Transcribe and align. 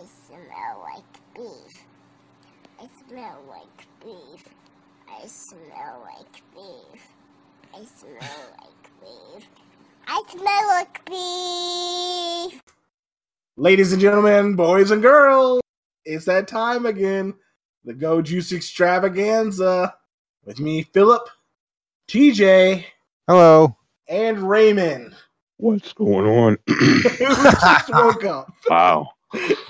I 0.00 0.06
smell 0.26 0.80
like 0.82 1.34
beef. 1.34 1.84
I 2.80 2.88
smell 3.06 3.38
like 3.50 3.86
beef. 4.02 4.48
I 5.06 5.26
smell 5.26 6.06
like 6.06 6.42
beef. 6.54 7.06
I 7.74 7.84
smell 7.84 8.56
like 8.62 8.90
beef. 9.02 9.48
I 10.06 10.22
smell 10.30 10.68
like 10.68 11.04
beef. 12.50 12.62
Ladies 13.58 13.92
and 13.92 14.00
gentlemen, 14.00 14.56
boys 14.56 14.90
and 14.90 15.02
girls, 15.02 15.60
it's 16.06 16.24
that 16.24 16.48
time 16.48 16.86
again. 16.86 17.34
The 17.84 17.92
Go 17.92 18.22
Juice 18.22 18.52
Extravaganza 18.54 19.94
with 20.46 20.60
me, 20.60 20.82
Philip, 20.82 21.28
TJ, 22.08 22.84
Hello. 23.28 23.76
and 24.08 24.38
Raymond. 24.48 25.14
What's 25.58 25.92
going 25.92 26.26
on? 26.26 26.58
who 26.66 27.04
just 27.44 27.92
woke 27.92 28.24
up. 28.24 28.50
wow, 28.70 29.10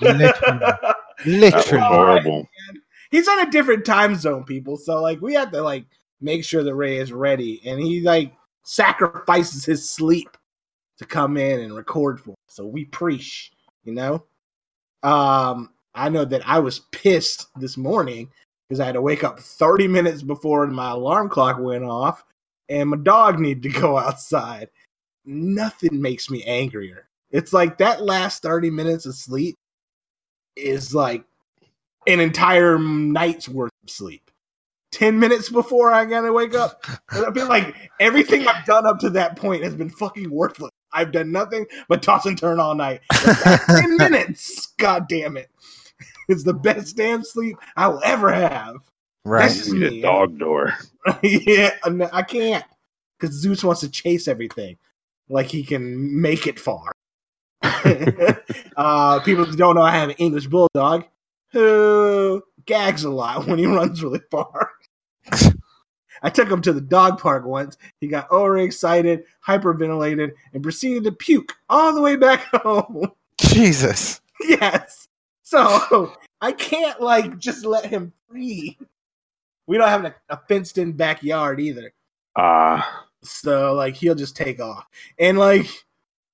Literally. 0.01 0.65
Literally. 1.25 1.85
horrible. 1.85 2.49
He's 3.11 3.27
on 3.27 3.47
a 3.47 3.51
different 3.51 3.85
time 3.85 4.15
zone, 4.15 4.43
people. 4.43 4.77
So 4.77 5.01
like 5.01 5.21
we 5.21 5.33
have 5.33 5.51
to 5.51 5.61
like 5.61 5.85
make 6.19 6.43
sure 6.43 6.63
that 6.63 6.75
Ray 6.75 6.97
is 6.97 7.11
ready, 7.11 7.61
and 7.65 7.79
he 7.79 8.01
like 8.01 8.33
sacrifices 8.63 9.65
his 9.65 9.89
sleep 9.89 10.37
to 10.97 11.05
come 11.05 11.37
in 11.37 11.59
and 11.59 11.75
record 11.75 12.19
for 12.19 12.31
us. 12.31 12.37
So 12.47 12.65
we 12.65 12.85
preach, 12.85 13.51
you 13.83 13.93
know. 13.93 14.23
Um, 15.03 15.71
I 15.95 16.09
know 16.09 16.25
that 16.25 16.47
I 16.47 16.59
was 16.59 16.79
pissed 16.91 17.47
this 17.55 17.75
morning 17.75 18.29
because 18.67 18.79
I 18.79 18.85
had 18.85 18.93
to 18.93 19.01
wake 19.01 19.23
up 19.23 19.39
30 19.39 19.87
minutes 19.87 20.21
before 20.21 20.65
my 20.67 20.91
alarm 20.91 21.27
clock 21.27 21.59
went 21.59 21.83
off, 21.83 22.23
and 22.69 22.89
my 22.89 22.97
dog 22.97 23.39
needed 23.39 23.63
to 23.63 23.79
go 23.79 23.97
outside. 23.97 24.69
Nothing 25.25 26.01
makes 26.01 26.29
me 26.29 26.43
angrier. 26.43 27.07
It's 27.31 27.53
like 27.53 27.77
that 27.77 28.01
last 28.03 28.41
30 28.43 28.69
minutes 28.69 29.05
of 29.05 29.15
sleep 29.15 29.55
is 30.55 30.93
like 30.93 31.23
an 32.07 32.19
entire 32.19 32.77
night's 32.77 33.47
worth 33.47 33.71
of 33.83 33.89
sleep. 33.89 34.29
10 34.91 35.17
minutes 35.19 35.49
before 35.49 35.93
I 35.93 36.03
gotta 36.05 36.33
wake 36.33 36.53
up. 36.53 36.85
And 37.11 37.25
I 37.25 37.31
feel 37.31 37.47
like 37.47 37.75
everything 37.99 38.47
I've 38.47 38.65
done 38.65 38.85
up 38.85 38.99
to 38.99 39.09
that 39.11 39.35
point 39.37 39.63
has 39.63 39.75
been 39.75 39.89
fucking 39.89 40.29
worthless. 40.29 40.71
I've 40.93 41.11
done 41.13 41.31
nothing 41.31 41.65
but 41.87 42.03
toss 42.03 42.25
and 42.25 42.37
turn 42.37 42.59
all 42.59 42.75
night. 42.75 42.99
10 43.13 43.97
minutes, 43.97 44.67
god 44.77 45.07
damn 45.07 45.37
it. 45.37 45.49
It's 46.27 46.43
the 46.43 46.53
best 46.53 46.95
damn 46.95 47.23
sleep 47.25 47.57
I 47.75 47.89
will 47.89 48.01
ever 48.05 48.31
have. 48.31 48.75
Right. 49.25 49.41
That's 49.41 49.57
just 49.57 49.71
Need 49.73 49.79
me. 49.91 49.99
a 49.99 50.01
dog 50.01 50.37
door. 50.39 50.73
yeah, 51.23 51.71
no, 51.89 52.09
I 52.13 52.21
can't. 52.21 52.63
Because 53.19 53.35
Zeus 53.35 53.63
wants 53.65 53.81
to 53.81 53.89
chase 53.89 54.29
everything. 54.29 54.77
Like 55.27 55.47
he 55.47 55.61
can 55.63 56.21
make 56.21 56.47
it 56.47 56.57
far. 56.57 56.91
uh, 58.77 59.19
people 59.21 59.45
who 59.45 59.55
don't 59.55 59.75
know 59.75 59.81
I 59.81 59.91
have 59.91 60.09
an 60.09 60.15
English 60.17 60.47
bulldog 60.47 61.05
who 61.51 62.43
gags 62.65 63.03
a 63.03 63.09
lot 63.09 63.47
when 63.47 63.59
he 63.59 63.65
runs 63.65 64.03
really 64.03 64.21
far. 64.29 64.71
I 66.23 66.29
took 66.29 66.49
him 66.49 66.61
to 66.61 66.73
the 66.73 66.81
dog 66.81 67.19
park 67.19 67.45
once. 67.45 67.77
He 67.99 68.07
got 68.07 68.29
overexcited, 68.31 69.23
hyperventilated, 69.45 70.33
and 70.53 70.61
proceeded 70.61 71.03
to 71.05 71.11
puke 71.11 71.53
all 71.69 71.93
the 71.95 72.01
way 72.01 72.15
back 72.15 72.43
home. 72.53 73.11
Jesus. 73.39 74.21
yes. 74.41 75.07
So 75.41 76.13
I 76.41 76.51
can't 76.51 77.01
like 77.01 77.39
just 77.39 77.65
let 77.65 77.85
him 77.85 78.13
free. 78.29 78.77
We 79.67 79.77
don't 79.77 79.89
have 79.89 80.05
a, 80.05 80.15
a 80.29 80.37
fenced 80.47 80.77
in 80.77 80.91
backyard 80.91 81.59
either. 81.59 81.91
Ah, 82.35 83.05
So 83.23 83.73
like 83.73 83.95
he'll 83.95 84.15
just 84.15 84.35
take 84.35 84.59
off. 84.59 84.85
And 85.17 85.39
like 85.39 85.67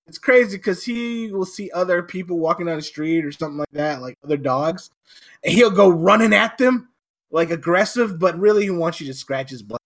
it's 0.07 0.17
crazy 0.17 0.57
because 0.57 0.83
he 0.83 1.31
will 1.31 1.45
see 1.45 1.69
other 1.71 2.01
people 2.01 2.39
walking 2.39 2.65
down 2.65 2.77
the 2.77 2.81
street 2.81 3.25
or 3.25 3.31
something 3.31 3.57
like 3.57 3.71
that, 3.71 4.01
like 4.01 4.17
other 4.23 4.37
dogs, 4.37 4.89
and 5.43 5.53
he'll 5.53 5.71
go 5.71 5.89
running 5.89 6.33
at 6.33 6.57
them 6.57 6.89
like 7.29 7.51
aggressive, 7.51 8.17
but 8.19 8.39
really 8.39 8.63
he 8.63 8.69
wants 8.69 9.01
you 9.01 9.07
to 9.07 9.13
scratch 9.13 9.49
his 9.49 9.61
butt. 9.61 9.81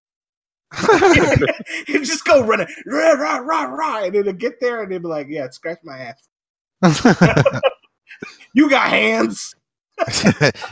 he'll 1.87 2.03
just 2.03 2.23
go 2.23 2.43
running, 2.45 2.67
rah, 2.85 3.13
rah, 3.13 3.37
rah, 3.37 3.63
rah, 3.63 4.03
and 4.03 4.15
it'll 4.15 4.33
get 4.33 4.59
there 4.59 4.83
and 4.83 4.91
they'll 4.91 4.99
be 4.99 5.07
like, 5.07 5.27
Yeah, 5.29 5.49
scratch 5.49 5.79
my 5.83 6.13
ass. 6.83 7.61
You 8.53 8.69
got 8.69 8.89
hands. 8.89 9.55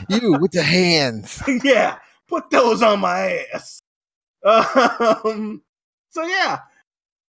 you 0.08 0.38
with 0.38 0.52
the 0.52 0.62
hands. 0.62 1.42
yeah, 1.64 1.98
put 2.28 2.50
those 2.50 2.82
on 2.82 3.00
my 3.00 3.46
ass. 3.54 3.82
Um, 4.44 5.62
so 6.10 6.22
yeah, 6.24 6.60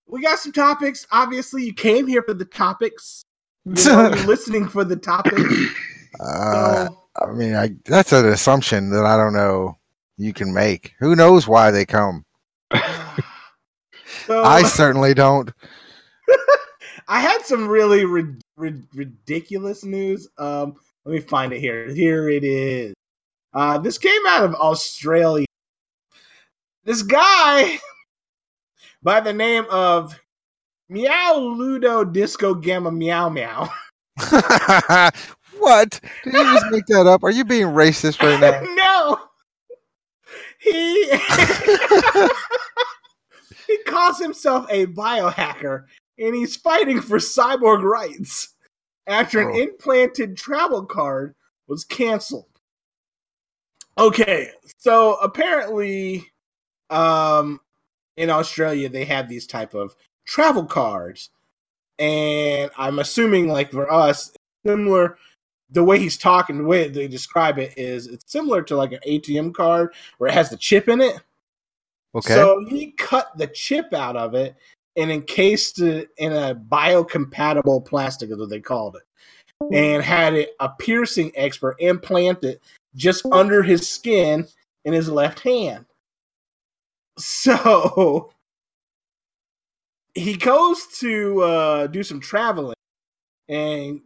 we 0.08 0.22
got 0.22 0.38
some 0.38 0.52
topics. 0.52 1.06
Obviously, 1.12 1.64
you 1.64 1.72
came 1.74 2.06
here 2.06 2.22
for 2.22 2.34
the 2.34 2.44
topics. 2.44 3.24
You 3.64 3.74
know, 3.74 4.08
you're 4.14 4.26
listening 4.26 4.68
for 4.68 4.84
the 4.84 4.96
topics. 4.96 5.42
Uh, 6.20 6.86
So, 6.86 7.02
I 7.22 7.32
mean, 7.32 7.54
I, 7.54 7.70
that's 7.84 8.12
an 8.12 8.26
assumption 8.26 8.90
that 8.90 9.04
I 9.04 9.16
don't 9.16 9.34
know 9.34 9.76
you 10.16 10.32
can 10.32 10.52
make. 10.52 10.94
Who 10.98 11.14
knows 11.14 11.46
why 11.46 11.70
they 11.70 11.84
come? 11.84 12.24
so 14.26 14.42
I 14.42 14.62
certainly 14.62 15.14
don't. 15.14 15.52
I 17.08 17.20
had 17.20 17.42
some 17.42 17.68
really 17.68 18.04
ri- 18.04 18.34
ri- 18.56 18.82
ridiculous 18.94 19.84
news. 19.84 20.26
Um, 20.38 20.76
let 21.04 21.12
me 21.12 21.20
find 21.20 21.52
it 21.52 21.60
here. 21.60 21.92
Here 21.92 22.30
it 22.30 22.42
is. 22.42 22.94
Uh, 23.52 23.78
this 23.78 23.98
came 23.98 24.26
out 24.26 24.44
of 24.44 24.54
Australia. 24.54 25.46
This 26.84 27.02
guy 27.02 27.78
by 29.08 29.20
the 29.20 29.32
name 29.32 29.64
of 29.70 30.20
Meow 30.90 31.38
Ludo 31.38 32.04
Disco 32.04 32.52
Gamma 32.52 32.92
Meow 32.92 33.30
Meow. 33.30 33.66
what? 35.56 35.98
Did 36.24 36.34
you 36.34 36.42
just 36.42 36.66
make 36.70 36.84
that 36.88 37.06
up? 37.06 37.24
Are 37.24 37.30
you 37.30 37.46
being 37.46 37.68
racist 37.68 38.20
right 38.20 38.38
now? 38.38 38.60
no. 38.74 39.18
He 40.60 41.10
he 43.66 43.78
calls 43.84 44.18
himself 44.18 44.66
a 44.68 44.84
biohacker 44.88 45.84
and 46.18 46.34
he's 46.34 46.56
fighting 46.56 47.00
for 47.00 47.16
cyborg 47.16 47.82
rights 47.82 48.56
after 49.06 49.40
an 49.40 49.52
Oh. 49.54 49.58
implanted 49.58 50.36
travel 50.36 50.84
card 50.84 51.34
was 51.66 51.82
canceled. 51.82 52.44
Okay, 53.96 54.50
so 54.76 55.14
apparently 55.22 56.26
um 56.90 57.58
in 58.18 58.30
Australia 58.30 58.88
they 58.88 59.04
have 59.04 59.28
these 59.28 59.46
type 59.46 59.74
of 59.74 59.94
travel 60.26 60.64
cards 60.64 61.30
and 61.98 62.70
I'm 62.76 62.98
assuming 62.98 63.48
like 63.48 63.70
for 63.70 63.90
us 63.90 64.32
similar 64.66 65.18
the 65.70 65.84
way 65.84 65.98
he's 65.98 66.16
talking, 66.16 66.58
the 66.58 66.64
way 66.64 66.88
they 66.88 67.08
describe 67.08 67.58
it 67.58 67.74
is 67.76 68.06
it's 68.06 68.30
similar 68.30 68.62
to 68.62 68.76
like 68.76 68.92
an 68.92 69.00
ATM 69.06 69.54
card 69.54 69.92
where 70.18 70.30
it 70.30 70.34
has 70.34 70.50
the 70.50 70.56
chip 70.56 70.88
in 70.88 71.00
it. 71.00 71.20
Okay. 72.14 72.34
So 72.34 72.64
he 72.66 72.92
cut 72.92 73.36
the 73.36 73.48
chip 73.48 73.92
out 73.92 74.16
of 74.16 74.34
it 74.34 74.56
and 74.96 75.10
encased 75.12 75.80
it 75.80 76.08
in 76.16 76.32
a 76.32 76.54
biocompatible 76.54 77.84
plastic, 77.84 78.30
is 78.30 78.38
what 78.38 78.48
they 78.48 78.60
called 78.60 78.96
it, 78.96 79.74
and 79.74 80.02
had 80.02 80.34
it 80.34 80.56
a 80.60 80.70
piercing 80.70 81.30
expert 81.34 81.76
implant 81.80 82.42
it 82.44 82.62
just 82.96 83.26
under 83.26 83.62
his 83.62 83.86
skin 83.88 84.46
in 84.86 84.92
his 84.94 85.10
left 85.10 85.40
hand. 85.40 85.84
So 87.18 88.32
he 90.14 90.36
goes 90.36 90.86
to 90.98 91.42
uh, 91.42 91.86
do 91.88 92.02
some 92.02 92.20
traveling 92.20 92.74
and 93.48 94.00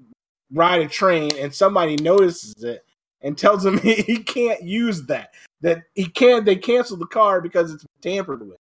ride 0.53 0.83
a 0.83 0.89
train, 0.89 1.33
and 1.39 1.55
somebody 1.55 1.97
notices 1.97 2.63
it 2.63 2.85
and 3.23 3.37
tells 3.37 3.65
him 3.65 3.79
he, 3.79 3.95
he 4.07 4.19
can't 4.19 4.63
use 4.63 5.05
that. 5.05 5.35
That 5.61 5.85
he 5.95 6.07
can't. 6.07 6.45
They 6.45 6.57
cancel 6.57 6.97
the 6.97 7.07
card 7.07 7.43
because 7.43 7.73
it's 7.73 7.85
tampered 8.01 8.47
with. 8.47 8.59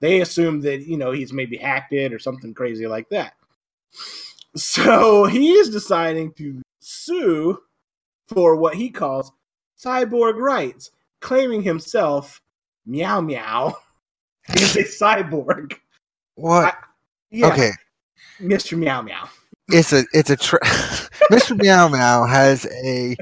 They 0.00 0.20
assume 0.20 0.60
that 0.62 0.82
you 0.82 0.96
know 0.96 1.12
he's 1.12 1.32
maybe 1.32 1.56
hacked 1.56 1.92
it 1.92 2.12
or 2.12 2.18
something 2.18 2.52
crazy 2.52 2.86
like 2.86 3.08
that. 3.10 3.34
So 4.54 5.24
he 5.30 5.52
is 5.52 5.70
deciding 5.70 6.32
to 6.34 6.60
sue 6.80 7.58
for 8.28 8.56
what 8.56 8.74
he 8.74 8.90
calls 8.90 9.32
cyborg 9.82 10.36
rights, 10.36 10.90
claiming 11.20 11.62
himself 11.62 12.40
meow 12.84 13.20
meow 13.20 13.76
is 14.56 14.76
a 14.76 14.84
cyborg. 14.84 15.74
what? 16.34 16.76
Yeah, 17.30 17.48
Okay. 17.48 17.70
Mr. 18.40 18.76
Meow 18.76 19.02
Meow. 19.02 19.28
It's 19.68 19.92
a 19.92 20.04
it's 20.12 20.30
a 20.30 20.36
tra- 20.36 20.58
Mr. 21.30 21.56
Meow 21.56 21.88
Meow 21.88 22.26
has 22.26 22.66
a 22.84 23.16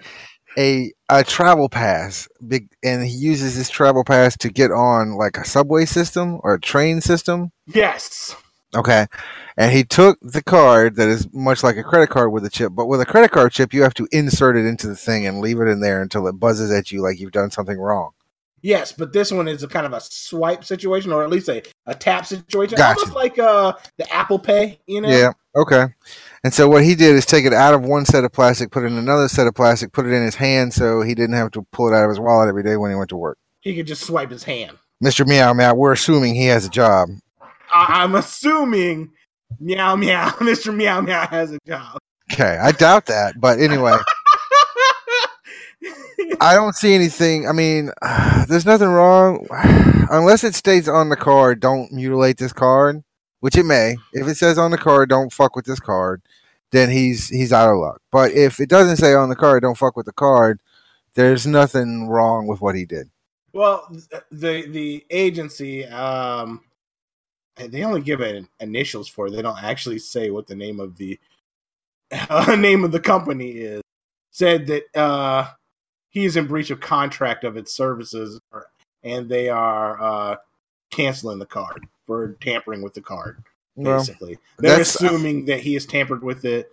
a 0.59 0.93
a 1.09 1.23
travel 1.23 1.69
pass 1.69 2.27
big 2.47 2.69
and 2.83 3.05
he 3.05 3.11
uses 3.15 3.55
his 3.55 3.69
travel 3.69 4.03
pass 4.03 4.37
to 4.39 4.49
get 4.51 4.71
on 4.73 5.13
like 5.17 5.37
a 5.37 5.45
subway 5.45 5.85
system 5.85 6.41
or 6.43 6.55
a 6.55 6.61
train 6.61 7.01
system. 7.01 7.53
Yes. 7.67 8.35
Okay. 8.75 9.07
And 9.57 9.73
he 9.73 9.85
took 9.85 10.19
the 10.23 10.43
card 10.43 10.97
that 10.97 11.09
is 11.09 11.29
much 11.33 11.63
like 11.63 11.77
a 11.77 11.83
credit 11.85 12.09
card 12.09 12.33
with 12.33 12.45
a 12.45 12.51
chip, 12.51 12.73
but 12.75 12.87
with 12.87 13.01
a 13.01 13.07
credit 13.07 13.31
card 13.33 13.53
chip, 13.53 13.75
you 13.75 13.83
have 13.83 13.95
to 13.95 14.09
insert 14.11 14.57
it 14.57 14.65
into 14.65 14.87
the 14.87 14.97
thing 14.97 15.27
and 15.27 15.41
leave 15.41 15.61
it 15.61 15.69
in 15.69 15.81
there 15.81 16.01
until 16.01 16.27
it 16.29 16.39
buzzes 16.41 16.71
at 16.73 16.91
you 16.91 17.03
like 17.03 17.21
you've 17.21 17.33
done 17.33 17.51
something 17.51 17.79
wrong. 17.79 18.13
Yes, 18.63 18.93
but 18.93 19.13
this 19.13 19.33
one 19.33 19.49
is 19.49 19.63
a 19.63 19.69
kind 19.69 19.87
of 19.87 19.93
a 19.93 20.01
swipe 20.01 20.65
situation, 20.65 21.13
or 21.13 21.23
at 21.25 21.31
least 21.31 21.49
a, 21.49 21.63
a 21.87 21.95
tap 21.95 22.27
situation, 22.27 22.77
Gotcha. 22.77 23.01
almost 23.01 23.15
like 23.17 23.39
uh 23.39 23.73
the 23.97 24.13
Apple 24.13 24.39
Pay. 24.39 24.79
You 24.87 25.01
know? 25.01 25.09
Yeah. 25.09 25.33
Okay. 25.57 25.87
And 26.45 26.53
so 26.55 26.69
what 26.69 26.85
he 26.85 26.95
did 26.95 27.15
is 27.17 27.27
take 27.27 27.45
it 27.45 27.53
out 27.53 27.75
of 27.75 27.83
one 27.83 28.05
set 28.05 28.25
of 28.25 28.33
plastic, 28.33 28.71
put 28.71 28.85
it 28.85 28.87
in 28.87 28.97
another 28.99 29.29
set 29.29 29.47
of 29.47 29.55
plastic, 29.55 29.93
put 29.93 30.07
it 30.07 30.13
in 30.13 30.23
his 30.23 30.35
hand, 30.37 30.73
so 30.75 31.03
he 31.03 31.15
didn't 31.15 31.37
have 31.37 31.51
to 31.53 31.67
pull 31.73 31.89
it 31.93 31.95
out 31.97 32.05
of 32.05 32.11
his 32.11 32.21
wallet 32.21 32.49
every 32.49 32.63
day 32.63 32.77
when 32.77 32.91
he 32.91 32.95
went 32.97 33.11
to 33.11 33.17
work. 33.17 33.39
He 33.61 33.75
could 33.75 33.87
just 33.87 34.05
swipe 34.07 34.31
his 34.31 34.45
hand. 34.45 34.77
Mister 35.01 35.25
Meow 35.25 35.53
Meow, 35.55 35.75
we're 35.75 35.93
assuming 35.93 36.35
he 36.35 36.47
has 36.47 36.65
a 36.67 36.71
job. 36.71 37.09
I- 37.73 38.03
I'm 38.03 38.15
assuming 38.15 39.13
Meow 39.59 39.97
Meow, 39.97 40.29
Mr. 40.39 40.75
Meow 40.75 41.01
Meow 41.01 41.27
has 41.27 41.53
a 41.53 41.59
job. 41.67 41.99
Okay, 42.33 42.59
I 42.59 42.71
doubt 42.73 43.07
that, 43.07 43.35
but 43.41 43.59
anyway, 43.59 43.97
I 46.41 46.55
don't 46.55 46.75
see 46.75 46.95
anything. 46.95 47.49
I 47.49 47.53
mean, 47.53 47.91
there's 48.49 48.67
nothing 48.67 48.89
wrong 48.89 49.47
unless 50.11 50.45
it 50.45 50.55
states 50.55 50.89
on 50.89 51.09
the 51.09 51.17
card. 51.17 51.61
Don't 51.61 51.93
mutilate 51.93 52.39
this 52.39 52.53
card, 52.53 53.03
which 53.41 53.57
it 53.57 53.65
may. 53.65 53.97
If 54.13 54.29
it 54.29 54.37
says 54.37 54.59
on 54.59 54.71
the 54.71 54.79
card, 54.79 55.09
don't 55.09 55.33
fuck 55.33 55.57
with 55.57 55.67
this 55.67 55.81
card, 55.81 56.23
then 56.73 56.91
he's 56.91 57.29
he's 57.29 57.53
out 57.53 57.71
of 57.71 57.79
luck. 57.79 58.01
But 58.11 58.33
if 58.33 58.61
it 58.61 58.69
doesn't 58.69 58.97
say 58.97 59.15
on 59.15 59.29
the 59.29 59.37
card, 59.37 59.63
don't 59.63 59.79
fuck 59.79 59.97
with 59.97 60.07
the 60.07 60.13
card, 60.13 60.61
there's 61.15 61.47
nothing 61.47 62.09
wrong 62.09 62.47
with 62.47 62.61
what 62.61 62.75
he 62.75 62.85
did. 62.85 63.11
well, 63.53 63.87
the 64.31 64.67
the 64.69 65.05
agency, 65.11 65.85
um, 65.87 66.63
they 67.57 67.85
only 67.85 68.01
give 68.01 68.21
it 68.21 68.45
initials 68.61 69.09
for. 69.09 69.27
it. 69.27 69.33
They 69.33 69.43
don't 69.43 69.63
actually 69.63 69.99
say 69.99 70.31
what 70.31 70.47
the 70.47 70.55
name 70.55 70.81
of 70.81 70.97
the 70.97 71.19
uh, 72.31 72.57
name 72.57 72.85
of 72.85 72.93
the 72.93 73.01
company 73.01 73.51
is. 73.51 73.83
Said 74.33 74.67
that 74.69 74.85
uh, 74.97 75.49
he's 76.11 76.37
in 76.37 76.47
breach 76.47 76.71
of 76.71 76.81
contract 76.81 77.45
of 77.45 77.57
its 77.57 77.73
services, 77.75 78.41
and 79.03 79.29
they 79.29 79.49
are 79.49 80.01
uh, 80.01 80.37
canceling 80.91 81.39
the 81.39 81.47
card 81.47 81.87
for 82.07 82.37
tampering 82.41 82.83
with 82.83 82.95
the 82.95 83.01
card. 83.01 83.43
Well, 83.77 83.99
basically. 83.99 84.39
They're 84.59 84.73
that's- 84.73 84.95
assuming 84.95 85.47
that 85.47 85.61
he 85.61 85.75
has 85.75 85.87
tampered 85.87 86.23
with 86.23 86.45
it, 86.45 86.71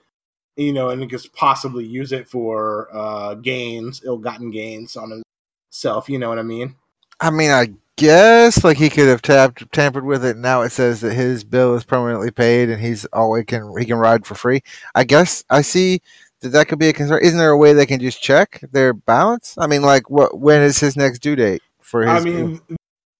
you 0.55 0.73
know, 0.73 0.89
and 0.89 1.09
could 1.09 1.25
possibly 1.33 1.85
use 1.85 2.11
it 2.11 2.27
for 2.27 2.89
uh, 2.91 3.35
gains, 3.35 4.01
ill-gotten 4.03 4.51
gains 4.51 4.97
on 4.97 5.23
himself. 5.71 6.09
You 6.09 6.19
know 6.19 6.29
what 6.29 6.39
I 6.39 6.43
mean? 6.43 6.75
I 7.19 7.29
mean, 7.29 7.51
I 7.51 7.73
guess 7.95 8.63
like 8.63 8.77
he 8.77 8.89
could 8.89 9.07
have 9.07 9.21
tapped 9.21 9.71
tampered 9.71 10.05
with 10.05 10.23
it. 10.23 10.31
And 10.31 10.41
Now 10.41 10.61
it 10.61 10.71
says 10.71 11.01
that 11.01 11.13
his 11.13 11.43
bill 11.43 11.75
is 11.75 11.83
permanently 11.83 12.31
paid 12.31 12.69
and 12.69 12.81
he's 12.81 13.05
always 13.05 13.45
can 13.45 13.73
he 13.77 13.85
can 13.85 13.97
ride 13.97 14.25
for 14.25 14.35
free. 14.35 14.61
I 14.95 15.03
guess 15.03 15.43
I 15.49 15.61
see 15.61 16.01
that 16.41 16.49
that 16.49 16.67
could 16.67 16.79
be 16.79 16.89
a 16.89 16.93
concern. 16.93 17.19
Isn't 17.23 17.37
there 17.39 17.51
a 17.51 17.57
way 17.57 17.73
they 17.73 17.85
can 17.85 17.99
just 17.99 18.21
check 18.21 18.61
their 18.71 18.93
balance? 18.93 19.55
I 19.57 19.67
mean, 19.67 19.81
like 19.81 20.09
what 20.09 20.39
when 20.39 20.61
is 20.61 20.79
his 20.79 20.95
next 20.95 21.19
due 21.19 21.35
date 21.35 21.61
for 21.81 22.01
his? 22.01 22.09
I 22.09 22.19
mean, 22.19 22.61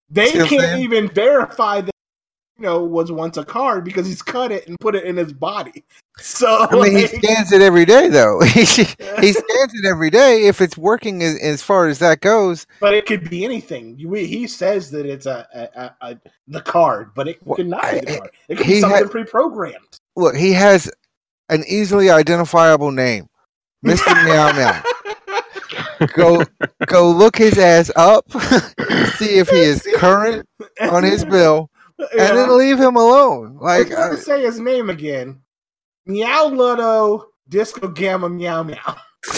they 0.10 0.28
See 0.32 0.48
can't 0.48 0.80
even 0.82 1.08
verify 1.10 1.82
that 1.82 1.92
you 2.58 2.64
know 2.64 2.84
was 2.84 3.12
once 3.12 3.38
a 3.38 3.46
card 3.46 3.84
because 3.84 4.08
he's 4.08 4.22
cut 4.22 4.52
it 4.52 4.68
and 4.68 4.80
put 4.80 4.96
it 4.96 5.04
in 5.04 5.18
his 5.18 5.34
body. 5.34 5.84
So 6.20 6.66
I 6.72 6.74
mean, 6.74 6.98
he 6.98 7.06
scans 7.06 7.52
it 7.52 7.62
every 7.62 7.86
day 7.86 8.08
though. 8.08 8.40
he 8.44 8.62
he 8.66 8.66
scans 8.66 9.74
it 9.76 9.86
every 9.88 10.10
day. 10.10 10.48
If 10.48 10.62
it's 10.62 10.76
working 10.76 11.22
as, 11.22 11.38
as 11.38 11.62
far 11.62 11.86
as 11.88 12.00
that 12.00 12.22
goes, 12.22 12.66
but 12.80 12.96
it 12.96 13.06
could 13.06 13.30
be 13.30 13.46
anything. 13.46 13.96
He 14.00 14.48
says 14.48 14.90
that 14.90 15.06
it's 15.06 15.28
a, 15.28 15.48
a, 15.54 15.80
a, 15.80 15.96
a 16.14 16.20
the 16.48 16.62
card, 16.62 17.12
but 17.14 17.28
it 17.28 17.38
Well, 17.46 17.56
could 17.58 17.68
not 17.68 17.84
be 17.92 18.00
the 18.00 18.18
card. 18.18 18.32
It 18.50 18.58
could 18.58 18.66
be 18.66 18.82
something 18.82 18.98
had- 19.04 19.12
pre-programmed. 19.12 20.00
look, 20.16 20.36
he 20.36 20.54
has 20.54 20.90
an 21.50 21.64
easily 21.68 22.10
identifiable 22.10 22.92
name, 22.92 23.28
Mister 23.82 24.14
Meow 24.26 24.54
Meow. 24.54 24.82
Go 26.14 26.44
go 26.86 27.10
look 27.12 27.38
his 27.38 27.58
ass 27.58 27.92
up, 27.96 28.30
see 29.16 29.38
if 29.40 29.50
he 29.50 29.60
is 29.60 29.88
current 29.96 30.48
on 30.82 31.04
his 31.04 31.26
bill, 31.26 31.70
and 31.98 32.38
then 32.38 32.58
leave 32.58 32.80
him 32.80 32.96
alone. 32.96 33.58
Like, 33.60 33.90
me 33.90 34.18
say 34.18 34.44
his 34.44 34.60
name 34.60 34.90
again. 34.90 35.42
Meow 36.06 36.48
Ludo 36.48 37.28
Disco 37.50 37.88
Gamma 37.88 38.30
Meow 38.30 38.64
Meow. 38.64 38.96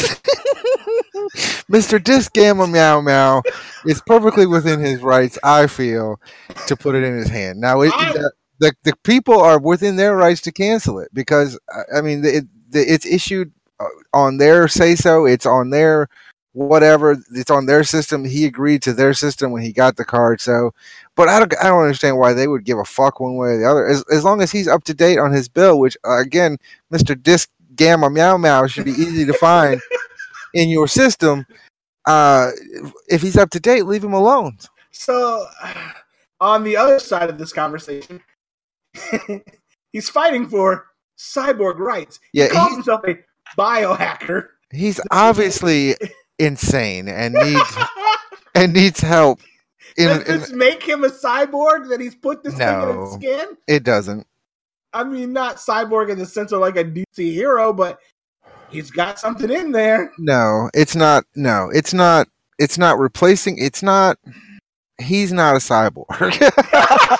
Mr. 1.70 2.04
Disc 2.04 2.34
Gamma 2.34 2.68
Meow 2.68 3.02
Meow 3.02 3.42
is 3.86 4.02
perfectly 4.06 4.46
within 4.46 4.80
his 4.80 5.02
rights, 5.02 5.38
I 5.44 5.68
feel, 5.68 6.20
to 6.68 6.76
put 6.76 6.96
it 6.96 7.04
in 7.04 7.16
his 7.16 7.30
hand. 7.30 7.60
Now, 7.60 7.82
it, 7.82 7.92
I- 7.94 8.14
the, 8.60 8.74
the 8.84 8.94
people 9.04 9.40
are 9.42 9.60
within 9.60 9.96
their 9.96 10.16
rights 10.16 10.42
to 10.42 10.52
cancel 10.52 11.00
it 11.00 11.10
because 11.14 11.60
I- 11.96 12.02
mean, 12.02 12.24
it, 12.26 12.46
the, 12.70 12.82
it's 12.82 13.06
issued 13.06 13.52
uh, 13.80 13.86
on 14.14 14.38
their 14.38 14.68
say 14.68 14.96
so. 14.96 15.26
It's 15.26 15.46
on 15.46 15.70
their 15.70 16.08
whatever. 16.54 17.18
It's 17.34 17.52
on 17.52 17.66
their 17.66 17.84
system. 17.84 18.26
He 18.26 18.46
agreed 18.46 18.82
to 18.84 18.94
their 18.94 19.14
system 19.14 19.52
when 19.52 19.62
he 19.62 19.72
got 19.72 19.96
the 19.96 20.06
card. 20.06 20.42
So, 20.42 20.74
but 21.16 21.30
I 21.30 21.40
don't 21.40 21.54
I 21.60 21.68
don't 21.68 21.82
understand 21.84 22.18
why 22.18 22.34
they 22.34 22.48
would 22.48 22.66
give 22.66 22.78
a 22.78 22.86
fuck 22.86 23.20
one 23.20 23.38
way 23.38 23.50
or 23.50 23.58
the 23.60 23.66
other. 23.70 23.88
As 23.88 24.04
as 24.12 24.24
long 24.24 24.42
as 24.42 24.52
he's 24.52 24.68
up 24.68 24.84
to 24.86 24.94
date 24.94 25.18
on 25.20 25.32
his 25.32 25.48
bill, 25.48 25.80
which 25.80 25.98
uh, 26.06 26.20
again, 26.20 26.58
Mr. 26.92 27.22
Disc 27.22 27.50
Gamma 27.76 28.10
Meow 28.10 28.38
Meow 28.38 28.68
should 28.68 28.86
be 28.86 28.92
easy 28.92 29.26
to 29.26 29.34
find 29.34 29.82
in 30.54 30.70
your 30.70 30.88
system. 30.88 31.46
Uh, 32.06 32.52
if 33.08 33.22
he's 33.22 33.38
up 33.38 33.50
to 33.52 33.60
date, 33.60 33.86
leave 33.86 34.04
him 34.04 34.14
alone. 34.14 34.58
So, 34.92 35.46
on 36.42 36.64
the 36.64 36.76
other 36.76 37.00
side 37.00 37.30
of 37.30 37.38
this 37.38 37.54
conversation, 37.54 38.22
he's 39.92 40.10
fighting 40.10 40.48
for 40.48 40.88
cyborg 41.18 41.78
rights. 41.78 42.20
Yeah, 42.34 42.46
he 42.46 42.52
calls 42.52 42.74
himself 42.74 43.02
a 43.08 43.18
biohacker. 43.58 44.48
He's 44.72 45.00
obviously 45.12 45.96
insane 46.38 47.08
and 47.08 47.34
needs 47.34 47.78
and 48.56 48.74
needs 48.74 49.00
help. 49.00 49.40
In, 49.98 50.08
Does 50.08 50.30
in, 50.30 50.40
this 50.40 50.52
make 50.52 50.84
him 50.84 51.04
a 51.04 51.10
cyborg 51.10 51.90
that 51.90 52.00
he's 52.00 52.16
put 52.16 52.44
this 52.44 52.56
thing 52.56 52.90
in 52.90 53.00
his 53.00 53.14
skin? 53.14 53.58
it 53.68 53.84
doesn't. 53.84 54.26
I 54.94 55.04
mean, 55.04 55.34
not 55.34 55.58
cyborg 55.58 56.10
in 56.10 56.18
the 56.18 56.26
sense 56.26 56.52
of 56.52 56.62
like 56.62 56.76
a 56.76 56.84
DC 56.84 57.06
hero, 57.34 57.74
but 57.74 58.00
he's 58.70 58.90
got 58.90 59.20
something 59.20 59.52
in 59.52 59.72
there. 59.72 60.12
No, 60.18 60.70
it's 60.74 60.96
not. 60.96 61.26
No, 61.36 61.70
it's 61.74 61.94
not. 61.94 62.28
It's 62.58 62.78
not 62.78 62.98
replacing. 62.98 63.58
It's 63.58 63.84
not. 63.84 64.18
He's 65.00 65.32
not 65.32 65.56
a 65.56 65.60
cyborg. 65.60 66.08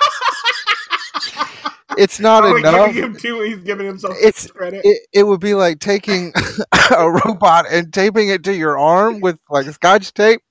it's 2.00 2.20
not 2.20 2.44
Oh, 2.46 2.56
enough. 2.56 2.88
giving 2.94 3.04
him 3.04 3.16
two, 3.18 3.42
he's 3.42 3.60
giving 3.60 3.86
himself 3.86 4.16
It's- 4.18 4.48
credit. 4.48 4.82
It, 4.84 5.02
it 5.14 5.24
would 5.24 5.40
be 5.40 5.54
like 5.54 5.80
taking 5.80 6.34
a 6.98 7.10
robot 7.12 7.66
and 7.72 7.94
taping 7.94 8.30
it 8.30 8.44
to 8.46 8.56
your 8.56 8.78
arm 8.80 9.20
with 9.22 9.40
like 9.50 9.66
scotch 9.68 10.14
tape, 10.14 10.42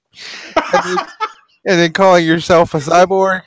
and 0.57 0.85
then, 0.85 0.97
and 1.67 1.79
then 1.81 1.93
calling 1.93 2.25
yourself 2.27 2.75
a 2.75 2.79
cyborg. 2.79 3.43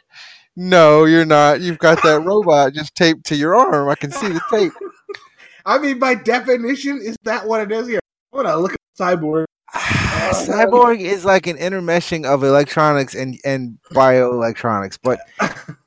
No, 0.58 1.06
you're 1.06 1.26
not. 1.26 1.62
You've 1.62 1.80
got 1.80 2.04
that 2.04 2.22
robot 2.26 2.74
just 2.74 2.94
taped 2.96 3.26
to 3.28 3.36
your 3.36 3.56
arm. 3.56 3.88
I 3.88 3.96
can 3.96 4.12
see 4.12 4.28
the 4.28 4.42
tape. 4.50 4.74
I 5.66 5.78
mean, 5.78 6.00
by 6.00 6.16
definition, 6.16 7.00
is 7.02 7.16
that 7.24 7.48
what 7.48 7.62
it 7.62 7.72
is 7.72 7.88
here? 7.88 8.00
I'm 8.34 8.62
look 8.62 8.74
at 8.74 8.80
cyborg. 9.00 9.46
Cyborg 9.76 11.00
is 11.00 11.24
like 11.26 11.48
an 11.48 11.58
intermeshing 11.58 12.26
of 12.26 12.44
electronics 12.44 13.16
and 13.16 13.38
and 13.46 13.78
bioelectronics, 13.94 14.98
but 15.02 15.20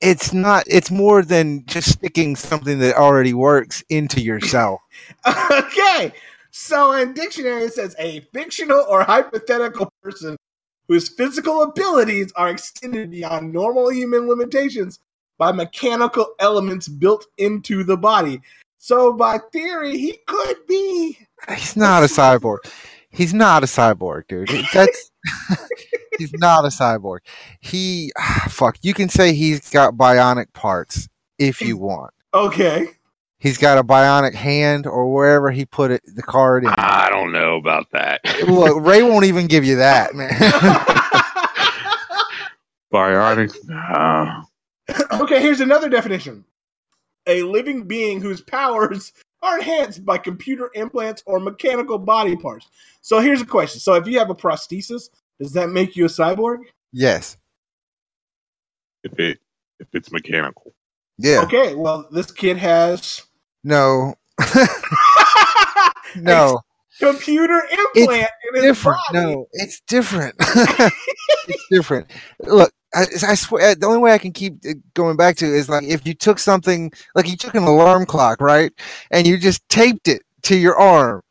it's 0.00 0.32
not. 0.32 0.64
It's 0.66 0.90
more 0.90 1.22
than 1.22 1.64
just 1.66 1.90
sticking 1.90 2.36
something 2.36 2.78
that 2.78 2.96
already 2.96 3.34
works 3.34 3.82
into 3.88 4.20
yourself 4.20 4.80
okay, 5.50 6.12
so 6.50 6.92
in 6.92 7.12
dictionary 7.14 7.64
it 7.64 7.72
says 7.74 7.94
a 7.98 8.20
fictional 8.32 8.84
or 8.88 9.02
hypothetical 9.02 9.92
person 10.02 10.36
whose 10.88 11.08
physical 11.10 11.62
abilities 11.62 12.32
are 12.36 12.48
extended 12.48 13.10
beyond 13.10 13.52
normal 13.52 13.90
human 13.90 14.28
limitations 14.28 14.98
by 15.36 15.52
mechanical 15.52 16.34
elements 16.40 16.88
built 16.88 17.26
into 17.38 17.84
the 17.84 17.96
body. 17.96 18.40
So, 18.78 19.12
by 19.12 19.38
theory, 19.52 19.96
he 19.98 20.18
could 20.26 20.66
be. 20.66 21.18
He's 21.48 21.76
not 21.76 22.02
a 22.02 22.06
cyborg. 22.06 22.58
He's 23.10 23.34
not 23.34 23.62
a 23.62 23.66
cyborg, 23.66 24.26
dude. 24.28 24.48
That's 24.72 25.10
he's 26.18 26.32
not 26.34 26.64
a 26.64 26.68
cyborg. 26.68 27.18
He 27.60 28.12
fuck. 28.48 28.78
You 28.82 28.94
can 28.94 29.08
say 29.08 29.32
he's 29.32 29.70
got 29.70 29.94
bionic 29.94 30.52
parts 30.52 31.08
if 31.38 31.60
you 31.60 31.76
want. 31.78 32.12
Okay. 32.34 32.88
He's 33.40 33.56
got 33.56 33.78
a 33.78 33.84
bionic 33.84 34.34
hand 34.34 34.84
or 34.86 35.12
wherever 35.12 35.52
he 35.52 35.64
put 35.64 35.92
it, 35.92 36.02
the 36.04 36.22
card 36.22 36.64
in. 36.64 36.70
I 36.76 37.08
don't 37.08 37.30
know 37.30 37.56
about 37.56 37.86
that. 37.92 38.20
Look, 38.48 38.84
Ray 38.84 39.02
won't 39.02 39.26
even 39.26 39.46
give 39.46 39.64
you 39.64 39.76
that, 39.76 40.12
man. 40.14 40.30
Bionic? 42.92 43.54
Nah. 43.68 44.42
okay, 45.20 45.40
here's 45.40 45.60
another 45.60 45.88
definition 45.88 46.44
a 47.28 47.42
living 47.42 47.84
being 47.84 48.20
whose 48.20 48.40
powers 48.40 49.12
are 49.42 49.58
enhanced 49.58 50.04
by 50.04 50.18
computer 50.18 50.70
implants 50.74 51.22
or 51.26 51.38
mechanical 51.40 51.98
body 51.98 52.36
parts. 52.36 52.68
So 53.02 53.20
here's 53.20 53.40
a 53.40 53.46
question. 53.46 53.80
So 53.80 53.94
if 53.94 54.06
you 54.06 54.18
have 54.18 54.30
a 54.30 54.34
prosthesis, 54.34 55.10
does 55.40 55.52
that 55.52 55.70
make 55.70 55.96
you 55.96 56.04
a 56.06 56.08
cyborg? 56.08 56.58
yes. 56.92 57.36
If 59.04 59.18
it 59.20 59.38
if 59.78 59.86
it's 59.92 60.10
mechanical. 60.10 60.74
Yeah. 61.18 61.42
Okay, 61.44 61.74
well, 61.74 62.08
this 62.10 62.30
kid 62.32 62.56
has 62.56 63.22
No. 63.62 64.14
no. 66.16 66.60
computer 66.98 67.62
implant 67.70 68.28
in 68.48 68.54
his 68.54 68.62
different. 68.64 68.98
body. 69.12 69.24
No, 69.26 69.46
it's 69.52 69.80
different. 69.86 70.34
it's 70.40 71.66
different. 71.70 72.10
Look, 72.40 72.72
I, 72.94 73.02
I 73.26 73.34
swear, 73.34 73.74
the 73.74 73.86
only 73.86 73.98
way 73.98 74.12
I 74.12 74.18
can 74.18 74.32
keep 74.32 74.54
uh, 74.66 74.72
going 74.94 75.16
back 75.16 75.36
to 75.36 75.46
is 75.46 75.68
like 75.68 75.84
if 75.84 76.06
you 76.06 76.14
took 76.14 76.38
something, 76.38 76.90
like 77.14 77.28
you 77.28 77.36
took 77.36 77.54
an 77.54 77.64
alarm 77.64 78.06
clock, 78.06 78.40
right, 78.40 78.72
and 79.10 79.26
you 79.26 79.36
just 79.36 79.66
taped 79.68 80.08
it 80.08 80.22
to 80.42 80.56
your 80.56 80.76
arm. 80.76 81.22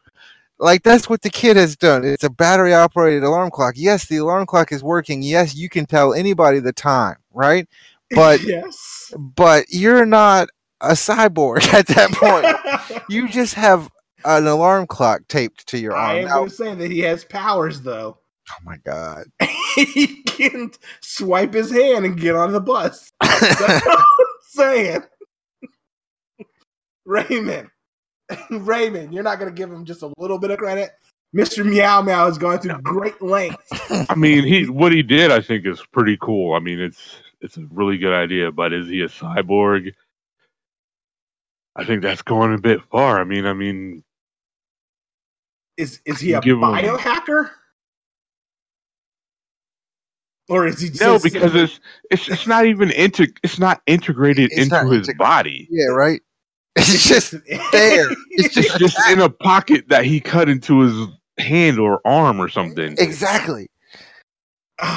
Like 0.60 0.84
that's 0.84 1.10
what 1.10 1.22
the 1.22 1.30
kid 1.30 1.56
has 1.58 1.76
done. 1.76 2.04
It's 2.04 2.24
a 2.24 2.30
battery 2.30 2.74
operated 2.74 3.24
alarm 3.24 3.52
clock. 3.52 3.76
Yes, 3.78 4.06
the 4.08 4.18
alarm 4.18 4.46
clock 4.46 4.72
is 4.72 4.84
working. 4.84 5.22
Yes, 5.22 5.56
you 5.56 5.70
can 5.70 5.86
tell 5.86 6.14
anybody 6.14 6.60
the 6.60 6.74
time, 6.74 7.18
right? 7.34 7.68
But 8.12 8.42
yes. 8.44 9.14
but 9.36 9.66
you're 9.70 10.06
not 10.06 10.50
a 10.82 10.92
cyborg 10.92 11.64
at 11.74 11.88
that 11.88 12.12
point. 12.12 13.04
you 13.10 13.28
just 13.30 13.56
have 13.56 13.90
an 14.26 14.48
alarm 14.48 14.88
clock 14.88 15.22
taped 15.28 15.68
to 15.68 15.78
your 15.80 15.96
arm. 15.96 16.10
I 16.10 16.20
am 16.20 16.26
Now- 16.26 16.36
going 16.38 16.50
to 16.50 16.56
say 16.56 16.76
that 16.76 16.92
he 16.92 17.00
has 17.00 17.24
powers, 17.24 17.82
though. 17.82 18.18
Oh 18.51 18.56
my 18.63 18.77
god. 18.86 19.25
he 19.75 20.24
can't 20.24 20.77
swipe 21.01 21.54
his 21.54 21.72
hand 21.72 22.06
and 22.06 22.20
get 22.20 22.36
on 22.36 22.51
the 22.54 22.60
bus. 22.62 23.10
That's 23.22 23.60
what 23.86 24.00
I'm 24.00 24.06
saying. 24.50 25.04
Raymond, 27.06 27.70
Raymond, 28.50 29.13
you're 29.13 29.24
not 29.24 29.39
going 29.39 29.50
to 29.54 29.56
give 29.58 29.72
him 29.72 29.86
just 29.86 30.01
a 30.04 30.12
little 30.18 30.38
bit 30.39 30.51
of 30.51 30.58
credit. 30.58 30.92
Mr. 31.36 31.66
Meow 31.66 32.01
Meow 32.01 32.25
has 32.25 32.38
gone 32.38 32.60
through 32.60 32.80
great 32.82 33.22
lengths. 33.22 33.70
I 34.10 34.16
mean, 34.16 34.44
he 34.44 34.68
what 34.70 34.92
he 34.92 35.04
did, 35.04 35.32
I 35.32 35.39
think, 35.42 35.66
is 35.66 35.82
pretty 35.94 36.18
cool. 36.22 36.54
I 36.54 36.60
mean, 36.60 36.80
it's 36.80 37.16
it's 37.42 37.58
a 37.58 37.66
really 37.72 37.98
good 37.98 38.13
idea, 38.13 38.51
but 38.51 38.74
is 38.74 38.88
he 38.88 39.01
a 39.01 39.08
cyborg? 39.08 39.94
I 41.75 41.86
think 41.86 42.01
that's 42.01 42.22
going 42.24 42.54
a 42.54 42.58
bit 42.58 42.82
far. 42.92 43.20
I 43.22 43.24
mean, 43.24 43.46
I 43.46 43.54
mean, 43.54 44.04
Is 45.77 46.01
is 46.06 46.20
he 46.20 46.34
a 46.34 46.42
Give 46.42 46.56
him- 46.58 46.63
biohacker? 46.63 47.51
Or 50.50 50.66
is 50.66 50.80
he 50.80 50.89
no, 51.01 51.20
because 51.20 51.54
it's 51.56 51.80
it's 52.10 52.30
it's 52.30 52.48
not 52.48 52.66
even 52.66 52.89
into 52.92 53.27
it's 53.44 53.60
not 53.60 53.82
integrated 53.86 54.51
It's 54.51 54.62
into 54.62 54.75
not 54.84 54.92
his 54.94 55.08
integ- 55.10 55.18
body. 55.18 55.68
Yeah, 55.70 55.88
right. 55.88 56.22
It's 56.77 57.08
just 57.08 57.32
there. 57.72 58.08
It's 58.32 58.54
just 58.54 58.70
It's 58.70 58.77
just 58.77 59.10
in 59.10 59.20
a 59.20 59.30
pocket 59.30 59.89
that 59.89 60.06
he 60.06 60.20
cut 60.22 60.48
into 60.48 60.80
his 60.82 61.08
hand 61.38 61.80
or 61.80 62.00
arm 62.06 62.39
or 62.39 62.48
something. 62.50 62.96
exactly. 62.98 63.70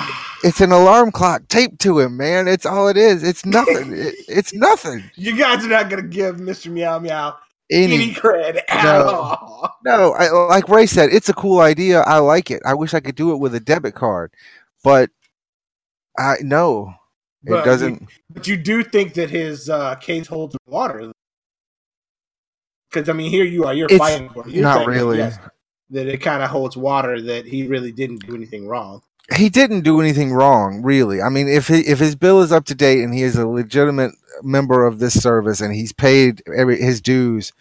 It's 0.43 0.63
an 0.63 0.73
alarm 0.73 1.13
clock 1.13 1.49
taped 1.49 1.81
to 1.83 1.99
him, 1.99 2.17
man. 2.17 2.49
It's 2.49 2.65
all 2.65 2.89
it 2.89 2.97
is. 2.97 3.23
It's 3.23 3.45
nothing. 3.45 3.93
It, 3.97 4.15
it's 4.29 4.55
nothing. 4.55 5.11
you 5.15 5.37
guys 5.37 5.63
are 5.65 5.69
not 5.69 5.91
going 5.91 6.03
to 6.03 6.09
give 6.09 6.37
Mr. 6.37 6.71
Meow 6.73 6.99
Meow 6.99 7.37
any, 7.71 7.95
Any 7.95 8.15
credit 8.15 8.65
at 8.71 8.85
No. 8.85 9.05
all. 9.11 9.77
no, 9.85 10.13
I, 10.13 10.31
like 10.49 10.67
Ray 10.71 10.87
said, 10.87 11.11
it's 11.13 11.29
a 11.29 11.35
cool 11.35 11.61
idea. 11.61 12.01
I 12.01 12.19
like 12.21 12.51
it. 12.51 12.63
I 12.65 12.73
wish 12.73 12.95
I 12.95 13.01
could 13.01 13.17
do 13.17 13.33
it 13.33 13.37
with 13.37 13.55
a 13.55 13.61
debit 13.61 13.95
card, 13.95 14.33
but 14.83 15.11
I 16.19 16.35
no, 16.43 16.95
it 17.45 17.51
But 17.51 17.59
you- 17.59 17.65
doesn't. 17.65 18.09
But 18.31 18.47
you 18.47 18.57
do 18.57 18.83
think 18.85 19.15
that 19.15 19.31
his 19.31 19.69
uh, 19.71 19.95
case 19.97 20.27
holds 20.27 20.57
water, 20.67 21.13
because 22.91 23.09
I 23.09 23.13
mean, 23.13 23.31
here 23.31 23.45
you 23.45 23.65
are, 23.65 23.75
you're 23.75 23.89
It's 23.89 23.99
fighting 23.99 24.29
for 24.31 24.47
it. 24.47 24.53
You're 24.55 24.63
not 24.63 24.87
really. 24.87 25.19
yes, 25.19 25.39
that 25.91 26.07
it 26.07 26.19
kind 26.19 26.43
of 26.43 26.51
holds 26.51 26.77
water. 26.77 27.21
That 27.21 27.47
he 27.47 27.67
really 27.67 27.93
didn't 27.93 28.27
do 28.27 28.35
anything 28.35 28.67
wrong. 28.67 29.03
he 29.37 29.49
didn't 29.49 29.83
do 29.83 30.01
anything 30.01 30.33
wrong, 30.33 30.83
really. 30.83 31.23
I 31.23 31.29
mean, 31.29 31.49
if 31.49 31.69
he, 31.69 31.81
if 31.81 31.99
his 32.01 32.17
bill 32.17 32.41
is 32.41 32.51
up 32.53 32.65
to 32.67 32.75
date 32.75 33.03
and 33.03 33.15
he 33.15 33.23
is 33.23 33.37
a 33.37 33.47
legitimate 33.47 34.13
member 34.43 34.85
of 34.85 34.99
this 34.99 35.21
service 35.21 35.61
and 35.61 35.73
he's 35.75 35.93
paid 35.93 36.43
every 36.55 36.81
his 36.81 37.01
dues, 37.01 37.53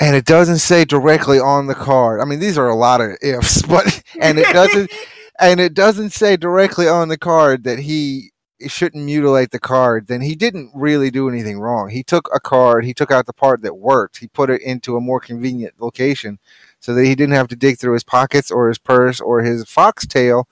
and 0.00 0.14
it 0.14 0.26
doesn't 0.26 0.58
say 0.58 0.84
directly 0.84 1.38
on 1.38 1.66
the 1.66 1.74
card. 1.74 2.20
I 2.20 2.24
mean, 2.26 2.40
these 2.40 2.58
are 2.58 2.68
a 2.68 2.74
lot 2.76 3.00
of 3.00 3.16
ifs, 3.22 3.62
but 3.66 4.02
and 4.20 4.38
it 4.38 4.52
doesn't 4.52 4.90
and 5.40 5.60
it 5.60 5.74
doesn't 5.74 6.10
say 6.10 6.36
directly 6.36 6.88
on 6.88 7.08
the 7.08 7.18
card 7.18 7.64
that 7.64 7.78
he 7.80 8.30
shouldn't 8.66 9.04
mutilate 9.04 9.50
the 9.50 9.58
card, 9.58 10.06
then 10.06 10.22
he 10.22 10.34
didn't 10.34 10.70
really 10.74 11.10
do 11.10 11.28
anything 11.28 11.58
wrong. 11.58 11.90
He 11.90 12.02
took 12.02 12.28
a 12.34 12.40
card, 12.40 12.84
he 12.84 12.94
took 12.94 13.10
out 13.10 13.26
the 13.26 13.32
part 13.32 13.60
that 13.62 13.76
worked, 13.76 14.18
he 14.18 14.28
put 14.28 14.48
it 14.48 14.62
into 14.62 14.96
a 14.96 15.00
more 15.00 15.20
convenient 15.20 15.74
location 15.78 16.38
so 16.80 16.94
that 16.94 17.04
he 17.04 17.14
didn't 17.14 17.34
have 17.34 17.48
to 17.48 17.56
dig 17.56 17.78
through 17.78 17.94
his 17.94 18.04
pockets 18.04 18.50
or 18.50 18.68
his 18.68 18.78
purse 18.78 19.20
or 19.20 19.42
his 19.42 19.68
foxtail 19.68 20.48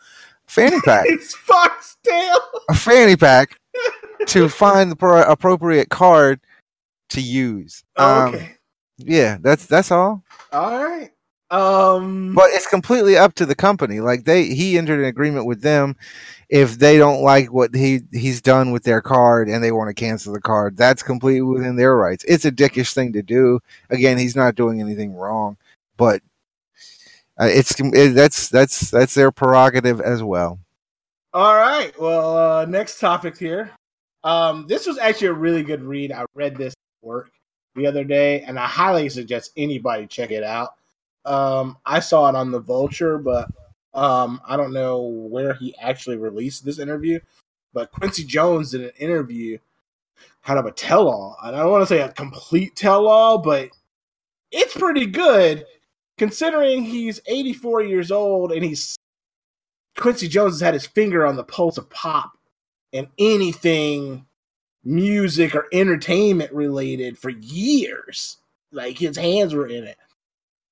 fanny 0.46 0.80
pack, 0.82 1.04
it's 1.08 1.34
foxtail. 1.34 2.36
a 2.68 2.74
fanny 2.74 3.16
pack 3.16 3.58
to 4.26 4.48
find 4.48 4.90
the 4.90 4.96
pro- 4.96 5.22
appropriate 5.22 5.88
card 5.88 6.40
to 7.10 7.20
use. 7.20 7.84
Um, 7.96 8.34
okay, 8.34 8.56
yeah, 8.98 9.38
that's 9.40 9.66
that's 9.66 9.90
all. 9.90 10.22
all 10.52 10.84
right. 10.84 11.10
Um, 11.50 12.34
But 12.34 12.50
it's 12.50 12.66
completely 12.66 13.16
up 13.16 13.34
to 13.34 13.46
the 13.46 13.54
company. 13.54 14.00
Like 14.00 14.24
they, 14.24 14.46
he 14.46 14.78
entered 14.78 15.00
an 15.00 15.06
agreement 15.06 15.46
with 15.46 15.62
them. 15.62 15.96
If 16.48 16.78
they 16.78 16.98
don't 16.98 17.22
like 17.22 17.52
what 17.52 17.74
he 17.74 18.02
he's 18.12 18.40
done 18.40 18.70
with 18.70 18.84
their 18.84 19.00
card 19.00 19.48
and 19.48 19.64
they 19.64 19.72
want 19.72 19.88
to 19.88 19.94
cancel 19.94 20.32
the 20.32 20.40
card, 20.40 20.76
that's 20.76 21.02
completely 21.02 21.42
within 21.42 21.76
their 21.76 21.96
rights. 21.96 22.24
It's 22.28 22.44
a 22.44 22.52
dickish 22.52 22.92
thing 22.92 23.12
to 23.14 23.22
do. 23.22 23.60
Again, 23.90 24.18
he's 24.18 24.36
not 24.36 24.54
doing 24.54 24.80
anything 24.80 25.14
wrong, 25.14 25.56
but 25.96 26.22
uh, 27.40 27.46
it's 27.46 27.74
it, 27.80 28.14
that's 28.14 28.48
that's 28.48 28.90
that's 28.90 29.14
their 29.14 29.32
prerogative 29.32 30.00
as 30.00 30.22
well. 30.22 30.58
All 31.32 31.56
right. 31.56 31.98
Well, 31.98 32.36
uh, 32.36 32.64
next 32.66 33.00
topic 33.00 33.36
here. 33.36 33.70
Um, 34.22 34.66
this 34.68 34.86
was 34.86 34.98
actually 34.98 35.28
a 35.28 35.32
really 35.32 35.62
good 35.62 35.82
read. 35.82 36.12
I 36.12 36.24
read 36.34 36.56
this 36.56 36.74
work 37.02 37.30
the 37.74 37.86
other 37.86 38.04
day, 38.04 38.42
and 38.42 38.58
I 38.58 38.66
highly 38.66 39.08
suggest 39.08 39.50
anybody 39.56 40.06
check 40.06 40.30
it 40.30 40.44
out. 40.44 40.74
Um, 41.24 41.78
I 41.86 42.00
saw 42.00 42.28
it 42.28 42.34
on 42.34 42.50
the 42.50 42.60
Vulture, 42.60 43.18
but 43.18 43.48
um, 43.94 44.40
I 44.46 44.56
don't 44.56 44.72
know 44.72 45.02
where 45.02 45.54
he 45.54 45.74
actually 45.80 46.16
released 46.16 46.64
this 46.64 46.78
interview. 46.78 47.20
But 47.72 47.90
Quincy 47.90 48.24
Jones 48.24 48.70
did 48.70 48.82
an 48.82 48.92
interview, 48.98 49.58
kind 50.44 50.58
of 50.58 50.66
a 50.66 50.70
tell-all, 50.70 51.36
I 51.42 51.50
don't 51.50 51.70
want 51.70 51.82
to 51.82 51.86
say 51.86 52.00
a 52.00 52.08
complete 52.10 52.76
tell-all, 52.76 53.38
but 53.38 53.70
it's 54.52 54.74
pretty 54.74 55.06
good 55.06 55.66
considering 56.16 56.84
he's 56.84 57.20
84 57.26 57.82
years 57.82 58.12
old 58.12 58.52
and 58.52 58.64
he's 58.64 58.96
Quincy 59.96 60.28
Jones 60.28 60.54
has 60.54 60.60
had 60.60 60.74
his 60.74 60.86
finger 60.86 61.26
on 61.26 61.36
the 61.36 61.44
pulse 61.44 61.78
of 61.78 61.88
pop 61.90 62.32
and 62.92 63.08
anything 63.18 64.26
music 64.84 65.54
or 65.54 65.66
entertainment 65.72 66.52
related 66.52 67.16
for 67.16 67.30
years. 67.30 68.38
Like 68.72 68.98
his 68.98 69.16
hands 69.16 69.54
were 69.54 69.68
in 69.68 69.84
it. 69.84 69.96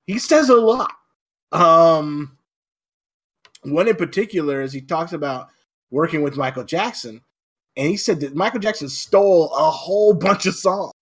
He 0.07 0.19
says 0.19 0.49
a 0.49 0.57
lot. 0.57 0.93
Um 1.53 2.37
one 3.63 3.89
in 3.89 3.97
particular 3.97 4.61
is 4.63 4.73
he 4.73 4.81
talks 4.81 5.13
about 5.13 5.49
working 5.91 6.23
with 6.23 6.37
Michael 6.37 6.65
Jackson 6.65 7.21
and 7.77 7.89
he 7.89 7.97
said 7.97 8.21
that 8.21 8.35
Michael 8.35 8.61
Jackson 8.61 8.89
stole 8.89 9.53
a 9.53 9.71
whole 9.71 10.15
bunch 10.15 10.47
of 10.47 10.55
songs. 10.55 10.93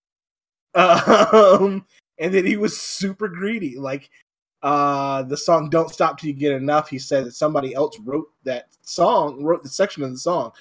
Um 0.75 1.87
and 2.19 2.35
that 2.35 2.45
he 2.45 2.57
was 2.57 2.78
super 2.78 3.28
greedy. 3.28 3.76
Like 3.78 4.11
uh 4.62 5.23
the 5.23 5.37
song 5.37 5.71
don't 5.71 5.92
stop 5.92 6.19
till 6.19 6.28
you 6.28 6.35
get 6.35 6.52
enough 6.52 6.90
he 6.90 6.99
said 6.99 7.25
that 7.25 7.33
somebody 7.33 7.75
else 7.75 7.99
wrote 8.00 8.28
that 8.45 8.66
song 8.83 9.42
wrote 9.42 9.62
the 9.62 9.69
section 9.69 10.02
of 10.02 10.11
the 10.11 10.19
song 10.19 10.52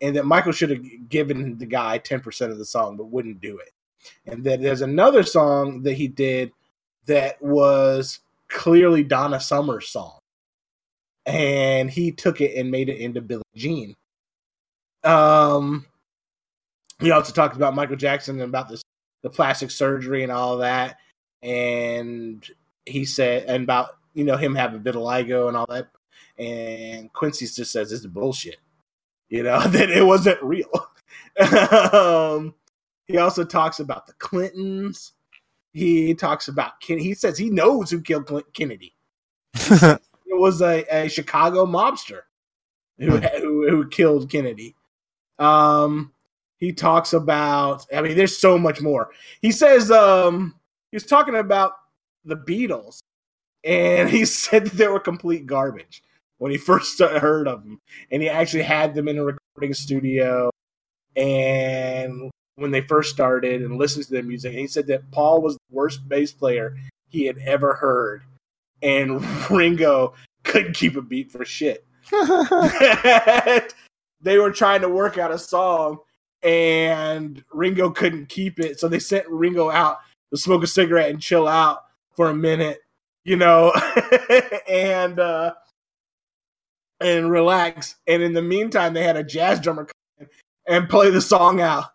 and 0.00 0.14
that 0.14 0.24
michael 0.24 0.52
should 0.52 0.70
have 0.70 1.08
given 1.08 1.58
the 1.58 1.66
guy 1.66 1.98
10% 1.98 2.50
of 2.50 2.58
the 2.58 2.64
song 2.64 2.96
but 2.96 3.10
wouldn't 3.10 3.40
do 3.40 3.58
it 3.58 3.72
and 4.26 4.44
that 4.44 4.62
there's 4.62 4.82
another 4.82 5.24
song 5.24 5.82
that 5.82 5.94
he 5.94 6.06
did 6.06 6.52
that 7.08 7.40
was 7.42 8.20
clearly 8.48 9.02
donna 9.02 9.40
summer's 9.40 9.88
song. 9.88 10.18
And 11.26 11.90
he 11.90 12.12
took 12.12 12.40
it 12.40 12.56
and 12.56 12.70
made 12.70 12.88
it 12.88 12.98
into 12.98 13.20
billie 13.20 13.42
jean. 13.56 13.94
Um 15.02 15.86
he 17.00 17.10
also 17.10 17.32
talked 17.32 17.56
about 17.56 17.74
michael 17.74 17.96
jackson 17.96 18.40
and 18.40 18.48
about 18.48 18.68
this 18.68 18.82
the 19.22 19.30
plastic 19.30 19.70
surgery 19.70 20.22
and 20.22 20.32
all 20.32 20.58
that. 20.58 20.98
And 21.42 22.46
he 22.86 23.04
said 23.04 23.44
and 23.44 23.64
about 23.64 23.90
you 24.14 24.24
know 24.24 24.36
him 24.36 24.54
having 24.54 24.80
vitiligo 24.80 25.48
and 25.48 25.56
all 25.56 25.66
that. 25.66 25.88
And 26.38 27.12
quincy 27.12 27.46
just 27.46 27.72
says 27.72 27.90
is 27.90 28.06
bullshit 28.06 28.58
you 29.28 29.42
know 29.42 29.60
that 29.68 29.90
it 29.90 30.04
wasn't 30.06 30.42
real. 30.42 30.70
Um, 31.40 32.52
he 33.06 33.18
also 33.18 33.44
talks 33.44 33.78
about 33.78 34.08
the 34.08 34.12
clintons 34.14 35.12
he 35.72 36.14
talks 36.14 36.48
about 36.48 36.80
Ken- 36.80 36.98
he 36.98 37.14
says 37.14 37.38
he 37.38 37.50
knows 37.50 37.90
who 37.90 38.00
killed 38.00 38.26
Clin- 38.26 38.52
kennedy. 38.52 38.94
It 40.30 40.38
was 40.38 40.60
a, 40.60 40.84
a 40.90 41.08
chicago 41.08 41.64
mobster 41.66 42.20
who, 42.98 43.16
who 43.16 43.68
who 43.68 43.88
killed 43.88 44.30
kennedy. 44.30 44.76
Um 45.38 46.12
he 46.58 46.72
talks 46.72 47.12
about 47.12 47.86
i 47.94 48.02
mean 48.02 48.16
there's 48.16 48.36
so 48.36 48.58
much 48.58 48.80
more. 48.80 49.10
He 49.40 49.50
says 49.52 49.90
um 49.90 50.54
he 50.90 50.96
was 50.96 51.04
talking 51.04 51.34
about 51.34 51.72
the 52.24 52.36
Beatles, 52.36 52.98
and 53.64 54.08
he 54.08 54.24
said 54.26 54.66
that 54.66 54.74
they 54.74 54.88
were 54.88 55.00
complete 55.00 55.46
garbage 55.46 56.02
when 56.38 56.52
he 56.52 56.58
first 56.70 56.98
heard 57.00 57.48
of 57.48 57.64
them, 57.64 57.80
and 58.10 58.22
he 58.22 58.28
actually 58.28 58.62
had 58.62 58.94
them 58.94 59.08
in 59.08 59.18
a 59.18 59.24
recording 59.24 59.74
studio, 59.74 60.50
and 61.16 62.30
when 62.58 62.70
they 62.70 62.80
first 62.80 63.10
started 63.10 63.62
and 63.62 63.78
listened 63.78 64.04
to 64.06 64.12
their 64.12 64.22
music, 64.22 64.50
and 64.52 64.60
he 64.60 64.66
said 64.66 64.86
that 64.88 65.10
Paul 65.10 65.40
was 65.40 65.54
the 65.54 65.60
worst 65.70 66.08
bass 66.08 66.32
player 66.32 66.76
he 67.08 67.24
had 67.24 67.38
ever 67.38 67.74
heard, 67.74 68.22
and 68.82 69.24
Ringo 69.50 70.14
couldn't 70.44 70.74
keep 70.74 70.96
a 70.96 71.02
beat 71.02 71.30
for 71.30 71.44
shit. 71.44 71.84
they 74.20 74.38
were 74.38 74.50
trying 74.50 74.80
to 74.80 74.88
work 74.88 75.18
out 75.18 75.30
a 75.30 75.38
song 75.38 75.98
and 76.42 77.42
Ringo 77.52 77.90
couldn't 77.90 78.28
keep 78.28 78.60
it. 78.60 78.78
So 78.78 78.88
they 78.88 78.98
sent 78.98 79.28
Ringo 79.28 79.70
out 79.70 79.98
to 80.30 80.36
smoke 80.36 80.62
a 80.62 80.66
cigarette 80.66 81.10
and 81.10 81.20
chill 81.20 81.48
out 81.48 81.84
for 82.14 82.30
a 82.30 82.34
minute, 82.34 82.80
you 83.24 83.36
know, 83.36 83.72
and 84.68 85.18
uh 85.18 85.54
and 87.00 87.30
relax. 87.30 87.96
And 88.06 88.22
in 88.22 88.32
the 88.32 88.42
meantime, 88.42 88.92
they 88.92 89.04
had 89.04 89.16
a 89.16 89.24
jazz 89.24 89.60
drummer 89.60 89.84
come 89.84 89.92
in 90.20 90.28
and 90.66 90.88
play 90.88 91.10
the 91.10 91.20
song 91.20 91.60
out. 91.60 91.86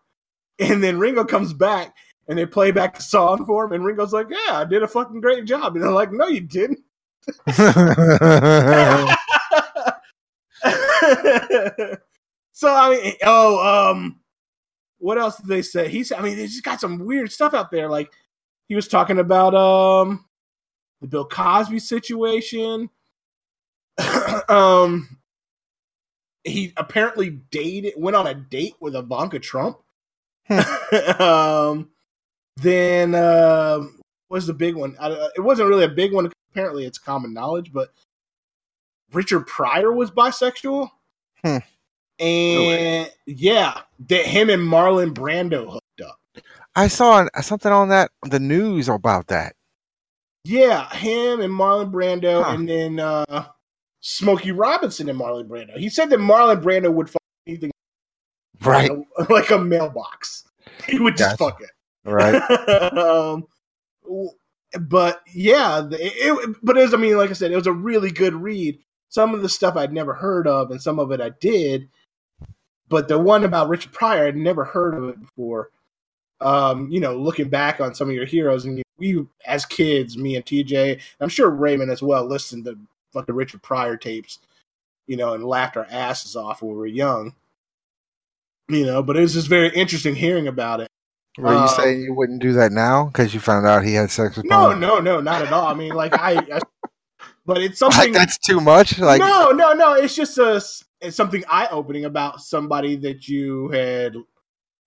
And 0.59 0.83
then 0.83 0.99
Ringo 0.99 1.25
comes 1.25 1.53
back 1.53 1.95
and 2.27 2.37
they 2.37 2.45
play 2.45 2.71
back 2.71 2.95
the 2.95 3.01
song 3.01 3.45
for 3.45 3.65
him, 3.65 3.73
and 3.73 3.83
Ringo's 3.83 4.13
like, 4.13 4.27
Yeah, 4.29 4.57
I 4.59 4.65
did 4.65 4.83
a 4.83 4.87
fucking 4.87 5.21
great 5.21 5.45
job. 5.45 5.75
And 5.75 5.83
they're 5.83 5.91
like, 5.91 6.11
No, 6.11 6.27
you 6.27 6.41
didn't. 6.41 6.79
so 12.51 12.73
I 12.73 12.89
mean, 12.89 13.13
oh, 13.23 13.91
um, 13.91 14.19
what 14.99 15.17
else 15.17 15.37
did 15.37 15.47
they 15.47 15.61
say? 15.61 15.89
He's, 15.89 16.11
I 16.11 16.21
mean, 16.21 16.37
they 16.37 16.47
just 16.47 16.63
got 16.63 16.79
some 16.79 17.05
weird 17.05 17.31
stuff 17.31 17.53
out 17.53 17.71
there. 17.71 17.89
Like 17.89 18.11
he 18.67 18.75
was 18.75 18.87
talking 18.87 19.19
about 19.19 19.53
um 19.55 20.25
the 21.01 21.07
Bill 21.07 21.25
Cosby 21.25 21.79
situation. 21.79 22.89
um, 24.49 25.17
he 26.43 26.73
apparently 26.77 27.29
dated, 27.51 27.93
went 27.97 28.15
on 28.15 28.27
a 28.27 28.33
date 28.33 28.75
with 28.79 28.95
Ivanka 28.95 29.39
Trump. 29.39 29.82
um, 31.19 31.89
then 32.57 33.15
uh, 33.15 33.81
was 34.29 34.47
the 34.47 34.53
big 34.53 34.75
one? 34.75 34.95
I, 34.99 35.29
it 35.35 35.41
wasn't 35.41 35.69
really 35.69 35.85
a 35.85 35.89
big 35.89 36.13
one. 36.13 36.31
Apparently, 36.51 36.85
it's 36.85 36.97
common 36.97 37.33
knowledge, 37.33 37.71
but 37.73 37.91
Richard 39.11 39.47
Pryor 39.47 39.91
was 39.91 40.11
bisexual. 40.11 40.89
Hmm. 41.43 41.57
And 42.19 43.11
yeah, 43.25 43.81
that 44.07 44.25
him 44.25 44.49
and 44.49 44.61
Marlon 44.61 45.13
Brando 45.13 45.71
hooked 45.71 46.01
up. 46.01 46.19
I 46.75 46.87
saw 46.87 47.27
something 47.41 47.71
on 47.71 47.89
that 47.89 48.11
the 48.23 48.39
news 48.39 48.87
about 48.87 49.27
that. 49.27 49.55
Yeah, 50.45 50.89
him 50.93 51.41
and 51.41 51.53
Marlon 51.53 51.91
Brando, 51.91 52.43
Huh. 52.43 52.51
and 52.51 52.69
then 52.69 52.99
uh 52.99 53.45
Smokey 54.01 54.51
Robinson 54.51 55.09
and 55.09 55.19
Marlon 55.19 55.47
Brando. 55.47 55.77
He 55.77 55.89
said 55.89 56.09
that 56.09 56.19
Marlon 56.19 56.61
Brando 56.61 56.91
would 56.93 57.09
fuck 57.09 57.21
anything 57.47 57.71
Right, 58.65 58.89
like 59.17 59.29
a, 59.29 59.33
like 59.33 59.51
a 59.51 59.59
mailbox. 59.59 60.45
He 60.87 60.99
would 60.99 61.15
just 61.15 61.37
Gotcha. 61.39 61.51
fuck 61.51 61.61
it. 61.61 61.69
right. 62.03 62.35
um, 62.97 63.45
but 64.81 65.21
yeah, 65.33 65.87
it, 65.91 65.93
it, 65.93 66.55
but 66.61 66.77
it 66.77 66.81
was, 66.81 66.93
I 66.93 66.97
mean, 66.97 67.15
like 67.15 67.29
I 67.29 67.33
said, 67.33 67.51
it 67.51 67.55
was 67.55 67.67
a 67.67 67.71
really 67.71 68.11
good 68.11 68.33
read. 68.33 68.79
Some 69.07 69.33
of 69.33 69.41
the 69.41 69.47
stuff 69.49 69.77
I'd 69.77 69.93
never 69.93 70.13
heard 70.13 70.45
of, 70.45 70.71
and 70.71 70.81
some 70.81 70.99
of 70.99 71.11
it 71.11 71.21
I 71.21 71.29
did. 71.39 71.87
But 72.89 73.07
the 73.07 73.17
one 73.17 73.45
about 73.45 73.69
Richard 73.69 73.93
Pryor, 73.93 74.27
I'd 74.27 74.35
never 74.35 74.65
heard 74.65 74.95
of 74.95 75.07
it 75.09 75.21
before. 75.21 75.69
Um, 76.41 76.89
you 76.91 76.99
know, 76.99 77.15
looking 77.15 77.47
back 77.49 77.79
on 77.79 77.95
some 77.95 78.09
of 78.09 78.15
your 78.15 78.25
heroes, 78.25 78.65
and 78.65 78.83
we, 78.97 79.23
as 79.45 79.65
kids, 79.65 80.17
me 80.17 80.35
and 80.35 80.45
TJ, 80.45 80.99
I'm 81.21 81.29
sure 81.29 81.49
Raymond 81.49 81.91
as 81.91 82.03
well, 82.03 82.25
listened 82.25 82.65
to 82.65 82.77
fucking 83.13 83.35
Richard 83.35 83.61
Pryor 83.61 83.95
tapes, 83.95 84.39
you 85.07 85.15
know, 85.15 85.33
and 85.33 85.45
laughed 85.45 85.77
our 85.77 85.87
asses 85.89 86.35
off 86.35 86.61
when 86.61 86.71
we 86.71 86.77
were 86.77 86.87
young. 86.87 87.33
You 88.69 88.85
know, 88.85 89.03
but 89.03 89.17
it 89.17 89.21
was 89.21 89.33
just 89.33 89.47
very 89.47 89.69
interesting 89.69 90.15
hearing 90.15 90.47
about 90.47 90.79
it. 90.81 90.87
Were 91.37 91.51
you 91.51 91.57
Uh, 91.59 91.67
saying 91.67 92.01
you 92.01 92.13
wouldn't 92.13 92.41
do 92.41 92.53
that 92.53 92.71
now 92.71 93.05
because 93.07 93.33
you 93.33 93.39
found 93.39 93.65
out 93.67 93.83
he 93.83 93.93
had 93.93 94.11
sex 94.11 94.37
with 94.37 94.45
No, 94.45 94.73
no, 94.73 94.99
no, 94.99 95.19
not 95.19 95.41
at 95.41 95.51
all. 95.51 95.67
I 95.67 95.73
mean, 95.73 95.93
like 95.93 96.13
I, 96.13 96.37
I 96.37 96.59
but 97.45 97.57
it's 97.57 97.81
Like 97.81 97.93
something. 97.93 98.13
that's 98.13 98.37
too 98.37 98.61
much. 98.61 98.99
Like 98.99 99.19
no, 99.19 99.49
no, 99.51 99.73
no. 99.73 99.93
It's 99.93 100.15
just 100.15 100.37
a, 100.37 100.61
it's 101.01 101.15
something 101.17 101.43
eye 101.49 101.67
opening 101.71 102.05
about 102.05 102.39
somebody 102.41 102.95
that 102.97 103.27
you 103.27 103.69
had, 103.69 104.15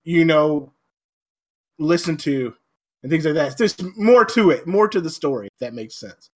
you 0.04 0.24
know, 0.24 0.72
listened 1.78 2.20
to 2.20 2.54
and 3.02 3.10
things 3.10 3.24
like 3.26 3.34
that. 3.34 3.58
There's 3.58 3.76
more 3.96 4.24
to 4.26 4.50
it, 4.50 4.66
more 4.66 4.88
to 4.88 5.00
the 5.00 5.10
story. 5.10 5.48
If 5.48 5.58
that 5.58 5.74
makes 5.74 5.96
sense. 5.98 6.30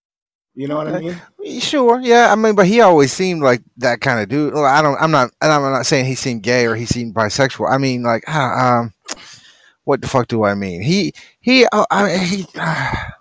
You 0.55 0.67
know 0.69 0.77
what 0.77 0.89
I 0.89 0.99
mean? 1.01 1.61
Sure, 1.61 2.01
yeah. 2.01 2.33
I 2.33 2.35
mean, 2.35 2.55
but 2.55 2.67
he 2.67 2.81
always 2.81 3.13
seemed 3.13 3.43
like 3.43 3.63
that 3.79 4.01
kind 4.01 4.21
of 4.21 4.29
dude. 4.29 4.53
Well, 4.53 4.65
I 4.65 4.83
don't. 4.83 5.01
I'm 5.01 5.11
not. 5.11 5.31
And 5.41 5.53
I'm 5.53 5.63
not 5.63 5.87
saying 5.87 6.07
he 6.07 6.15
seemed 6.17 6.43
gay 6.43 6.67
or 6.67 6.75
he 6.75 6.87
seemed 6.87 7.15
bisexual. 7.15 7.73
I 7.73 7.79
mean, 7.79 8.03
like, 8.03 8.25
ah, 8.27 8.81
um, 8.81 8.93
what 9.85 10.03
the 10.03 10.09
fuck 10.09 10.27
do 10.29 10.45
I 10.45 10.55
mean? 10.55 10.83
He 10.83 11.13
he. 11.41 11.67
Uh, 11.67 11.85
I 11.91 12.17
he. 12.19 12.47
I 12.57 13.13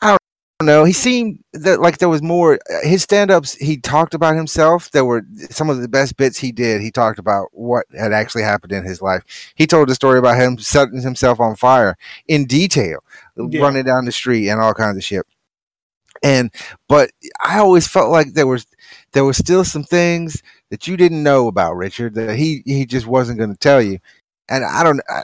don't 0.00 0.66
know. 0.66 0.84
He 0.84 0.92
seemed 0.92 1.42
that 1.52 1.80
like 1.80 1.98
there 1.98 2.08
was 2.08 2.20
more. 2.20 2.58
His 2.82 3.02
stand-ups. 3.02 3.54
He 3.54 3.76
talked 3.76 4.12
about 4.12 4.34
himself. 4.36 4.90
There 4.90 5.04
were 5.04 5.22
some 5.50 5.70
of 5.70 5.80
the 5.80 5.88
best 5.88 6.16
bits 6.16 6.36
he 6.38 6.50
did. 6.52 6.80
He 6.80 6.90
talked 6.90 7.18
about 7.20 7.48
what 7.52 7.86
had 7.96 8.12
actually 8.12 8.42
happened 8.42 8.72
in 8.72 8.84
his 8.84 9.00
life. 9.00 9.22
He 9.54 9.66
told 9.66 9.88
a 9.88 9.94
story 9.94 10.18
about 10.18 10.38
him 10.40 10.58
setting 10.58 11.00
himself 11.00 11.38
on 11.38 11.54
fire 11.56 11.96
in 12.28 12.44
detail, 12.46 12.98
Yeah. 13.36 13.62
running 13.62 13.84
down 13.84 14.04
the 14.04 14.12
street 14.12 14.48
and 14.48 14.60
all 14.60 14.74
kinds 14.74 14.96
of 14.96 15.04
shit 15.04 15.24
and 16.24 16.50
but 16.88 17.10
I 17.44 17.58
always 17.60 17.86
felt 17.86 18.10
like 18.10 18.32
there 18.32 18.46
was 18.48 18.66
there 19.12 19.24
was 19.24 19.36
still 19.36 19.62
some 19.64 19.84
things 19.84 20.42
that 20.70 20.88
you 20.88 20.96
didn't 20.96 21.22
know 21.22 21.46
about 21.46 21.76
Richard 21.76 22.14
that 22.14 22.34
he 22.36 22.62
he 22.66 22.86
just 22.86 23.06
wasn't 23.06 23.38
going 23.38 23.52
to 23.52 23.58
tell 23.58 23.80
you, 23.80 23.98
and 24.48 24.64
I 24.64 24.82
don't. 24.82 25.00
I, 25.08 25.22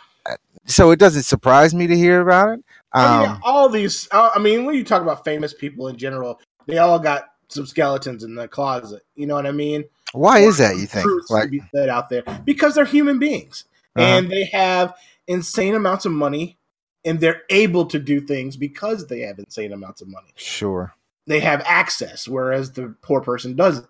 so 0.66 0.92
it 0.92 1.00
doesn't 1.00 1.24
surprise 1.24 1.74
me 1.74 1.88
to 1.88 1.96
hear 1.96 2.20
about 2.20 2.50
it. 2.50 2.64
I 2.92 3.20
mean, 3.20 3.30
Um, 3.30 3.40
all 3.42 3.68
these. 3.68 4.06
uh, 4.12 4.30
I 4.34 4.38
mean, 4.38 4.64
when 4.64 4.74
you 4.76 4.84
talk 4.84 5.02
about 5.02 5.24
famous 5.24 5.54
people 5.54 5.88
in 5.88 5.96
general, 5.96 6.40
they 6.66 6.78
all 6.78 6.98
got 6.98 7.24
some 7.48 7.66
skeletons 7.66 8.22
in 8.22 8.34
the 8.36 8.46
closet. 8.46 9.02
You 9.16 9.26
know 9.26 9.34
what 9.34 9.46
I 9.46 9.52
mean? 9.52 9.84
why 10.12 10.42
or 10.44 10.48
is 10.48 10.58
that? 10.58 10.76
You 10.76 10.86
think? 10.86 11.06
Like, 11.30 11.50
be 11.50 11.62
said 11.74 11.88
out 11.88 12.08
there 12.08 12.22
because 12.44 12.74
they're 12.74 12.84
human 12.84 13.18
beings 13.18 13.64
Uh-huh. 13.96 14.04
and 14.06 14.30
they 14.30 14.44
have 14.46 14.94
insane 15.28 15.74
amounts 15.76 16.04
of 16.04 16.12
money 16.12 16.58
and 17.04 17.20
they're 17.20 17.42
able 17.50 17.86
to 17.86 17.98
do 17.98 18.20
things 18.20 18.56
because 18.56 19.06
they 19.06 19.20
have 19.20 19.38
insane 19.38 19.72
amounts 19.72 20.02
of 20.02 20.08
money. 20.08 20.28
sure, 20.36 20.94
They 21.26 21.40
have 21.40 21.62
access, 21.64 22.28
whereas 22.28 22.72
the 22.72 22.94
poor 23.02 23.20
person 23.20 23.56
doesn't. 23.56 23.86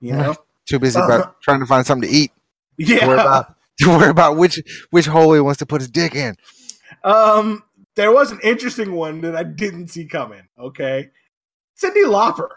You 0.00 0.14
know? 0.14 0.34
too 0.66 0.78
busy 0.78 0.98
about 1.00 1.40
trying 1.42 1.60
to 1.60 1.66
find 1.66 1.84
something 1.86 2.08
to 2.08 2.14
eat. 2.14 2.32
Yeah. 2.78 3.06
Worry 3.06 3.20
about 3.20 3.54
to 3.80 3.88
worry 3.90 4.08
about 4.10 4.36
which 4.36 4.60
which 4.90 5.06
hole 5.06 5.32
he 5.34 5.40
wants 5.40 5.58
to 5.58 5.66
put 5.66 5.80
his 5.80 5.90
dick 5.90 6.14
in. 6.14 6.36
Um, 7.04 7.62
there 7.96 8.12
was 8.12 8.30
an 8.32 8.40
interesting 8.42 8.92
one 8.94 9.20
that 9.22 9.34
I 9.36 9.42
didn't 9.42 9.88
see 9.88 10.06
coming. 10.06 10.42
Okay, 10.58 11.10
Cyndi 11.80 12.04
Lauper. 12.04 12.48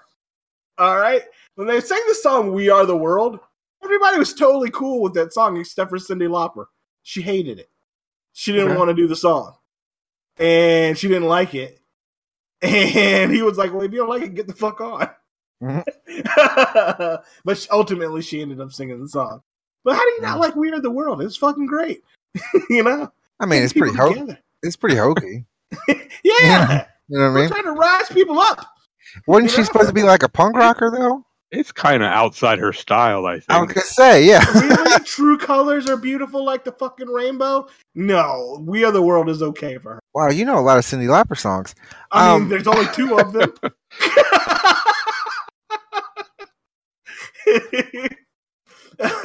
All 0.77 0.97
right, 0.97 1.21
when 1.55 1.67
they 1.67 1.79
sang 1.81 2.01
the 2.07 2.15
song 2.15 2.53
"We 2.53 2.69
Are 2.69 2.85
the 2.85 2.95
World," 2.97 3.39
everybody 3.83 4.17
was 4.17 4.33
totally 4.33 4.69
cool 4.71 5.01
with 5.01 5.13
that 5.15 5.33
song 5.33 5.57
except 5.57 5.89
for 5.89 5.97
Cyndi 5.97 6.27
Lauper. 6.29 6.65
She 7.03 7.21
hated 7.21 7.59
it. 7.59 7.69
She 8.33 8.51
didn't 8.51 8.69
Okay. 8.71 8.77
want 8.77 8.89
to 8.89 8.95
do 8.95 9.07
the 9.07 9.15
song, 9.15 9.55
and 10.37 10.97
she 10.97 11.07
didn't 11.07 11.27
like 11.29 11.53
it. 11.55 11.79
And 12.63 13.31
he 13.31 13.41
was 13.41 13.57
like, 13.57 13.73
"Well, 13.73 13.81
if 13.83 13.91
you 13.91 13.97
don't 13.99 14.09
like 14.09 14.23
it, 14.23 14.35
get 14.35 14.47
the 14.47 14.53
fuck 14.53 14.79
on." 14.79 15.09
Mhm. 15.61 15.83
but 17.45 17.57
she- 17.57 17.69
ultimately, 17.69 18.21
she 18.21 18.41
ended 18.41 18.61
up 18.61 18.71
singing 18.71 19.01
the 19.01 19.09
song. 19.09 19.41
But 19.83 19.95
how 19.95 20.03
do 20.03 20.11
you 20.11 20.21
not 20.21 20.37
Mhm. 20.37 20.41
like 20.41 20.55
"We 20.55 20.71
Are 20.71 20.79
the 20.79 20.91
World"? 20.91 21.21
It's 21.21 21.35
fucking 21.37 21.65
great. 21.65 22.03
you 22.69 22.83
know, 22.83 23.11
I 23.39 23.45
mean, 23.45 23.63
it's 23.63 23.73
pretty 23.73 23.95
ho- 23.97 24.35
it's 24.61 24.75
pretty 24.77 24.95
hokey. 24.95 25.45
yeah. 25.89 25.95
Yeah. 26.23 26.85
You 27.09 27.17
know 27.19 27.25
what 27.25 27.31
I 27.31 27.33
We're 27.33 27.39
mean? 27.41 27.49
trying 27.49 27.63
to 27.65 27.71
rise 27.71 28.07
people 28.09 28.39
up. 28.39 28.65
Wasn't 29.27 29.49
you 29.49 29.55
she 29.55 29.57
know? 29.61 29.65
supposed 29.65 29.87
to 29.89 29.93
be 29.93 30.03
like 30.03 30.23
a 30.23 30.29
punk 30.29 30.55
rocker 30.55 30.89
though? 30.89 31.25
It's 31.55 31.71
kind 31.71 32.01
of 32.01 32.09
outside 32.11 32.57
her 32.57 32.73
style, 32.73 33.27
I 33.27 33.35
think. 33.35 33.45
I 33.51 33.61
was 33.61 33.71
gonna 33.73 33.85
say, 33.85 34.25
yeah. 34.25 34.43
Really, 34.59 34.99
true 35.05 35.37
colors 35.37 35.87
are 35.87 35.97
beautiful 35.97 36.43
like 36.43 36.63
the 36.63 36.71
fucking 36.71 37.07
rainbow. 37.07 37.67
No, 37.93 38.57
We 38.65 38.83
Are 38.83 38.91
the 38.91 39.03
World 39.03 39.29
is 39.29 39.43
okay 39.43 39.77
for 39.77 39.93
her. 39.95 39.99
Wow, 40.15 40.29
you 40.29 40.45
know 40.45 40.57
a 40.57 40.61
lot 40.61 40.79
of 40.79 40.83
Cyndi 40.83 41.05
Lauper 41.07 41.37
songs. 41.37 41.75
I 42.11 42.33
mean, 42.33 42.43
Um, 42.43 42.49
there's 42.49 42.65
only 42.67 42.87
two 42.93 43.19
of 43.19 43.33
them. 43.33 43.53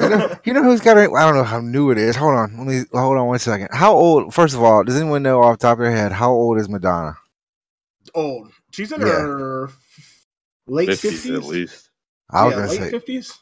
You 0.01 0.09
know, 0.09 0.35
you 0.45 0.53
know 0.53 0.63
who's 0.63 0.81
got 0.81 0.97
it? 0.97 1.11
I 1.11 1.25
don't 1.25 1.35
know 1.35 1.43
how 1.43 1.59
new 1.59 1.91
it 1.91 1.97
is. 1.97 2.15
Hold 2.15 2.33
on. 2.35 2.57
Let 2.57 2.67
me 2.67 2.83
hold 2.91 3.17
on 3.17 3.27
one 3.27 3.39
second. 3.39 3.69
How 3.71 3.93
old 3.93 4.33
first 4.33 4.55
of 4.55 4.63
all, 4.63 4.83
does 4.83 4.99
anyone 4.99 5.23
know 5.23 5.41
off 5.41 5.59
the 5.59 5.67
top 5.67 5.77
of 5.77 5.83
their 5.83 5.91
head 5.91 6.11
how 6.11 6.31
old 6.31 6.57
is 6.57 6.67
Madonna? 6.67 7.15
Old. 8.15 8.51
She's 8.71 8.91
in 8.91 9.01
Yeah. 9.01 9.07
her 9.19 9.69
late 10.67 10.89
50s 10.89 10.99
fifties. 10.99 11.29
at 11.31 11.43
least. 11.43 11.88
I 12.29 12.45
was 12.45 12.53
yeah, 12.53 12.59
gonna 12.59 12.69
say 12.69 12.91
fifties. 12.91 13.39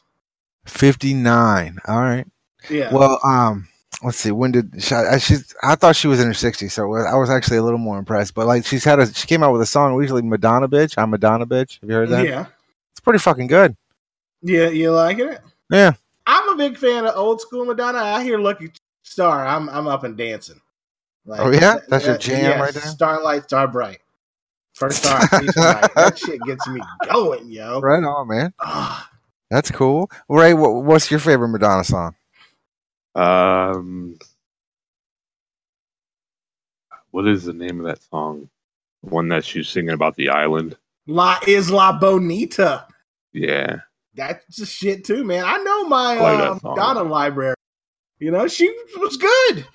fifty 0.66 1.14
nine. 1.14 1.78
All 1.86 2.00
right. 2.00 2.26
Yeah. 2.70 2.92
Well, 2.92 3.20
um, 3.24 3.68
let's 4.02 4.18
see. 4.18 4.30
When 4.30 4.52
did 4.52 4.82
she? 4.82 4.94
I, 4.94 5.18
I 5.62 5.74
thought 5.74 5.96
she 5.96 6.08
was 6.08 6.20
in 6.20 6.26
her 6.26 6.34
sixties, 6.34 6.72
so 6.72 6.82
I 6.94 7.14
was 7.16 7.30
actually 7.30 7.58
a 7.58 7.62
little 7.62 7.78
more 7.78 7.98
impressed. 7.98 8.34
But 8.34 8.46
like, 8.46 8.64
she's 8.66 8.84
had 8.84 8.98
a. 8.98 9.12
She 9.12 9.26
came 9.26 9.42
out 9.42 9.52
with 9.52 9.62
a 9.62 9.66
song 9.66 9.94
recently, 9.94 10.22
Madonna 10.22 10.68
bitch. 10.68 10.94
I'm 10.96 11.10
Madonna 11.10 11.46
bitch. 11.46 11.80
Have 11.80 11.90
you 11.90 11.96
heard 11.96 12.08
that? 12.10 12.26
yeah. 12.26 12.46
It's 12.92 13.00
pretty 13.00 13.18
fucking 13.18 13.46
good. 13.46 13.76
Yeah. 14.42 14.68
You 14.68 14.90
liking 14.92 15.28
it? 15.28 15.40
Yeah. 15.70 15.92
I'm 16.26 16.48
a 16.50 16.56
big 16.56 16.76
fan 16.76 17.06
of 17.06 17.16
old 17.16 17.40
school 17.40 17.64
Madonna. 17.64 17.98
I 17.98 18.22
hear 18.22 18.38
Lucky 18.38 18.70
Star. 19.02 19.46
I'm 19.46 19.68
I'm 19.68 19.86
up 19.88 20.04
and 20.04 20.16
dancing. 20.16 20.60
Like, 21.24 21.40
Oh, 21.40 21.50
yeah? 21.50 21.60
that- 21.60 21.88
That's 21.88 22.06
your 22.06 22.16
jam 22.18 22.42
yeah, 22.42 22.60
right 22.60 22.72
there? 22.72 22.82
Starlight, 22.82 23.44
Star 23.44 23.68
Bright. 23.68 23.98
First 24.78 25.02
time 25.02 25.26
tonight. 25.28 25.90
that 25.96 26.16
shit 26.16 26.40
gets 26.42 26.64
me 26.68 26.80
going, 27.10 27.50
yo. 27.50 27.80
Right 27.80 28.02
on, 28.04 28.28
man. 28.28 28.54
Ah, 28.60 29.10
That's 29.50 29.72
cool. 29.72 30.08
Ray, 30.28 30.54
what, 30.54 30.84
what's 30.84 31.10
your 31.10 31.18
favorite 31.18 31.48
Madonna 31.48 31.82
song? 31.82 32.14
Um, 33.16 34.16
what 37.10 37.26
is 37.26 37.44
the 37.44 37.52
name 37.52 37.80
of 37.80 37.86
that 37.86 38.00
song? 38.04 38.48
The 39.02 39.10
one 39.10 39.28
that 39.30 39.44
she's 39.44 39.68
singing 39.68 39.90
about 39.90 40.14
the 40.14 40.28
island. 40.28 40.76
La 41.08 41.40
Isla 41.48 41.98
Bonita. 42.00 42.86
Yeah, 43.32 43.78
That's 44.14 44.44
just 44.56 44.72
shit 44.76 45.04
too, 45.04 45.24
man. 45.24 45.44
I 45.44 45.56
know 45.58 45.88
my 45.88 46.16
I 46.16 46.20
like 46.20 46.40
uh. 46.64 46.68
Madonna 46.68 47.02
library. 47.02 47.54
You 48.20 48.30
know, 48.30 48.46
she 48.46 48.72
was 48.96 49.16
good. 49.16 49.66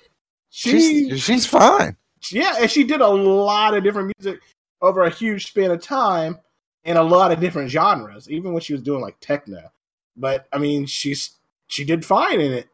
She, 0.48 0.70
She's 1.10 1.22
she's 1.22 1.46
fine. 1.46 1.96
yeah, 2.30 2.56
and 2.60 2.70
she 2.70 2.84
did 2.84 3.00
a 3.02 3.08
lot 3.08 3.74
of 3.74 3.82
different 3.84 4.12
music 4.18 4.40
over 4.84 5.02
a 5.02 5.10
huge 5.10 5.46
span 5.46 5.70
of 5.70 5.80
time 5.82 6.38
in 6.84 6.96
a 6.96 7.02
lot 7.02 7.32
of 7.32 7.40
different 7.40 7.70
genres, 7.70 8.28
even 8.30 8.52
when 8.52 8.60
she 8.60 8.72
was 8.74 8.82
doing 8.82 9.00
like 9.00 9.16
techno. 9.20 9.72
But 10.16 10.46
I 10.52 10.58
mean, 10.58 10.86
she's 10.86 11.36
she 11.66 11.84
did 11.84 12.04
fine 12.04 12.40
in 12.40 12.52
it. 12.52 12.68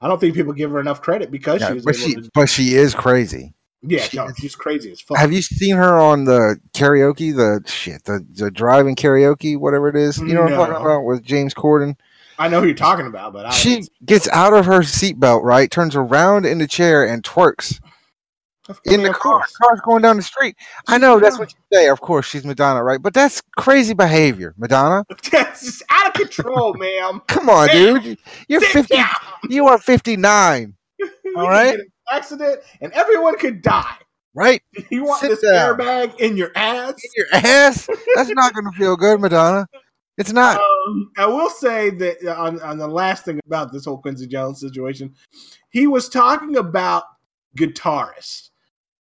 I 0.00 0.08
don't 0.08 0.20
think 0.20 0.34
people 0.34 0.52
give 0.52 0.70
her 0.70 0.80
enough 0.80 1.00
credit 1.02 1.30
because 1.30 1.60
Yeah, 1.60 1.68
she 1.68 1.74
was 1.74 1.84
but 1.84 1.96
she 1.96 2.14
to. 2.14 2.30
but 2.34 2.48
she 2.48 2.74
is 2.74 2.94
crazy. 2.94 3.54
Yeah, 3.82 4.02
she 4.02 4.16
no, 4.16 4.28
she's 4.36 4.56
crazy 4.56 4.90
as 4.90 5.00
fuck. 5.00 5.18
Have 5.18 5.32
you 5.32 5.40
seen 5.40 5.76
her 5.76 5.98
on 5.98 6.24
the 6.24 6.58
karaoke? 6.72 7.34
The 7.34 7.62
shit, 7.70 8.04
the, 8.04 8.26
the 8.28 8.50
driving 8.50 8.96
karaoke, 8.96 9.56
whatever 9.56 9.88
it 9.88 9.94
is. 9.96 10.18
You 10.18 10.34
know 10.34 10.42
what 10.42 10.52
I'm 10.52 10.58
talking 10.58 10.76
about 10.76 11.04
with 11.04 11.22
James 11.22 11.54
Corden. 11.54 11.96
I 12.40 12.48
know 12.48 12.60
who 12.60 12.66
you're 12.66 12.74
talking 12.74 13.06
about, 13.06 13.32
but 13.32 13.46
I 13.46 13.50
She 13.50 13.84
gets 14.04 14.28
out 14.28 14.52
of 14.52 14.66
her 14.66 14.80
seatbelt, 14.80 15.42
right? 15.42 15.70
Turns 15.70 15.96
around 15.96 16.44
in 16.46 16.58
the 16.58 16.66
chair 16.68 17.04
and 17.06 17.22
twerks 17.22 17.80
in 18.84 19.02
the 19.02 19.10
car. 19.10 19.38
course. 19.40 19.56
Car's 19.56 19.80
going 19.80 20.02
down 20.02 20.16
the 20.16 20.22
street. 20.22 20.56
I 20.86 20.98
know 20.98 21.18
that's 21.20 21.38
what 21.38 21.52
you 21.52 21.58
say. 21.72 21.88
Of 21.88 22.00
course, 22.00 22.26
she's 22.26 22.44
Madonna, 22.44 22.82
right? 22.82 23.00
But 23.00 23.14
that's 23.14 23.42
crazy 23.56 23.94
behavior, 23.94 24.54
Madonna. 24.58 25.04
That's 25.30 25.64
just 25.64 25.82
out 25.90 26.08
of 26.08 26.12
control, 26.14 26.74
ma'am. 26.74 27.20
Come 27.28 27.48
on, 27.48 27.68
dude. 27.68 28.18
You're 28.48 28.60
Sit 28.60 28.72
50. 28.86 28.94
down. 28.96 29.08
You 29.48 29.66
are 29.66 29.78
59, 29.78 30.74
You 30.98 31.10
All 31.36 31.48
right. 31.48 31.74
an 31.74 31.86
accident, 32.10 32.60
and 32.80 32.92
everyone 32.92 33.38
could 33.38 33.62
die. 33.62 33.96
right? 34.34 34.62
You 34.90 35.04
want 35.04 35.20
Sit 35.20 35.28
this 35.30 35.40
down. 35.42 35.76
airbag 35.78 36.18
in 36.20 36.36
your 36.36 36.50
ass? 36.54 36.94
In 37.02 37.10
your 37.16 37.26
ass. 37.32 37.88
That's 38.14 38.30
not 38.30 38.52
going 38.54 38.70
to 38.70 38.78
feel 38.78 38.96
good, 38.96 39.20
Madonna. 39.20 39.66
It's 40.16 40.32
not. 40.32 40.58
Um, 40.58 41.10
I 41.16 41.26
will 41.26 41.50
say 41.50 41.90
that 41.90 42.16
uh, 42.24 42.34
on, 42.42 42.60
on 42.60 42.78
the 42.78 42.88
last 42.88 43.24
thing 43.24 43.38
about 43.46 43.72
this 43.72 43.84
whole 43.84 43.98
Quincy 43.98 44.26
Jones 44.26 44.60
situation, 44.60 45.14
he 45.70 45.86
was 45.86 46.08
talking 46.08 46.56
about 46.56 47.04
guitarists 47.56 48.50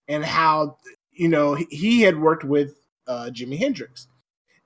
and 0.07 0.23
how 0.23 0.77
you 1.11 1.27
know 1.27 1.55
he, 1.69 2.01
had 2.01 2.19
worked 2.19 2.43
with 2.43 2.75
uh, 3.07 3.29
Jimi 3.31 3.57
Hendrix, 3.57 4.07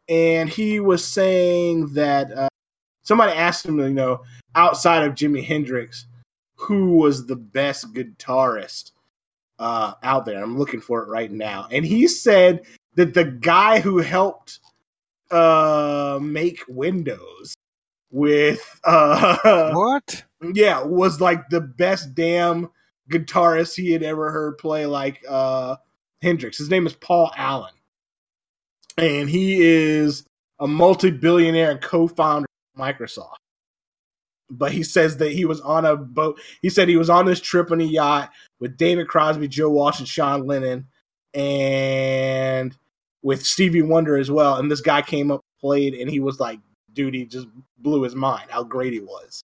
and 0.09 0.49
he 0.49 0.79
was 0.79 1.05
saying 1.05 1.93
that 1.93 2.31
uh, 2.31 2.49
somebody 3.03 3.33
asked 3.33 3.65
him, 3.65 3.79
you 3.79 3.89
know, 3.89 4.21
outside 4.55 5.03
of 5.03 5.15
Jimi 5.15 5.43
Hendrix, 5.43 6.05
who 6.55 6.97
was 6.97 7.25
the 7.25 7.35
best 7.35 7.93
guitarist 7.93 8.91
uh, 9.59 9.93
out 10.03 10.25
there. 10.25 10.41
I'm 10.41 10.57
looking 10.57 10.81
for 10.81 11.03
it 11.03 11.09
right 11.09 11.31
now, 11.31 11.67
and 11.71 11.85
he 11.85 12.07
said 12.07 12.61
that 12.95 13.13
the 13.13 13.25
guy 13.25 13.79
who 13.79 13.99
helped 13.99 14.59
uh 15.31 16.19
make 16.21 16.61
windows 16.67 17.55
with 18.11 18.81
uh 18.83 19.71
what? 19.73 20.23
yeah 20.53 20.83
was 20.83 21.21
like 21.21 21.47
the 21.49 21.61
best 21.61 22.13
damn 22.13 22.69
guitarist 23.11 23.75
he 23.75 23.91
had 23.91 24.03
ever 24.03 24.31
heard 24.31 24.57
play 24.57 24.85
like 24.85 25.23
uh 25.27 25.75
Hendrix. 26.21 26.57
His 26.57 26.69
name 26.69 26.85
is 26.85 26.93
Paul 26.93 27.31
Allen. 27.35 27.73
And 28.97 29.29
he 29.29 29.61
is 29.61 30.25
a 30.59 30.67
multi-billionaire 30.67 31.71
and 31.71 31.81
co-founder 31.81 32.45
of 32.75 32.81
Microsoft. 32.81 33.35
But 34.49 34.71
he 34.73 34.83
says 34.83 35.17
that 35.17 35.31
he 35.31 35.45
was 35.45 35.61
on 35.61 35.85
a 35.85 35.95
boat. 35.95 36.39
He 36.61 36.69
said 36.69 36.89
he 36.89 36.97
was 36.97 37.09
on 37.09 37.25
this 37.25 37.39
trip 37.39 37.71
on 37.71 37.81
a 37.81 37.85
yacht 37.85 38.31
with 38.59 38.77
David 38.77 39.07
Crosby, 39.07 39.47
Joe 39.47 39.69
Walsh, 39.69 39.99
and 39.99 40.07
Sean 40.07 40.45
Lennon, 40.45 40.87
and 41.33 42.75
with 43.23 43.45
Stevie 43.45 43.81
Wonder 43.81 44.17
as 44.17 44.29
well. 44.29 44.57
And 44.57 44.69
this 44.69 44.81
guy 44.81 45.01
came 45.01 45.31
up, 45.31 45.41
played, 45.61 45.93
and 45.93 46.09
he 46.09 46.19
was 46.19 46.39
like, 46.39 46.59
dude, 46.91 47.13
he 47.13 47.25
just 47.25 47.47
blew 47.77 48.03
his 48.03 48.13
mind 48.13 48.51
how 48.51 48.63
great 48.63 48.91
he 48.91 48.99
was. 48.99 49.41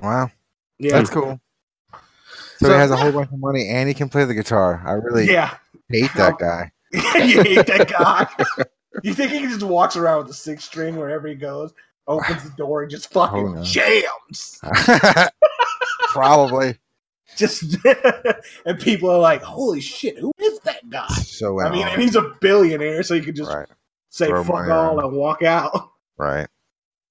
Wow. 0.00 0.30
Yeah. 0.78 0.92
That's 0.92 1.10
cool. 1.10 1.40
So, 2.58 2.66
So- 2.66 2.72
he 2.72 2.78
has 2.78 2.90
a 2.90 2.96
whole 2.96 3.12
bunch 3.12 3.30
of 3.32 3.38
money 3.38 3.68
and 3.68 3.88
he 3.88 3.94
can 3.94 4.08
play 4.08 4.24
the 4.24 4.34
guitar. 4.34 4.82
I 4.86 4.92
really 4.92 5.30
yeah. 5.32 5.56
hate 5.90 6.10
that 6.16 6.38
guy. 6.38 6.72
you 6.92 7.42
hate 7.42 7.66
that 7.66 7.88
guy. 7.88 8.26
you 9.02 9.14
think 9.14 9.30
he 9.32 9.42
just 9.42 9.62
walks 9.62 9.96
around 9.96 10.18
with 10.22 10.30
a 10.30 10.34
six 10.34 10.64
string 10.64 10.96
wherever 10.96 11.28
he 11.28 11.34
goes, 11.34 11.72
opens 12.06 12.42
the 12.44 12.50
door, 12.56 12.82
and 12.82 12.90
just 12.90 13.12
fucking 13.12 13.46
Oh, 13.48 13.52
no. 13.52 13.62
jams. 13.62 14.60
Probably. 16.10 16.78
Just 17.36 17.76
and 18.64 18.80
people 18.80 19.10
are 19.10 19.18
like, 19.18 19.42
"Holy 19.42 19.80
shit, 19.80 20.18
who 20.18 20.32
is 20.38 20.58
that 20.60 20.88
guy?" 20.88 21.06
So 21.08 21.60
I 21.60 21.70
mean, 21.70 21.86
and 21.86 22.00
he's 22.00 22.16
a 22.16 22.32
billionaire, 22.40 23.02
so 23.02 23.14
you 23.14 23.22
could 23.22 23.36
just 23.36 23.50
right, 23.50 23.68
say 24.08 24.26
Throw 24.28 24.42
"fuck 24.42 24.68
all" 24.68 24.98
and 24.98 25.12
walk 25.12 25.42
out. 25.42 25.90
right. 26.16 26.48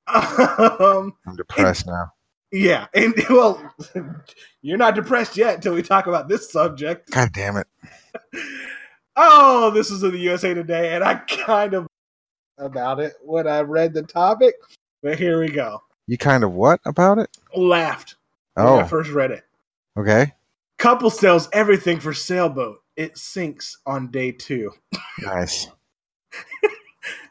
um, 0.08 1.14
I'm 1.26 1.36
depressed 1.38 1.86
now. 1.88 2.12
Yeah, 2.52 2.88
and 2.94 3.14
well, 3.30 3.74
you're 4.62 4.78
not 4.78 4.96
depressed 4.96 5.38
yet 5.38 5.56
until 5.56 5.74
we 5.74 5.82
talk 5.84 6.08
about 6.08 6.28
this 6.28 6.52
subject. 6.52 7.12
God 7.12 7.32
damn 7.34 7.58
it. 7.58 7.68
Oh, 9.20 9.72
this 9.72 9.90
is 9.90 10.04
in 10.04 10.12
the 10.12 10.20
USA 10.20 10.54
Today, 10.54 10.94
and 10.94 11.04
I 11.04 11.16
kind 11.16 11.74
of 11.74 11.88
about 12.60 13.00
it 13.00 13.14
when 13.24 13.48
I 13.48 13.62
read 13.62 13.92
the 13.92 14.04
topic, 14.04 14.54
but 15.02 15.18
here 15.18 15.40
we 15.40 15.50
go. 15.50 15.82
You 16.06 16.20
kind 16.20 16.44
of 16.44 16.52
what 16.52 16.80
about 16.86 17.18
it? 17.18 17.36
Laughed 17.56 18.14
when 18.54 18.68
I 18.68 18.82
Oh, 18.84 18.86
first 18.86 19.10
read 19.10 19.32
it. 19.32 19.44
okay. 19.98 20.34
Couple 20.78 21.10
sells 21.10 21.50
everything 21.52 22.00
for 22.00 22.14
sailboat. 22.14 22.78
It 22.96 23.18
sinks 23.18 23.80
on 23.88 24.12
day 24.12 24.32
two. 24.34 24.72
Nice. 25.20 25.68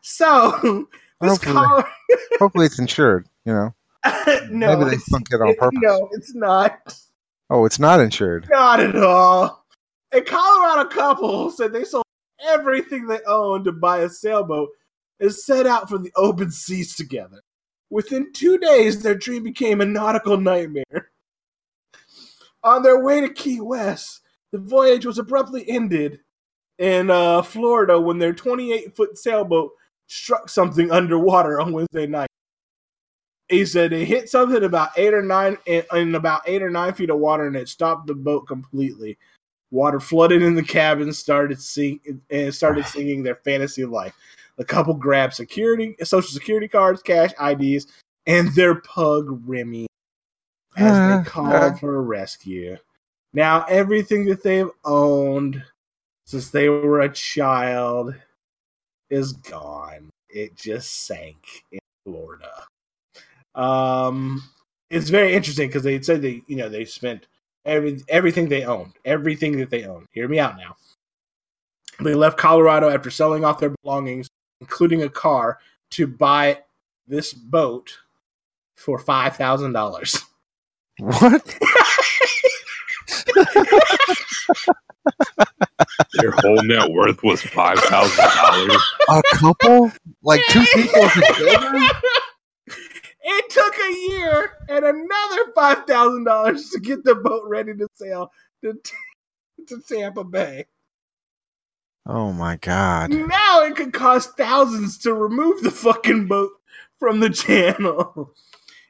So 0.03 0.87
this 1.21 1.31
Hopefully. 1.31 1.55
Colo- 1.55 1.85
Hopefully 2.39 2.67
it's 2.67 2.79
insured, 2.79 3.29
you 3.45 3.53
know. 3.53 3.75
no, 4.51 4.69
Maybe 4.79 4.85
they 4.85 4.97
it's- 4.97 5.07
sunk 5.07 5.27
it 5.31 5.41
on 5.41 5.55
purpose. 5.59 5.79
No, 5.83 6.09
it's 6.13 6.35
not. 6.35 6.99
Oh, 7.51 7.65
it's 7.65 7.79
not 7.79 8.01
insured. 8.01 8.49
Not 8.51 8.81
at 8.81 8.97
all. 8.97 9.65
A 10.13 10.21
Colorado 10.21 10.89
couple 10.89 11.51
said 11.51 11.73
they 11.73 11.85
sold 11.85 12.05
everything 12.49 13.07
they 13.07 13.21
owned 13.27 13.65
to 13.67 13.73
buy 13.73 13.99
a 14.01 14.09
sailboat 14.09 14.69
and 15.21 15.33
set 15.35 15.67
out 15.67 15.89
for 15.89 15.99
the 15.99 16.13
open 16.17 16.51
seas 16.51 16.95
together. 16.97 17.41
Within 17.91 18.33
two 18.33 18.59
days, 18.59 19.03
their 19.03 19.15
dream 19.15 19.43
became 19.45 19.81
a 19.81 19.85
nautical 19.87 20.37
nightmare. 20.37 21.11
On 22.65 22.83
their 22.83 23.01
way 23.03 23.21
to 23.21 23.29
Key 23.29 23.61
West, 23.61 24.21
the 24.53 24.59
voyage 24.59 25.07
was 25.07 25.19
abruptly 25.19 25.69
ended 25.69 26.21
in 26.79 27.11
uh, 27.11 27.43
Florida 27.43 28.01
when 28.01 28.19
their 28.19 28.33
28 28.33 28.97
foot 28.97 29.17
sailboat 29.17 29.71
struck 30.09 30.49
something 30.49 30.91
underwater 30.91 31.61
on 31.61 31.73
Wednesday 31.73 32.07
night. 32.07 32.26
He 33.49 33.65
said 33.65 33.93
it 33.93 34.07
hit 34.07 34.29
something 34.29 34.65
about 34.65 34.91
eight 34.97 35.15
or 35.15 35.23
nine 35.23 35.57
in, 35.67 35.85
in 35.93 36.15
about 36.15 36.43
eight 36.47 36.63
or 36.63 36.71
nine 36.71 36.95
feet 36.95 37.11
of 37.11 37.19
water, 37.19 37.47
and 37.47 37.57
it 37.57 37.69
stopped 37.69 38.07
the 38.07 38.15
boat 38.15 38.47
completely. 38.47 39.17
Water 39.71 40.01
flooded 40.01 40.43
in 40.43 40.55
the 40.55 40.63
cabin, 40.63 41.13
started 41.13 41.61
sing 41.61 42.01
and 42.31 42.55
started 42.55 42.87
singing 42.87 43.23
their 43.23 43.37
fantasy 43.37 43.85
life. 43.85 44.15
The 44.57 44.65
couple 44.65 44.95
grabbed 44.95 45.35
security, 45.35 45.95
social 46.03 46.31
security 46.31 46.67
cards, 46.67 47.03
cash 47.03 47.31
IDs, 47.41 47.87
and 48.27 48.53
their 48.55 48.77
pug 48.77 49.41
Remy 49.47 49.87
as 50.77 51.25
they 51.25 51.31
called 51.31 51.79
for 51.79 51.97
a 51.97 52.01
rescue. 52.01 52.77
Now 53.33 53.65
everything 53.69 54.25
that 54.27 54.43
they've 54.43 54.71
owned 54.85 55.63
since 56.25 56.51
they 56.51 56.69
were 56.69 57.03
a 57.03 57.13
child 57.13 58.15
is 59.11 59.35
gone. 59.35 60.11
It 60.29 60.57
just 60.57 61.07
sank 61.07 61.37
in 61.71 61.79
Florida. 62.05 62.65
Um, 63.57 64.43
it's 64.91 65.11
very 65.11 65.35
interesting 65.35 65.69
because 65.69 65.83
they 65.83 66.01
said 66.01 66.23
they, 66.23 66.43
you 66.47 66.57
know, 66.57 66.69
they 66.69 66.85
spent 66.85 67.27
every 67.65 68.03
everything 68.09 68.49
they 68.49 68.65
owned, 68.65 68.93
everything 69.05 69.57
that 69.59 69.71
they 69.71 69.85
owned. 69.85 70.07
Hear 70.13 70.29
me 70.29 70.39
out 70.39 70.57
now. 70.57 70.77
They 71.99 72.15
left 72.15 72.39
Colorado 72.39 72.91
after 72.91 73.11
selling 73.11 73.45
off 73.45 73.59
their 73.59 73.75
belongings, 73.83 74.29
including 74.61 75.03
a 75.03 75.09
car, 75.09 75.59
to 75.93 76.07
buy 76.07 76.61
this 77.07 77.33
boat 77.33 77.99
for 78.77 78.99
five 78.99 79.37
thousand 79.37 79.73
dollars. 79.73 80.21
What? 80.99 81.43
Their 86.15 86.31
whole 86.33 86.63
net 86.65 86.91
worth 86.91 87.23
was 87.23 87.43
five 87.43 87.79
thousand 87.79 88.25
dollars. 88.25 88.83
A 89.09 89.23
couple? 89.35 89.93
Like 90.23 90.41
two 90.51 90.65
people 90.73 91.09
together? 91.11 91.89
It 93.29 93.51
took 93.51 93.75
a 93.75 94.15
year 94.15 94.53
and 94.69 94.85
another 94.85 95.53
five 95.53 95.85
thousand 95.85 96.25
dollars 96.25 96.71
to 96.71 96.79
get 96.79 97.03
the 97.03 97.17
boat 97.17 97.43
ready 97.49 97.75
to 97.75 97.89
sail 97.97 98.31
to, 98.63 98.79
to 99.67 99.81
Tampa 99.89 100.23
Bay. 100.23 100.67
Oh 102.07 102.33
my 102.33 102.55
god. 102.57 103.11
Now 103.11 103.63
it 103.63 103.75
could 103.75 103.93
cost 103.93 104.37
thousands 104.37 104.97
to 104.99 105.13
remove 105.13 105.61
the 105.65 105.73
fucking 105.73 106.29
boat 106.29 106.53
from 107.01 107.19
the 107.19 107.31
channel. 107.31 108.33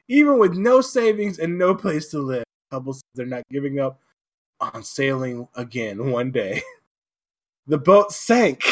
Even 0.07 0.37
with 0.37 0.53
no 0.53 0.81
savings 0.81 1.39
and 1.39 1.57
no 1.57 1.73
place 1.73 2.09
to 2.09 2.19
live, 2.19 2.43
couples 2.69 3.01
they're 3.15 3.25
not 3.25 3.41
giving 3.51 3.79
up 3.79 3.99
on 4.59 4.83
sailing 4.83 5.47
again 5.55 6.11
one 6.11 6.31
day. 6.31 6.61
The 7.69 7.77
boat 7.77 8.13
sank, 8.13 8.63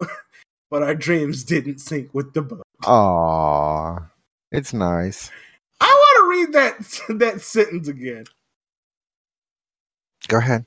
but 0.70 0.82
our 0.82 0.94
dreams 0.94 1.44
didn't 1.44 1.80
sink 1.80 2.14
with 2.14 2.32
the 2.32 2.40
boat. 2.40 2.62
Aw. 2.86 4.08
It's 4.52 4.72
nice. 4.72 5.30
I 5.80 5.86
want 5.86 6.16
to 6.18 6.30
read 6.38 6.52
that 6.54 7.18
that 7.18 7.40
sentence 7.40 7.88
again. 7.88 8.24
Go 10.28 10.38
ahead. 10.38 10.64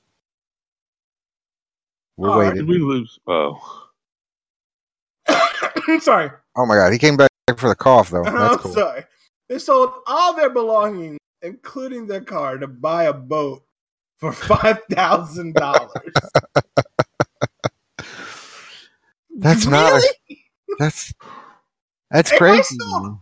We're 2.17 2.29
All 2.29 2.39
right. 2.39 2.53
Did 2.53 2.67
we 2.67 2.77
lose? 2.79 3.19
Oh, 3.27 3.87
I'm 5.27 6.01
sorry. 6.01 6.31
Oh 6.55 6.65
my 6.65 6.75
god, 6.75 6.91
he 6.91 6.99
came 6.99 7.15
back 7.17 7.29
for 7.57 7.69
the 7.69 7.75
cough 7.75 8.09
though. 8.09 8.23
That's 8.23 8.35
I'm 8.35 8.57
cool. 8.59 8.73
sorry. 8.73 9.03
They 9.47 9.57
sold 9.57 9.93
all 10.05 10.35
their 10.35 10.49
belongings, 10.49 11.17
including 11.41 12.05
their 12.07 12.21
car, 12.21 12.57
to 12.57 12.67
buy 12.67 13.05
a 13.05 13.13
boat 13.13 13.63
for 14.17 14.31
five 14.33 14.79
thousand 14.91 15.55
dollars. 15.55 15.91
That's 19.37 19.65
not 19.65 20.01
a- 20.03 20.37
That's 20.77 21.13
that's 22.11 22.31
If 22.31 22.35
I 22.35 22.37
crazy. 22.37 22.77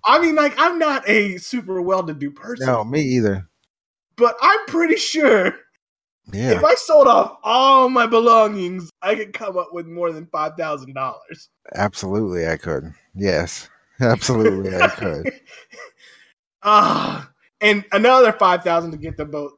I 0.05 0.19
mean, 0.19 0.35
like, 0.35 0.53
I'm 0.57 0.79
not 0.79 1.07
a 1.09 1.37
super 1.37 1.81
well-to-do 1.81 2.31
person, 2.31 2.65
No, 2.67 2.83
me 2.83 3.01
either. 3.01 3.47
but 4.15 4.37
I'm 4.41 4.65
pretty 4.67 4.95
sure 4.95 5.53
Yeah, 6.33 6.57
if 6.57 6.63
I 6.63 6.75
sold 6.75 7.07
off 7.07 7.37
all 7.43 7.89
my 7.89 8.05
belongings, 8.05 8.89
I 9.01 9.15
could 9.15 9.33
come 9.33 9.57
up 9.57 9.69
with 9.73 9.87
more 9.87 10.11
than 10.11 10.25
five 10.27 10.53
thousand 10.57 10.93
dollars. 10.93 11.49
absolutely, 11.75 12.47
I 12.47 12.57
could. 12.57 12.93
Yes, 13.15 13.69
absolutely, 13.99 14.75
I 14.75 14.87
could. 14.89 15.31
Ah, 16.63 17.29
and 17.61 17.85
another 17.91 18.31
five 18.33 18.63
thousand 18.63 18.91
to 18.91 18.97
get 18.97 19.15
the 19.17 19.25
boat. 19.25 19.53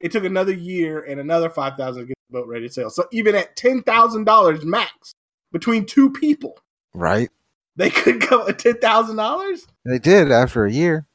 It 0.00 0.12
took 0.12 0.24
another 0.24 0.52
year 0.52 1.00
and 1.02 1.20
another 1.20 1.50
five 1.50 1.76
thousand 1.76 2.02
to 2.02 2.06
get 2.08 2.16
the 2.30 2.38
boat 2.38 2.48
ready 2.48 2.68
to 2.68 2.72
sail. 2.72 2.90
So 2.90 3.04
even 3.12 3.34
at 3.34 3.56
ten 3.56 3.82
thousand 3.82 4.24
dollars 4.24 4.64
max 4.64 5.14
between 5.52 5.84
two 5.86 6.10
people, 6.10 6.58
Right? 6.94 7.30
They 7.76 7.90
could 7.90 8.20
come 8.20 8.46
ten 8.54 8.78
thousand 8.78 9.16
dollars. 9.16 9.66
They 9.84 9.98
did 9.98 10.30
after 10.32 10.64
a 10.64 10.72
year. 10.72 11.06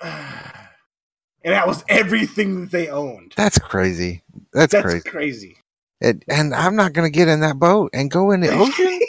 And 0.00 1.52
that 1.52 1.66
was 1.66 1.84
everything 1.88 2.62
that 2.62 2.70
they 2.70 2.88
owned. 2.88 3.34
That's 3.36 3.58
crazy. 3.58 4.22
That's, 4.52 4.72
That's 4.72 4.84
crazy. 4.84 5.08
crazy. 5.10 5.56
And, 6.00 6.24
and 6.28 6.54
I'm 6.54 6.76
not 6.76 6.92
gonna 6.94 7.10
get 7.10 7.28
in 7.28 7.40
that 7.40 7.58
boat 7.58 7.90
and 7.92 8.10
go 8.10 8.30
in 8.30 8.40
the 8.40 8.48
ocean, 8.50 9.00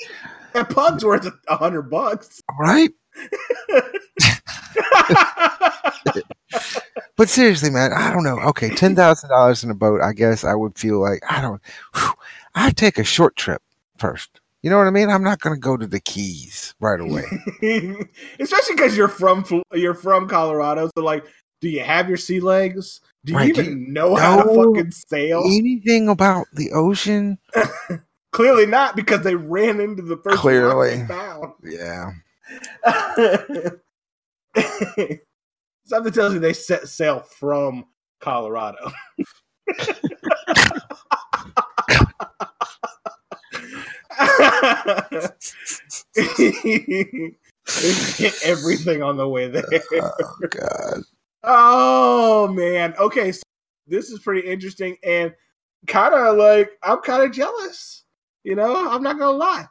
that 0.54 0.70
pug's 0.70 1.06
worth 1.06 1.26
a- 1.26 1.34
a 1.48 1.56
hundred 1.58 1.84
bucks. 1.90 2.42
right? 2.60 2.90
But 7.18 7.30
seriously, 7.30 7.70
man, 7.70 7.94
I 7.94 8.12
don't 8.12 8.24
know. 8.26 8.40
Okay, 8.40 8.70
ten 8.76 8.94
thousand 8.96 9.30
dollars 9.30 9.64
in 9.64 9.70
a 9.70 9.74
boat. 9.76 10.02
I 10.02 10.12
guess 10.12 10.44
I 10.44 10.54
would 10.54 10.78
feel 10.78 11.00
like 11.00 11.22
I 11.30 11.42
don't. 11.42 11.62
Whew, 11.96 12.12
I'd 12.56 12.76
take 12.76 12.98
a 12.98 13.06
short 13.06 13.38
trip 13.38 13.62
first. 13.98 14.42
You 14.66 14.72
know 14.72 14.80
what 14.80 14.88
I 14.88 14.90
mean? 14.90 15.12
I'm 15.12 15.24
not 15.24 15.40
gonna 15.42 15.60
go 15.60 15.78
to 15.78 15.86
the 15.86 16.00
Keys 16.00 16.74
right 16.80 17.00
away. 17.06 17.22
Especially 18.40 18.76
because 18.76 18.98
you're 18.98 19.08
from 19.08 19.46
you're 19.74 19.94
from 19.94 20.28
Colorado. 20.28 20.90
So 20.98 21.04
like, 21.04 21.24
do 21.62 21.70
you 21.70 21.82
have 21.82 22.08
your 22.10 22.18
sea 22.18 22.40
legs? 22.40 23.00
Do 23.26 23.34
you 23.34 23.38
Right, 23.38 23.54
do 23.54 23.62
even 23.62 23.94
know 23.94 24.16
how 24.16 24.42
to 24.42 24.56
fucking 24.56 24.90
sail? 24.90 25.44
Anything 25.46 26.10
about 26.10 26.48
the 26.52 26.72
ocean? 26.72 27.38
Clearly 28.32 28.66
not, 28.66 28.96
because 28.96 29.22
they 29.22 29.36
ran 29.36 29.80
into 29.80 30.02
the 30.02 30.18
first 30.18 30.40
Clearly. 30.40 30.98
they 30.98 31.06
found. 31.06 31.54
Yeah. 31.64 32.10
Something 35.86 36.12
tells 36.12 36.34
me 36.34 36.40
they 36.40 36.54
set 36.54 36.90
sail 36.90 37.20
from 37.20 37.86
Colorado. 38.20 38.92
They 39.68 39.76
hit 43.84 44.05
everything 48.46 49.04
on 49.04 49.18
the 49.18 49.28
way 49.28 49.48
there. 49.48 49.66
Oh 49.94 50.48
God. 50.50 51.02
Oh 51.44 52.48
man. 52.50 52.94
Okay, 53.00 53.32
so 53.32 53.42
this 53.88 54.10
is 54.10 54.20
pretty 54.20 54.48
interesting 54.48 54.98
and 55.04 55.34
kind 55.88 56.14
of 56.14 56.38
like 56.38 56.72
I'm 56.84 57.00
kind 57.00 57.24
of 57.24 57.32
jealous. 57.32 58.04
You 58.44 58.56
know, 58.56 58.90
I'm 58.90 59.04
not 59.04 59.20
gonna 59.20 59.38
lie. 59.38 59.66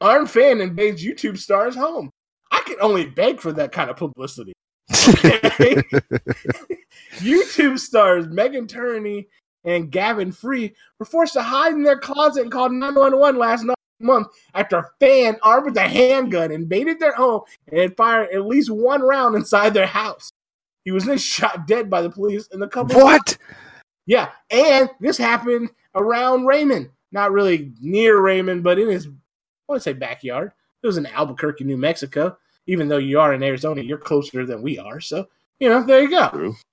Arn 0.00 0.26
Fan 0.26 0.60
invades 0.60 1.04
YouTube 1.04 1.38
stars 1.38 1.74
home. 1.74 2.10
I 2.50 2.62
can 2.66 2.76
only 2.80 3.06
beg 3.06 3.40
for 3.40 3.52
that 3.52 3.72
kind 3.72 3.90
of 3.90 3.96
publicity. 3.96 4.52
YouTube 7.18 7.78
stars 7.78 8.26
Megan 8.28 8.66
Turney 8.66 9.28
and 9.68 9.90
Gavin 9.90 10.32
Free 10.32 10.74
were 10.98 11.04
forced 11.04 11.34
to 11.34 11.42
hide 11.42 11.74
in 11.74 11.82
their 11.82 11.98
closet 11.98 12.42
and 12.42 12.50
called 12.50 12.72
911 12.72 13.38
last 13.38 13.66
month 14.00 14.28
after 14.54 14.78
a 14.78 14.90
fan 14.98 15.36
armed 15.42 15.66
with 15.66 15.76
a 15.76 15.82
handgun 15.82 16.50
invaded 16.50 16.98
their 16.98 17.12
home 17.12 17.42
and 17.68 17.78
had 17.78 17.96
fired 17.96 18.30
at 18.32 18.46
least 18.46 18.70
one 18.70 19.02
round 19.02 19.34
inside 19.36 19.74
their 19.74 19.86
house. 19.86 20.30
He 20.84 20.90
was 20.90 21.04
then 21.04 21.18
shot 21.18 21.66
dead 21.66 21.90
by 21.90 22.00
the 22.00 22.08
police 22.10 22.48
and 22.50 22.62
the 22.62 22.68
couple. 22.68 22.98
what? 23.00 23.36
Yeah, 24.06 24.30
and 24.50 24.88
this 25.00 25.18
happened 25.18 25.68
around 25.94 26.46
Raymond. 26.46 26.88
Not 27.12 27.32
really 27.32 27.72
near 27.80 28.18
Raymond, 28.20 28.62
but 28.62 28.78
in 28.78 28.88
his, 28.88 29.06
I 29.06 29.10
want 29.68 29.80
to 29.80 29.84
say 29.84 29.92
backyard. 29.92 30.52
It 30.82 30.86
was 30.86 30.96
in 30.96 31.06
Albuquerque, 31.06 31.64
New 31.64 31.76
Mexico. 31.76 32.38
Even 32.66 32.88
though 32.88 32.98
you 32.98 33.20
are 33.20 33.34
in 33.34 33.42
Arizona, 33.42 33.82
you're 33.82 33.98
closer 33.98 34.46
than 34.46 34.62
we 34.62 34.78
are. 34.78 35.00
So, 35.00 35.28
you 35.58 35.68
know, 35.68 35.82
there 35.82 36.00
you 36.00 36.10
go. 36.10 36.28
true. 36.30 36.54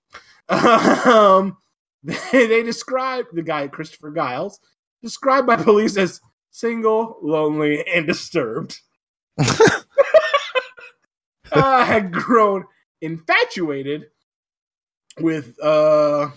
Um, 0.48 1.58
they, 2.06 2.48
they 2.48 2.64
described 2.64 3.30
the 3.34 3.42
guy, 3.42 3.68
Christopher 3.68 4.12
Giles, 4.12 4.60
described 5.02 5.48
by 5.48 5.56
police 5.56 5.98
as 5.98 6.22
single, 6.52 7.18
lonely, 7.22 7.84
and 7.88 8.06
disturbed. 8.06 8.80
uh, 11.52 11.86
had 11.86 12.12
grown 12.12 12.66
infatuated 13.02 14.06
with 15.20 15.60
uh 15.62 16.30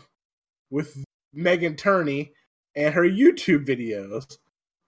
with 0.70 1.04
Megan 1.32 1.76
Turney 1.76 2.32
and 2.74 2.94
her 2.94 3.04
YouTube 3.04 3.64
videos. 3.66 4.36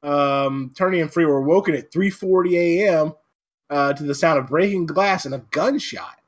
Um, 0.02 0.72
Turney 0.76 1.00
and 1.00 1.12
Free 1.12 1.26
were 1.26 1.42
woken 1.42 1.74
at 1.74 1.92
3:40 1.92 2.54
a.m. 2.54 3.12
Uh, 3.68 3.92
to 3.92 4.02
the 4.02 4.14
sound 4.14 4.38
of 4.38 4.48
breaking 4.48 4.86
glass 4.86 5.26
and 5.26 5.34
a 5.34 5.44
gunshot. 5.50 6.18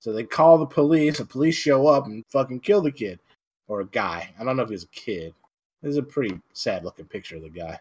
So 0.00 0.12
they 0.12 0.24
call 0.24 0.58
the 0.58 0.66
police. 0.66 1.18
The 1.18 1.24
police 1.24 1.54
show 1.54 1.86
up 1.86 2.06
and 2.06 2.24
fucking 2.30 2.60
kill 2.60 2.80
the 2.80 2.90
kid 2.90 3.20
or 3.68 3.80
a 3.80 3.86
guy. 3.86 4.30
I 4.38 4.44
don't 4.44 4.56
know 4.56 4.64
if 4.64 4.70
he's 4.70 4.84
a 4.84 4.88
kid. 4.88 5.34
This 5.82 5.92
is 5.92 5.96
a 5.98 6.02
pretty 6.02 6.40
sad 6.52 6.84
looking 6.84 7.06
picture 7.06 7.36
of 7.36 7.42
the 7.42 7.50
guy. 7.50 7.78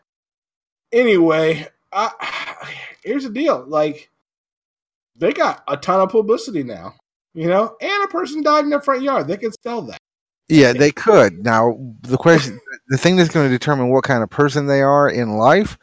Anyway, 0.91 1.67
I, 1.91 2.67
here's 3.04 3.23
the 3.23 3.30
deal. 3.30 3.65
Like, 3.65 4.12
they 5.15 5.34
got 5.34 5.63
a 5.67 5.78
ton 5.78 6.02
of 6.02 6.10
publicity 6.10 6.63
now, 6.63 6.93
you 7.34 7.47
know, 7.47 7.76
and 7.82 8.04
a 8.04 8.08
person 8.08 8.43
died 8.43 8.65
in 8.65 8.69
their 8.69 8.82
front 8.82 9.02
yard. 9.02 9.28
They 9.28 9.38
could 9.38 9.56
sell 9.63 9.82
that. 9.84 9.97
Yeah, 10.50 10.71
they 10.73 10.91
could. 10.91 11.43
Now, 11.43 11.78
the 12.02 12.17
question, 12.17 12.60
the 12.88 12.97
thing 12.97 13.17
that's 13.17 13.30
going 13.30 13.47
to 13.47 13.54
determine 13.54 13.89
what 13.89 14.06
kind 14.06 14.23
of 14.23 14.30
person 14.30 14.67
they 14.67 14.82
are 14.82 15.10
in 15.10 15.38
life 15.38 15.78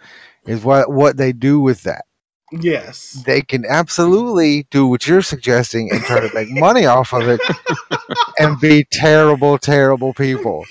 is 0.46 0.64
what 0.64 0.90
what 0.90 1.16
they 1.16 1.32
do 1.32 1.60
with 1.60 1.82
that. 1.82 2.06
Yes. 2.52 3.22
They 3.26 3.42
can 3.42 3.64
absolutely 3.66 4.66
do 4.70 4.86
what 4.86 5.06
you're 5.06 5.22
suggesting 5.22 5.90
and 5.90 6.02
try 6.02 6.20
to 6.20 6.32
make 6.34 6.50
money 6.50 6.86
off 6.86 7.12
of 7.12 7.28
it 7.28 7.40
and 8.38 8.60
be 8.60 8.86
terrible, 8.92 9.58
terrible 9.58 10.12
people. 10.14 10.64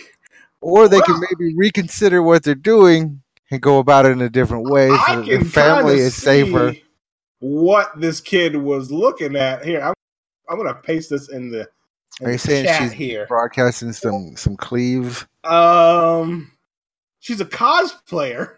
Or 0.62 0.88
they 0.88 1.02
can 1.02 1.20
maybe 1.20 1.54
reconsider 1.56 2.22
what 2.24 2.44
they're 2.44 2.56
doing 2.56 3.22
and 3.52 3.62
go 3.62 3.80
about 3.80 4.06
it 4.06 4.12
in 4.12 4.22
a 4.22 4.30
different 4.30 4.70
way 4.70 4.90
so 4.90 4.96
I 4.96 5.16
that 5.18 5.26
their 5.26 5.44
family 5.44 5.98
is 5.98 6.16
safer. 6.16 6.74
What 7.40 8.00
this 8.00 8.22
kid 8.22 8.56
was 8.56 8.90
looking 8.92 9.36
at 9.36 9.66
here. 9.66 9.82
I'm, 9.82 9.94
I'm 10.50 10.58
gonna 10.58 10.76
paste 10.76 11.10
this 11.10 11.30
in 11.30 11.52
the, 11.52 11.68
in 12.22 12.28
Are 12.28 12.32
you 12.32 12.38
the 12.38 12.40
saying 12.40 12.66
chat 12.66 12.82
she's 12.82 12.92
here. 12.94 13.26
broadcasting 13.28 13.92
some 13.92 14.38
some 14.38 14.56
cleave? 14.56 15.28
Um, 15.44 16.52
she's 17.20 17.42
a 17.42 17.46
cosplayer. 17.46 18.56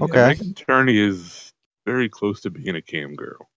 Okay. 0.00 0.28
Megan 0.28 0.54
Turney 0.54 0.98
is 0.98 1.49
very 1.90 2.08
close 2.08 2.40
to 2.42 2.50
being 2.50 2.76
a 2.76 2.82
cam 2.82 3.14
girl. 3.16 3.50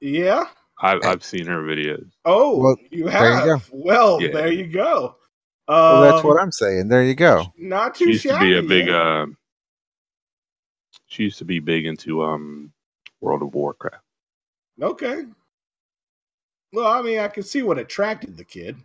Yeah. 0.00 0.44
I've, 0.80 1.04
I've 1.04 1.24
seen 1.24 1.46
her 1.46 1.62
videos. 1.62 2.10
Oh, 2.24 2.58
Well, 2.58 2.76
you 2.90 3.04
there 3.04 3.30
you 3.30 3.36
have. 3.36 3.44
go. 3.46 3.60
Well, 3.72 4.22
Yeah. 4.22 4.32
there 4.32 4.52
you 4.52 4.66
go. 4.66 5.16
Um, 5.68 5.76
Well, 5.76 6.00
that's 6.00 6.24
what 6.24 6.40
I'm 6.40 6.52
saying. 6.52 6.88
There 6.88 7.04
you 7.04 7.14
go. 7.14 7.52
Not 7.56 7.94
too 7.94 8.12
She 8.14 8.28
too 8.28 8.28
used 8.28 8.40
to 8.40 8.40
be 8.40 8.58
a 8.58 8.62
big. 8.62 8.86
yeah. 8.88 9.22
Uh, 9.22 9.26
she 11.06 11.24
used 11.24 11.38
to 11.38 11.44
be 11.44 11.58
big 11.58 11.86
into 11.86 12.22
um, 12.22 12.72
World 13.20 13.42
of 13.42 13.54
Warcraft. 13.54 14.02
Okay. 14.80 15.24
Well, 16.72 16.86
I 16.86 17.00
mean, 17.02 17.18
I 17.18 17.28
can 17.28 17.42
see 17.42 17.62
what 17.62 17.78
attracted 17.78 18.36
the 18.36 18.44
kid. 18.44 18.76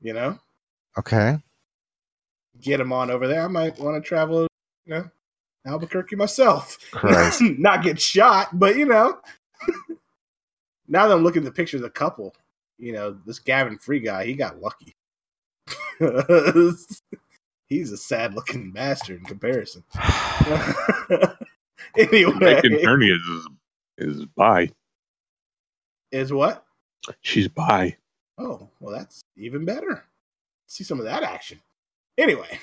You 0.00 0.12
know, 0.14 0.38
Okay. 0.98 1.38
get 2.60 2.80
him 2.80 2.92
on 2.92 3.10
over 3.10 3.26
there. 3.26 3.42
I 3.42 3.48
might 3.48 3.78
want 3.78 3.96
to 4.02 4.06
travel. 4.06 4.46
You 4.86 4.94
know, 4.94 5.10
Albuquerque 5.66 6.16
myself. 6.16 6.78
Not 7.40 7.82
get 7.82 8.00
shot, 8.00 8.58
but 8.58 8.76
you 8.76 8.86
know. 8.86 9.18
now 10.88 11.06
that 11.06 11.14
I'm 11.14 11.22
looking 11.22 11.42
at 11.42 11.46
the 11.46 11.52
picture 11.52 11.76
of 11.76 11.82
the 11.82 11.90
couple, 11.90 12.34
you 12.78 12.92
know, 12.92 13.18
this 13.26 13.38
Gavin 13.38 13.78
Free 13.78 14.00
guy, 14.00 14.24
he 14.24 14.34
got 14.34 14.60
lucky. 14.60 14.94
He's 17.66 17.92
a 17.92 17.96
sad 17.96 18.34
looking 18.34 18.70
bastard 18.70 19.18
in 19.18 19.24
comparison. 19.24 19.84
anyway, 21.96 22.60
Kearney 22.82 23.10
is 23.10 23.48
is 23.98 24.24
bi. 24.36 24.70
is 26.10 26.32
what? 26.32 26.64
She's 27.20 27.48
bi. 27.48 27.96
Oh, 28.38 28.68
well, 28.80 28.96
that's 28.96 29.20
even 29.36 29.64
better. 29.64 30.04
See 30.66 30.84
some 30.84 30.98
of 30.98 31.04
that 31.04 31.22
action. 31.22 31.60
Anyway, 32.16 32.58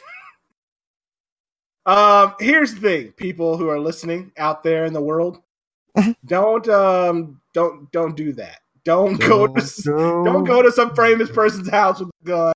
um, 1.85 2.33
here's 2.39 2.73
the 2.73 2.79
thing, 2.81 3.11
people 3.13 3.57
who 3.57 3.69
are 3.69 3.79
listening 3.79 4.31
out 4.37 4.63
there 4.63 4.85
in 4.85 4.93
the 4.93 5.01
world, 5.01 5.39
don't 6.25 6.67
um, 6.67 7.41
don't 7.53 7.91
don't 7.91 8.15
do 8.15 8.33
that. 8.33 8.59
Don't 8.83 9.19
go 9.19 9.47
to 9.47 9.61
s- 9.61 9.83
don't 9.83 10.43
go 10.43 10.61
to 10.61 10.71
some 10.71 10.95
famous 10.95 11.29
person's 11.31 11.69
house 11.69 11.99
with 11.99 12.09
a 12.23 12.25
gun 12.25 12.53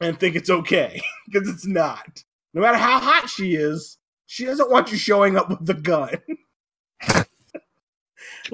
and 0.00 0.18
think 0.18 0.36
it's 0.36 0.50
okay 0.50 1.00
because 1.26 1.48
it's 1.48 1.66
not. 1.66 2.22
No 2.54 2.62
matter 2.62 2.78
how 2.78 2.98
hot 2.98 3.28
she 3.28 3.54
is, 3.54 3.98
she 4.26 4.44
doesn't 4.44 4.70
want 4.70 4.90
you 4.90 4.98
showing 4.98 5.36
up 5.36 5.48
with 5.48 5.64
the 5.64 5.74
gun. 5.74 6.16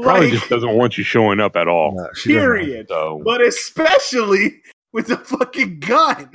Probably 0.01 0.31
like, 0.31 0.33
just 0.33 0.49
doesn't 0.49 0.75
want 0.77 0.97
you 0.97 1.05
showing 1.05 1.41
up 1.41 1.57
at 1.57 1.69
all. 1.69 1.93
No, 1.95 2.09
period. 2.25 2.87
So 2.89 3.21
but 3.25 3.41
especially 3.43 4.63
with 4.93 5.11
a 5.11 5.19
fucking 5.19 5.81
gun. 5.81 6.31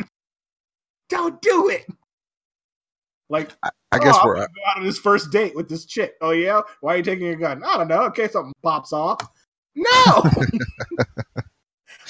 Don't 1.10 1.42
do 1.42 1.70
it. 1.70 1.86
Like, 3.30 3.52
I 3.92 4.00
guess 4.00 4.16
oh, 4.22 4.26
we're 4.26 4.36
I'm 4.36 4.42
gonna 4.42 4.48
go 4.48 4.72
out 4.72 4.78
on 4.78 4.86
this 4.86 5.00
first 5.00 5.32
date 5.32 5.56
with 5.56 5.68
this 5.68 5.86
chick. 5.86 6.14
Oh 6.22 6.32
yeah, 6.32 6.62
why 6.82 6.94
are 6.94 6.98
you 6.98 7.04
taking 7.04 7.26
your 7.26 7.36
gun? 7.36 7.64
I 7.64 7.78
don't 7.78 7.88
know. 7.88 8.06
In 8.06 8.12
case 8.12 8.32
something 8.32 8.54
pops 8.64 8.94
off. 8.94 9.20
No, 9.76 9.86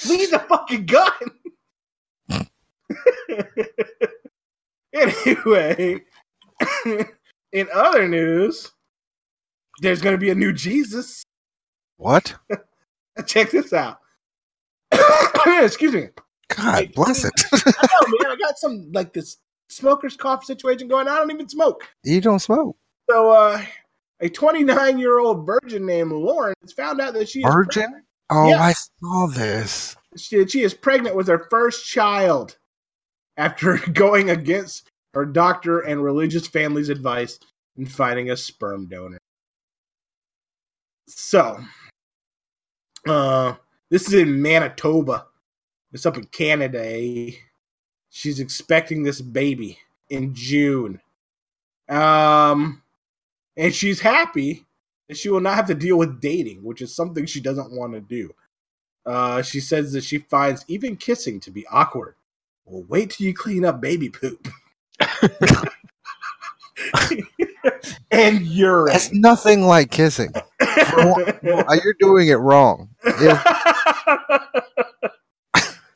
leave 0.08 0.30
the 0.30 0.44
fucking 0.48 0.86
gun. 0.86 1.12
anyway, 4.94 6.00
in 7.52 7.68
other 7.74 8.08
news, 8.08 8.72
there's 9.80 10.00
going 10.00 10.14
to 10.14 10.18
be 10.18 10.30
a 10.30 10.34
new 10.34 10.52
Jesus. 10.52 11.24
what? 11.96 12.34
Check 13.26 13.50
this 13.50 13.72
out. 13.72 13.98
Excuse 15.46 15.92
me. 15.92 16.08
God 16.48 16.92
bless 16.94 17.24
it. 17.24 17.32
I 17.52 17.58
know, 17.66 18.18
man. 18.22 18.32
I 18.32 18.36
got 18.36 18.58
some 18.58 18.90
like 18.92 19.12
this 19.12 19.36
smoker's 19.68 20.16
cough 20.16 20.44
situation 20.44 20.88
going. 20.88 21.08
I 21.08 21.16
don't 21.16 21.30
even 21.30 21.48
smoke. 21.48 21.88
you 22.04 22.20
don't 22.20 22.38
smoke. 22.40 22.76
So, 23.10 23.30
uh, 23.30 23.62
a 24.20 24.28
29 24.28 24.98
year 24.98 25.18
old 25.18 25.46
virgin 25.46 25.86
named 25.86 26.12
Lauren 26.12 26.54
has 26.62 26.72
found 26.72 27.00
out 27.00 27.14
that 27.14 27.28
she 27.28 27.40
is 27.40 27.46
Virgin? 27.52 28.02
Oh, 28.30 28.48
Yeah. 28.48 28.60
I 28.62 28.72
saw 29.00 29.26
this. 29.26 29.96
she, 30.16 30.46
she 30.46 30.62
is 30.62 30.74
pregnant 30.74 31.14
with 31.16 31.28
her 31.28 31.46
first 31.50 31.86
child 31.86 32.56
after 33.36 33.78
going 33.92 34.30
against 34.30 34.88
her 35.14 35.24
doctor 35.24 35.80
and 35.80 36.02
religious 36.02 36.46
family's 36.46 36.88
advice 36.90 37.38
and 37.76 37.90
finding 37.90 38.30
a 38.30 38.36
sperm 38.36 38.86
donor. 38.88 39.18
So, 41.06 41.58
uh, 43.06 43.54
this 43.90 44.08
is 44.08 44.14
in 44.14 44.42
Manitoba. 44.42 45.26
It's 45.92 46.04
up 46.04 46.18
in 46.18 46.24
Canada. 46.24 46.80
eh? 46.84 47.30
She's 48.18 48.40
expecting 48.40 49.04
this 49.04 49.20
baby 49.20 49.78
in 50.10 50.34
June. 50.34 51.00
Um, 51.88 52.82
and 53.56 53.72
she's 53.72 54.00
happy 54.00 54.66
that 55.08 55.16
she 55.16 55.28
will 55.28 55.38
not 55.38 55.54
have 55.54 55.68
to 55.68 55.74
deal 55.76 55.96
with 55.96 56.20
dating, 56.20 56.64
which 56.64 56.82
is 56.82 56.92
something 56.92 57.26
she 57.26 57.40
doesn't 57.40 57.70
want 57.70 57.92
to 57.92 58.00
do. 58.00 58.34
Uh, 59.06 59.40
she 59.42 59.60
says 59.60 59.92
that 59.92 60.02
she 60.02 60.18
finds 60.18 60.64
even 60.66 60.96
kissing 60.96 61.38
to 61.38 61.52
be 61.52 61.64
awkward. 61.70 62.16
Well, 62.64 62.84
wait 62.88 63.10
till 63.10 63.28
you 63.28 63.34
clean 63.34 63.64
up 63.64 63.80
baby 63.80 64.08
poop. 64.10 64.48
and 68.10 68.42
urine. 68.42 68.96
It's 68.96 69.12
nothing 69.12 69.62
like 69.62 69.92
kissing. 69.92 70.32
You're 70.60 71.94
doing 72.00 72.26
it 72.26 72.40
wrong. 72.40 72.88
If- 73.04 73.44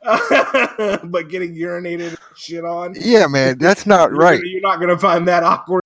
but 1.04 1.28
getting 1.28 1.54
urinated 1.54 2.08
and 2.08 2.18
shit 2.36 2.64
on. 2.64 2.94
yeah, 2.98 3.26
man, 3.26 3.58
that's 3.58 3.86
not 3.86 4.10
you're 4.10 4.18
right. 4.18 4.40
You're 4.42 4.60
not 4.60 4.80
gonna 4.80 4.98
find 4.98 5.28
that 5.28 5.42
awkward. 5.42 5.82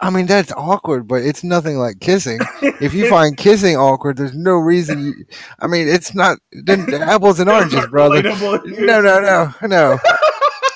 I 0.00 0.10
mean, 0.10 0.26
that's 0.26 0.52
awkward, 0.52 1.08
but 1.08 1.22
it's 1.22 1.42
nothing 1.42 1.76
like 1.76 1.98
kissing. 1.98 2.38
If 2.62 2.94
you 2.94 3.10
find 3.14 3.36
kissing 3.36 3.76
awkward, 3.76 4.16
there's 4.16 4.36
no 4.36 4.52
reason. 4.52 5.06
You, 5.06 5.14
I 5.58 5.66
mean, 5.66 5.88
it's 5.88 6.14
not 6.14 6.38
then 6.52 6.94
apples 6.94 7.40
and 7.40 7.50
oranges, 7.50 7.84
brother. 7.90 8.22
No, 8.22 9.00
no, 9.00 9.20
no, 9.20 9.52
no. 9.62 9.98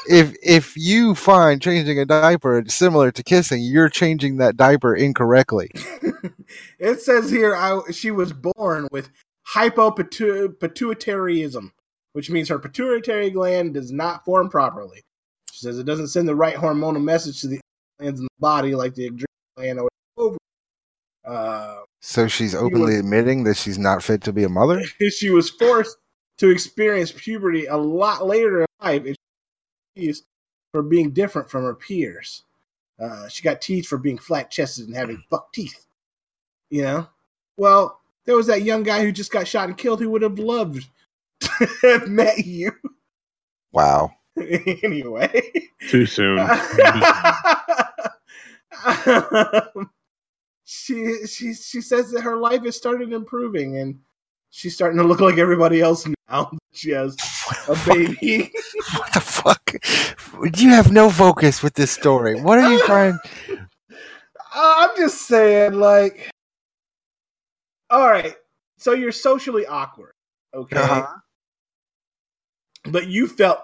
If 0.09 0.35
if 0.43 0.77
you 0.77 1.15
find 1.15 1.63
changing 1.63 2.01
a 2.01 2.05
diaper 2.05 2.65
similar 2.67 3.13
to 3.13 3.23
kissing, 3.23 3.63
you're 3.63 3.89
changing 3.89 4.39
that 4.39 4.57
diaper 4.57 4.97
incorrectly. 4.97 5.71
it 6.81 7.01
says 7.01 7.31
here 7.31 7.55
I, 7.55 7.81
she 7.93 8.11
was 8.11 8.33
born 8.33 8.89
with 8.91 9.11
hypopituitarism, 9.55 11.71
which 12.13 12.31
means 12.31 12.49
her 12.49 12.59
pituitary 12.59 13.31
gland 13.31 13.75
does 13.75 13.93
not 13.93 14.25
form 14.25 14.49
properly. 14.49 15.03
She 15.51 15.61
says 15.61 15.79
it 15.79 15.87
doesn't 15.87 16.09
send 16.09 16.29
the 16.29 16.35
right 16.35 16.57
hormonal 16.57 17.03
message 17.03 17.41
to 17.43 17.49
the 17.49 17.61
glands 17.99 18.21
in 18.21 18.25
the 18.27 18.41
body 18.41 18.75
like 18.75 18.95
the 18.95 19.07
adrenal 19.07 19.27
gland 19.57 19.81
or 19.81 19.89
over. 20.17 20.37
Uh, 21.25 21.81
So 22.01 22.27
she's 22.27 22.55
openly 22.55 22.97
admitting 22.97 23.45
that 23.45 23.57
she's 23.57 23.79
not 23.79 24.03
fit 24.03 24.23
to 24.25 24.33
be 24.33 24.45
a 24.45 24.49
mother. 24.49 24.83
she 25.11 25.31
was 25.31 25.51
forced 25.51 25.97
to 26.39 26.51
experience 26.51 27.13
puberty 27.13 27.67
a 27.67 27.77
lot 27.77 28.27
later 28.27 28.63
in 28.63 28.67
life 28.81 29.05
and 29.05 29.17
she's 29.97 30.25
for 30.73 30.83
being 30.83 31.11
different 31.11 31.51
from 31.51 31.63
her 31.65 31.75
peers. 31.75 32.45
Uh, 33.01 33.29
she 33.29 33.43
got 33.43 33.61
teased 33.61 33.89
for 33.89 33.99
being 33.99 34.19
flat 34.19 34.51
chested 34.51 34.87
and 34.87 34.97
having 34.97 35.23
buck 35.31 35.53
teeth. 35.53 35.87
You 36.71 36.83
know? 36.83 37.09
Well, 37.57 38.01
there 38.25 38.37
was 38.37 38.47
that 38.47 38.63
young 38.63 38.83
guy 38.83 39.03
who 39.03 39.13
just 39.13 39.33
got 39.33 39.47
shot 39.47 39.69
and 39.69 39.77
killed 39.77 40.01
who 40.01 40.11
would 40.11 40.23
have 40.23 40.39
loved 40.39 40.89
have 41.83 42.09
met 42.09 42.45
you. 42.45 42.73
Wow. 43.73 44.11
anyway. 44.83 45.43
Too 45.89 46.07
soon. 46.07 46.39
she 50.65 51.27
she 51.27 51.55
she 51.55 51.81
says 51.81 52.11
that 52.11 52.23
her 52.23 52.37
life 52.37 52.63
has 52.65 52.77
started 52.77 53.13
improving 53.13 53.79
and 53.79 53.99
she's 54.51 54.75
starting 54.75 54.99
to 54.99 55.05
look 55.05 55.21
like 55.21 55.39
everybody 55.39 55.81
else 55.81 56.07
now. 56.29 56.51
She 56.73 56.91
has 56.91 57.17
a 57.69 57.77
baby. 57.87 58.51
What 58.97 59.13
the 59.15 59.21
fuck? 59.21 59.75
You 60.55 60.71
have 60.71 60.91
no 60.91 61.11
focus 61.11 61.63
with 61.63 61.75
this 61.75 61.91
story. 61.91 62.41
What 62.41 62.59
are 62.59 62.73
you 62.73 62.85
trying? 62.87 63.19
I'm 64.55 64.91
just 64.97 65.27
saying, 65.27 65.75
like, 65.75 66.31
all 67.91 68.09
right. 68.09 68.35
So 68.79 68.93
you're 68.93 69.13
socially 69.13 69.67
awkward, 69.67 70.13
okay? 70.55 70.77
Uh-huh. 70.77 71.07
But 72.85 73.09
you 73.09 73.29
felt 73.29 73.61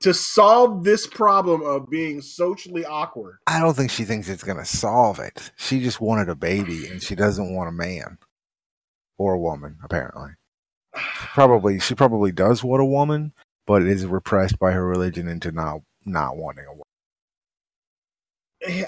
to 0.00 0.12
solve 0.12 0.84
this 0.84 1.06
problem 1.06 1.62
of 1.62 1.88
being 1.88 2.20
socially 2.20 2.84
awkward. 2.84 3.38
I 3.46 3.60
don't 3.60 3.74
think 3.74 3.90
she 3.90 4.04
thinks 4.04 4.28
it's 4.28 4.44
gonna 4.44 4.64
solve 4.64 5.18
it. 5.18 5.50
She 5.56 5.80
just 5.80 6.00
wanted 6.00 6.28
a 6.28 6.34
baby, 6.34 6.86
and 6.88 7.02
she 7.02 7.14
doesn't 7.14 7.54
want 7.54 7.68
a 7.68 7.72
man 7.72 8.18
or 9.18 9.34
a 9.34 9.38
woman. 9.38 9.78
Apparently, 9.82 10.30
probably 10.92 11.80
she 11.80 11.94
probably 11.94 12.32
does 12.32 12.62
want 12.62 12.82
a 12.82 12.86
woman, 12.86 13.32
but 13.66 13.82
is 13.82 14.04
repressed 14.06 14.58
by 14.58 14.72
her 14.72 14.86
religion 14.86 15.28
into 15.28 15.52
not 15.52 15.80
not 16.04 16.36
wanting 16.36 16.66
a 16.66 16.72
woman. 16.72 16.84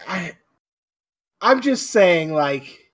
I, 0.06 0.32
I'm 1.40 1.60
just 1.60 1.90
saying, 1.90 2.32
like, 2.32 2.92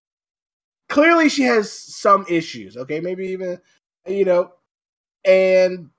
clearly 0.89 1.29
she 1.29 1.43
has 1.43 1.73
some 1.73 2.25
issues. 2.29 2.77
Okay, 2.77 3.01
maybe 3.01 3.27
even 3.29 3.59
you 4.07 4.25
know, 4.25 4.53
and 5.25 5.91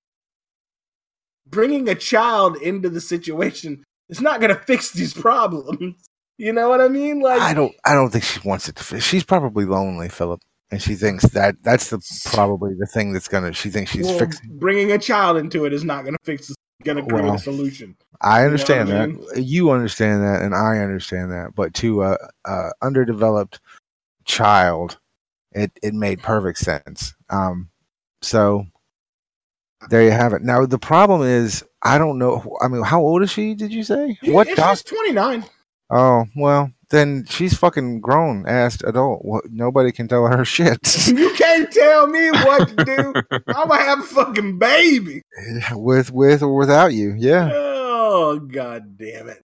bringing 1.53 1.87
a 1.87 1.95
child 1.95 2.57
into 2.57 2.89
the 2.89 2.99
situation 2.99 3.83
is 4.09 4.19
not 4.19 4.41
going 4.41 4.53
to 4.53 4.61
fix 4.61 4.91
these 4.91 5.13
problems. 5.13 5.95
You 6.37 6.51
know 6.51 6.67
what 6.67 6.81
I 6.81 6.87
mean? 6.87 7.21
Like, 7.21 7.41
I 7.41 7.53
don't. 7.53 7.73
I 7.85 7.93
don't 7.93 8.09
think 8.09 8.23
she 8.23 8.39
wants 8.43 8.67
it 8.67 8.75
to. 8.77 8.83
Fit. 8.83 9.03
She's 9.03 9.23
probably 9.23 9.65
lonely, 9.65 10.09
Philip, 10.09 10.41
and 10.71 10.81
she 10.81 10.95
thinks 10.95 11.23
that 11.27 11.55
that's 11.61 11.89
the 11.91 11.99
probably 12.31 12.73
the 12.77 12.87
thing 12.87 13.13
that's 13.13 13.27
gonna. 13.27 13.53
She 13.53 13.69
thinks 13.69 13.91
she's 13.91 14.07
well, 14.07 14.19
fixing. 14.19 14.57
bringing 14.57 14.91
a 14.91 14.97
child 14.97 15.37
into 15.37 15.65
it 15.65 15.73
is 15.73 15.83
not 15.83 16.03
going 16.03 16.15
to 16.15 16.19
fix. 16.23 16.51
Going 16.83 16.97
to 16.97 17.03
create 17.03 17.23
Well, 17.23 17.35
a 17.35 17.39
solution. 17.39 17.95
I 18.19 18.43
understand 18.43 18.89
what 18.89 18.97
I 18.97 19.05
that. 19.35 19.43
You 19.43 19.69
understand 19.71 20.21
that, 20.23 20.41
and 20.41 20.53
I 20.53 20.79
understand 20.79 21.31
that. 21.31 21.55
But 21.55 21.73
to 21.75 22.03
a, 22.03 22.17
a 22.45 22.71
underdeveloped 22.81 23.61
child, 24.25 24.97
it 25.53 25.71
it 25.81 25.93
made 25.93 26.21
perfect 26.23 26.57
sense. 26.57 27.13
Um, 27.29 27.69
so 28.21 28.65
there 29.89 30.03
you 30.03 30.11
have 30.11 30.33
it. 30.33 30.41
Now 30.41 30.65
the 30.65 30.79
problem 30.79 31.21
is, 31.21 31.63
I 31.81 31.97
don't 31.97 32.17
know. 32.19 32.57
I 32.61 32.67
mean, 32.67 32.83
how 32.83 33.01
old 33.01 33.23
is 33.23 33.31
she? 33.31 33.55
Did 33.55 33.73
you 33.73 33.83
say? 33.83 34.17
Yeah, 34.21 34.33
what 34.33 34.47
she's 34.47 34.55
doc? 34.57 34.79
29. 34.83 35.45
Oh 35.89 36.25
well, 36.35 36.71
then 36.89 37.25
she's 37.29 37.55
fucking 37.55 38.01
grown 38.01 38.47
ass 38.47 38.81
adult. 38.83 39.23
What, 39.25 39.45
nobody 39.49 39.91
can 39.91 40.07
tell 40.07 40.25
her 40.27 40.45
shit 40.45 41.07
you 41.07 41.33
can't 41.35 41.71
tell 41.71 42.07
me 42.07 42.31
what 42.31 42.67
to 42.67 42.75
do. 42.85 43.15
I'm 43.53 43.67
gonna 43.67 43.81
have 43.83 43.99
a 43.99 44.03
fucking 44.03 44.57
baby. 44.59 45.21
with 45.71 46.11
with 46.11 46.41
or 46.41 46.55
without 46.57 46.93
you. 46.93 47.13
Yeah. 47.17 47.51
Oh 47.53 48.39
god 48.39 48.97
damn 48.97 49.29
it. 49.29 49.41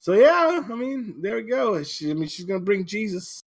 So 0.00 0.14
yeah, 0.14 0.62
I 0.70 0.74
mean, 0.74 1.16
there 1.20 1.36
we 1.36 1.42
go. 1.42 1.82
She, 1.82 2.10
I 2.10 2.14
mean, 2.14 2.28
she's 2.28 2.46
gonna 2.46 2.60
bring 2.60 2.86
Jesus, 2.86 3.42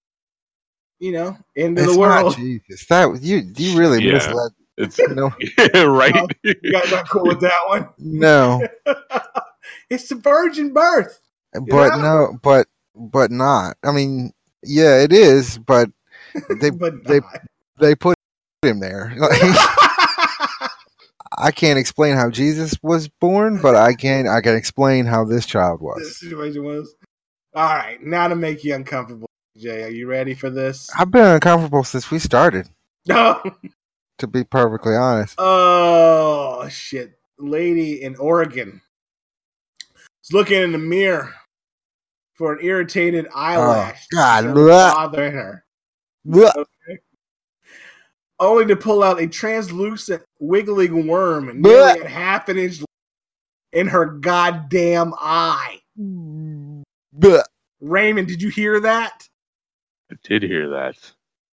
you 0.99 1.11
know, 1.13 1.37
into 1.55 1.83
It's 1.83 1.93
the 1.93 1.99
not 1.99 2.23
world. 2.23 2.35
Jesus. 2.35 2.85
That 2.87 3.21
you 3.21 3.43
you 3.55 3.77
really 3.79 4.01
Yeah. 4.03 4.13
misled. 4.13 4.51
It's 4.79 4.99
No, 5.09 5.27
right. 5.93 6.13
Oh, 6.15 6.27
You 6.43 6.71
guys 6.71 6.89
not 6.91 7.07
cool 7.09 7.25
with 7.25 7.41
that 7.41 7.57
one? 7.67 7.89
no, 7.99 8.65
it's 9.89 10.07
the 10.09 10.15
virgin 10.15 10.73
birth. 10.73 11.19
but 11.53 11.65
Yeah. 11.67 11.95
no, 12.01 12.37
but 12.41 12.67
but 12.95 13.29
not. 13.31 13.77
I 13.83 13.91
mean, 13.91 14.31
yeah, 14.63 15.01
it 15.01 15.11
is, 15.13 15.57
but 15.57 15.89
they 16.61 16.69
but 16.69 17.03
they- 17.05 17.19
they 17.79 17.95
put 17.95 18.15
him 18.63 18.79
there. 18.79 19.13
I 21.37 21.51
can't 21.51 21.79
explain 21.79 22.15
how 22.15 22.29
Jesus 22.29 22.75
was 22.81 23.07
born, 23.07 23.61
but 23.61 23.75
I 23.75 23.93
can 23.93 24.27
I 24.27 24.41
can 24.41 24.55
explain 24.55 25.05
how 25.05 25.23
this 25.23 25.45
child 25.45 25.79
the 25.79 25.85
was. 25.85 26.19
situation 26.19 26.63
was. 26.63 26.93
All 27.55 27.63
right, 27.75 28.01
now 28.03 28.27
to 28.27 28.35
make 28.35 28.63
you 28.63 28.75
uncomfortable, 28.75 29.27
Jay. 29.57 29.83
Are 29.83 29.89
you 29.89 30.07
ready 30.07 30.33
for 30.33 30.49
this? 30.49 30.89
I've 30.97 31.11
been 31.11 31.25
uncomfortable 31.25 31.83
since 31.83 32.11
we 32.11 32.19
started, 32.19 32.67
No. 33.07 33.41
To 34.19 34.27
be 34.27 34.43
perfectly 34.43 34.95
honest. 34.95 35.35
Oh 35.37 36.67
shit! 36.69 37.19
Lady 37.37 38.03
in 38.03 38.15
Oregon 38.17 38.81
is 40.23 40.33
looking 40.33 40.61
in 40.61 40.71
the 40.71 40.77
mirror 40.77 41.33
for 42.35 42.53
an 42.53 42.59
irritated 42.61 43.27
oh, 43.27 43.37
eyelash. 43.37 44.07
Oh, 44.13 44.15
God, 44.15 44.45
that's 44.45 44.57
bleh. 44.57 44.93
bothering 44.93 45.33
her. 45.33 45.65
Blech. 46.25 46.65
Only 48.39 48.67
to 48.67 48.77
pull 48.77 49.03
out 49.03 49.19
a 49.21 49.27
translucent, 49.27 50.23
wiggling 50.39 51.07
worm 51.07 51.47
Bleh. 51.47 51.55
nearly 51.55 52.01
at 52.01 52.07
half 52.07 52.47
an 52.47 52.57
inch 52.57 52.81
in 53.73 53.87
her 53.87 54.05
goddamn 54.05 55.13
eye. 55.17 55.79
Blech. 55.99 57.43
Raymond, 57.81 58.27
did 58.27 58.41
you 58.41 58.49
hear 58.49 58.79
that? 58.79 59.27
I 60.11 60.15
did 60.23 60.43
hear 60.43 60.69
that. 60.69 60.95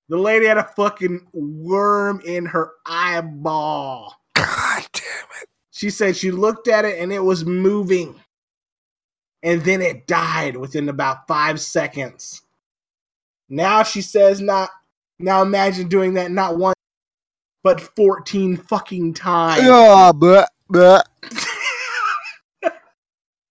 The 0.09 0.17
lady 0.17 0.47
had 0.47 0.59
a 0.59 0.65
fucking 0.77 1.27
worm 1.33 2.21
in 2.25 2.47
her 2.47 2.73
eyeball. 2.87 4.15
God 4.35 4.87
damn 4.93 5.29
it! 5.43 5.49
She 5.71 5.91
said 5.91 6.17
she 6.17 6.31
looked 6.31 6.69
at 6.69 6.85
it 6.85 7.01
and 7.01 7.13
it 7.13 7.23
was 7.23 7.45
moving. 7.45 8.21
And 9.43 9.63
then 9.63 9.83
it 9.83 10.07
died 10.07 10.57
within 10.57 10.89
about 10.89 11.29
five 11.29 11.61
seconds. 11.61 12.43
Now 13.49 13.83
she 13.83 14.01
says 14.01 14.41
not 14.41 14.71
now 15.19 15.43
imagine 15.43 15.89
doing 15.89 16.15
that 16.15 16.31
not 16.31 16.57
one 16.57 16.75
but 17.63 17.81
14 17.81 18.57
fucking 18.57 19.13
times. 19.15 19.63
Oh, 19.65 20.13
blech, 20.15 20.47
blech. 20.73 21.03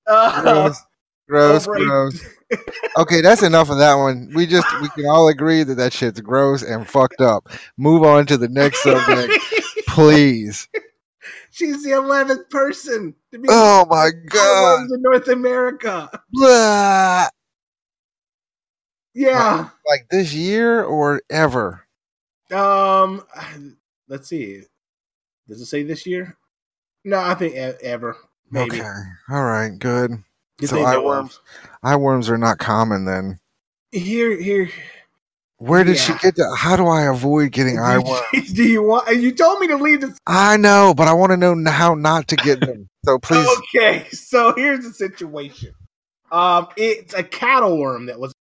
Uh, 0.08 0.72
Gross, 1.28 1.66
gross, 1.66 1.86
gross. 1.86 2.26
Okay, 2.98 3.20
that's 3.20 3.44
enough 3.44 3.70
of 3.70 3.80
that 3.80 3.96
one. 3.96 4.32
We 4.36 4.46
just 4.46 4.68
we 4.80 4.88
can 4.90 5.06
all 5.06 5.28
agree 5.28 5.64
that 5.64 5.76
that 5.76 5.92
shit's 5.92 6.22
gross 6.22 6.64
and 6.64 6.88
fucked 6.88 7.20
up. 7.20 7.50
Move 7.78 8.04
on 8.04 8.26
to 8.28 8.38
the 8.38 8.48
next 8.48 8.84
subject, 8.84 9.34
please. 9.88 10.70
She's 11.52 11.84
the 11.84 11.92
11th 11.92 12.50
person 12.50 13.16
to 13.32 13.40
be 13.40 13.48
Oh 13.52 13.86
my 13.90 14.12
god! 14.28 14.92
in 14.92 15.02
North 15.02 15.28
America. 15.28 16.10
Blah. 16.32 17.28
Yeah. 19.14 19.70
Like 19.88 20.08
this 20.12 20.34
year 20.34 20.84
or 20.84 21.22
ever? 21.30 21.86
Um, 22.52 23.26
let's 24.08 24.28
see. 24.30 24.62
Does 25.48 25.62
it 25.62 25.66
say 25.66 25.84
this 25.84 26.06
year? 26.06 26.38
No, 27.04 27.20
I 27.20 27.34
think 27.34 27.56
ever. 27.56 28.18
Maybe. 28.52 28.80
Okay, 28.80 29.02
all 29.30 29.44
right, 29.44 29.78
good. 29.78 30.24
That 30.60 30.68
So 30.68 30.84
eye 30.84 30.96
know 30.96 31.30
eye 31.84 31.96
worms 31.96 32.30
are 32.30 32.38
not 32.38 32.58
common 32.58 33.06
then. 33.06 33.40
Here, 33.92 34.40
here. 34.40 34.70
Where 35.58 35.84
did 35.84 35.98
she 35.98 36.14
get 36.16 36.36
that? 36.36 36.56
How 36.58 36.76
do 36.76 36.86
I 36.88 37.04
avoid 37.04 37.52
getting 37.52 37.80
eye 37.80 37.98
worms? 38.34 38.52
Do 38.54 38.64
you 38.64 38.84
want? 38.84 39.08
You 39.16 39.34
told 39.34 39.60
me 39.60 39.68
to 39.68 39.78
leave 39.78 40.02
this. 40.02 40.18
I 40.28 40.58
know, 40.58 40.94
but 40.96 41.08
I 41.08 41.14
want 41.14 41.32
to 41.32 41.38
know 41.38 41.56
how 41.72 41.94
not 41.96 42.28
to 42.30 42.36
get 42.36 42.60
them. 42.60 42.88
So 43.06 43.20
please, 43.22 43.48
Okay, 43.74 44.06
so 44.12 44.54
here's 44.56 44.84
the 44.86 44.94
situation. 44.94 45.74
Um, 46.32 46.68
it's 46.76 47.14
a 47.14 47.24
cattle 47.24 47.78
worm 47.78 48.08
that 48.08 48.20
was, 48.20 48.34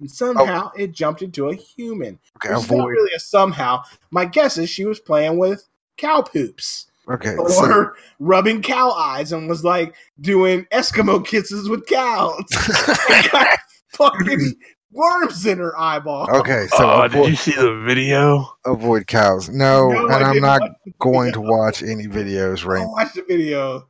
and 0.00 0.10
somehow 0.10 0.72
it 0.76 0.92
jumped 0.92 1.22
into 1.22 1.48
a 1.48 1.54
human. 1.54 2.18
okay, 2.44 2.54
It's 2.54 2.70
not 2.70 2.88
really 2.88 3.12
a 3.14 3.20
somehow. 3.20 3.82
My 4.10 4.24
guess 4.24 4.58
is 4.58 4.68
she 4.70 4.84
was 4.86 4.98
playing 4.98 5.38
with 5.38 5.68
cow 5.96 6.22
poops 6.22 6.89
Okay, 7.08 7.36
or 7.36 7.48
so- 7.50 7.90
rubbing 8.18 8.62
cow 8.62 8.90
eyes 8.92 9.32
and 9.32 9.48
was 9.48 9.64
like 9.64 9.94
doing 10.20 10.64
Eskimo 10.72 11.24
kisses 11.26 11.68
with 11.68 11.86
cows. 11.86 12.42
and 13.10 13.30
got 13.32 13.58
fucking 13.94 14.54
worms 14.92 15.46
in 15.46 15.58
her 15.58 15.78
eyeball. 15.78 16.28
okay, 16.36 16.66
so 16.76 16.78
oh, 17.02 17.08
did 17.08 17.28
you 17.28 17.36
see 17.36 17.52
the 17.52 17.82
video? 17.86 18.46
avoid 18.66 19.06
cows. 19.06 19.48
No, 19.48 19.90
No, 19.90 20.04
and 20.06 20.12
I 20.14 20.20
I'm 20.22 20.32
didn't 20.34 20.42
not 20.42 20.60
watch 20.60 20.70
the 20.84 20.92
going 21.00 21.32
to 21.32 21.40
watch 21.40 21.82
any 21.82 22.06
videos, 22.06 22.64
I 22.64 22.68
right? 22.68 22.86
watch 22.88 23.12
the 23.14 23.22
video. 23.22 23.88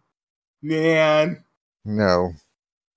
Man. 0.62 1.42
No. 1.84 2.32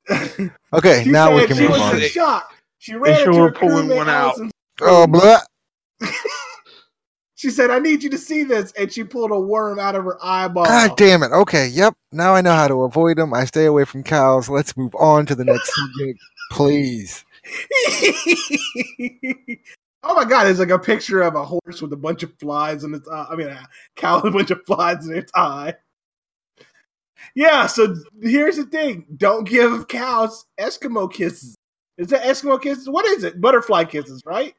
Okay, 0.73 1.03
She 1.03 1.11
now 1.11 1.33
we 1.35 1.45
can 1.47 1.55
she 1.55 1.61
move 1.63 1.71
was 1.71 1.81
on. 1.81 2.01
in 2.01 2.09
shock. 2.09 2.51
She 2.79 2.95
ran 2.95 3.15
sure 3.19 3.27
into 3.27 3.39
we're 3.39 3.47
her 3.49 3.53
pulling 3.53 3.87
crewmate 3.87 3.95
one 3.95 4.09
out. 4.09 4.23
Allison. 4.25 4.51
Oh, 4.81 5.07
blah. 5.07 5.39
She 7.43 7.49
said, 7.49 7.71
"I 7.71 7.79
need 7.79 8.03
you 8.03 8.09
to 8.09 8.17
see 8.17 8.45
this," 8.45 8.71
and 8.79 8.89
she 8.89 9.03
pulled 9.03 9.31
a 9.31 9.37
worm 9.37 9.77
out 9.77 9.95
of 9.95 10.05
her 10.05 10.17
eyeball. 10.23 10.63
God 10.63 10.95
damn 10.95 11.23
it. 11.23 11.33
Okay, 11.33 11.67
yep. 11.67 11.93
Now 12.13 12.33
I 12.33 12.39
know 12.39 12.53
how 12.53 12.69
to 12.69 12.83
avoid 12.83 13.17
them. 13.17 13.33
I 13.33 13.43
stay 13.43 13.65
away 13.65 13.83
from 13.83 14.01
cows. 14.01 14.47
Let's 14.47 14.77
move 14.77 14.95
on 14.95 15.25
to 15.25 15.35
the 15.35 15.43
next 15.43 15.69
subject, 15.75 16.21
please. 16.51 17.25
oh 20.03 20.15
my 20.15 20.23
god! 20.23 20.47
It's 20.47 20.59
like 20.59 20.69
a 20.69 20.79
picture 20.79 21.21
of 21.21 21.35
a 21.35 21.43
horse 21.43 21.81
with 21.81 21.91
a 21.91 21.97
bunch 21.97 22.23
of 22.23 22.31
flies 22.39 22.85
in 22.85 22.93
its 22.93 23.09
eye. 23.09 23.27
I 23.29 23.35
mean, 23.35 23.49
a 23.49 23.67
cow 23.97 24.21
with 24.21 24.33
a 24.33 24.37
bunch 24.37 24.51
of 24.51 24.61
flies 24.65 25.05
in 25.05 25.13
its 25.13 25.29
eye. 25.35 25.73
Yeah. 27.35 27.67
So 27.67 27.93
here's 28.21 28.55
the 28.55 28.67
thing: 28.67 29.05
don't 29.17 29.43
give 29.43 29.89
cows 29.89 30.45
Eskimo 30.57 31.11
kisses. 31.11 31.57
Is 31.97 32.07
that 32.07 32.23
Eskimo 32.23 32.61
kisses? 32.61 32.87
What 32.87 33.05
is 33.05 33.25
it? 33.25 33.41
Butterfly 33.41 33.83
kisses, 33.83 34.21
right? 34.25 34.55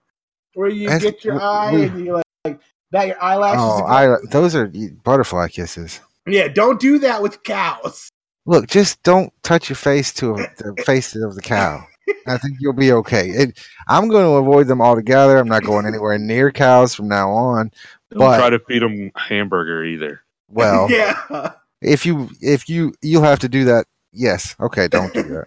Where 0.53 0.69
you 0.69 0.91
get 0.99 1.25
your 1.25 1.41
eye 1.41 1.73
we- 1.73 1.85
and 1.85 2.05
you 2.05 2.13
like, 2.13 2.25
like 2.45 2.61
bat 2.95 3.09
your 3.09 3.23
eyelashes. 3.23 3.61
Oh, 3.63 3.81
together. 3.83 4.19
I 4.25 4.27
those 4.31 4.55
are 4.55 4.73
butterfly 5.03 5.49
kisses. 5.49 6.01
Yeah, 6.27 6.49
don't 6.49 6.81
do 6.81 6.99
that 7.01 7.21
with 7.23 7.43
cows. 7.43 8.09
Look, 8.47 8.69
just 8.69 9.03
don't 9.03 9.33
touch 9.43 9.69
your 9.69 9.77
face 9.77 10.13
to 10.15 10.35
the 10.59 10.83
face 10.87 11.15
of 11.17 11.35
the 11.35 11.43
cow. 11.43 11.87
I 12.27 12.37
think 12.39 12.59
you'll 12.61 12.73
be 12.75 12.93
okay. 12.93 13.29
It, 13.31 13.59
I'm 13.89 14.09
going 14.09 14.25
to 14.25 14.33
avoid 14.33 14.67
them 14.69 14.81
altogether. 14.83 15.39
I'm 15.39 15.49
not 15.49 15.65
going 15.65 15.87
anywhere 15.87 16.19
near 16.19 16.53
cows 16.53 16.95
from 16.95 17.09
now 17.09 17.31
on. 17.31 17.71
Don't 18.11 18.21
But- 18.21 18.39
try 18.39 18.51
to 18.51 18.59
feed 18.61 18.83
them 18.83 19.11
hamburger 19.17 19.85
either. 19.85 20.21
Well, 20.49 20.91
yeah. 20.91 21.53
if 21.83 22.05
you 22.07 22.29
if 22.41 22.69
you 22.69 22.95
you'll 23.03 23.23
have 23.23 23.41
to 23.41 23.49
do 23.49 23.65
that. 23.65 23.87
Yes. 24.13 24.55
Okay. 24.61 24.87
Don't 24.89 25.13
do 25.13 25.23
that. 25.23 25.47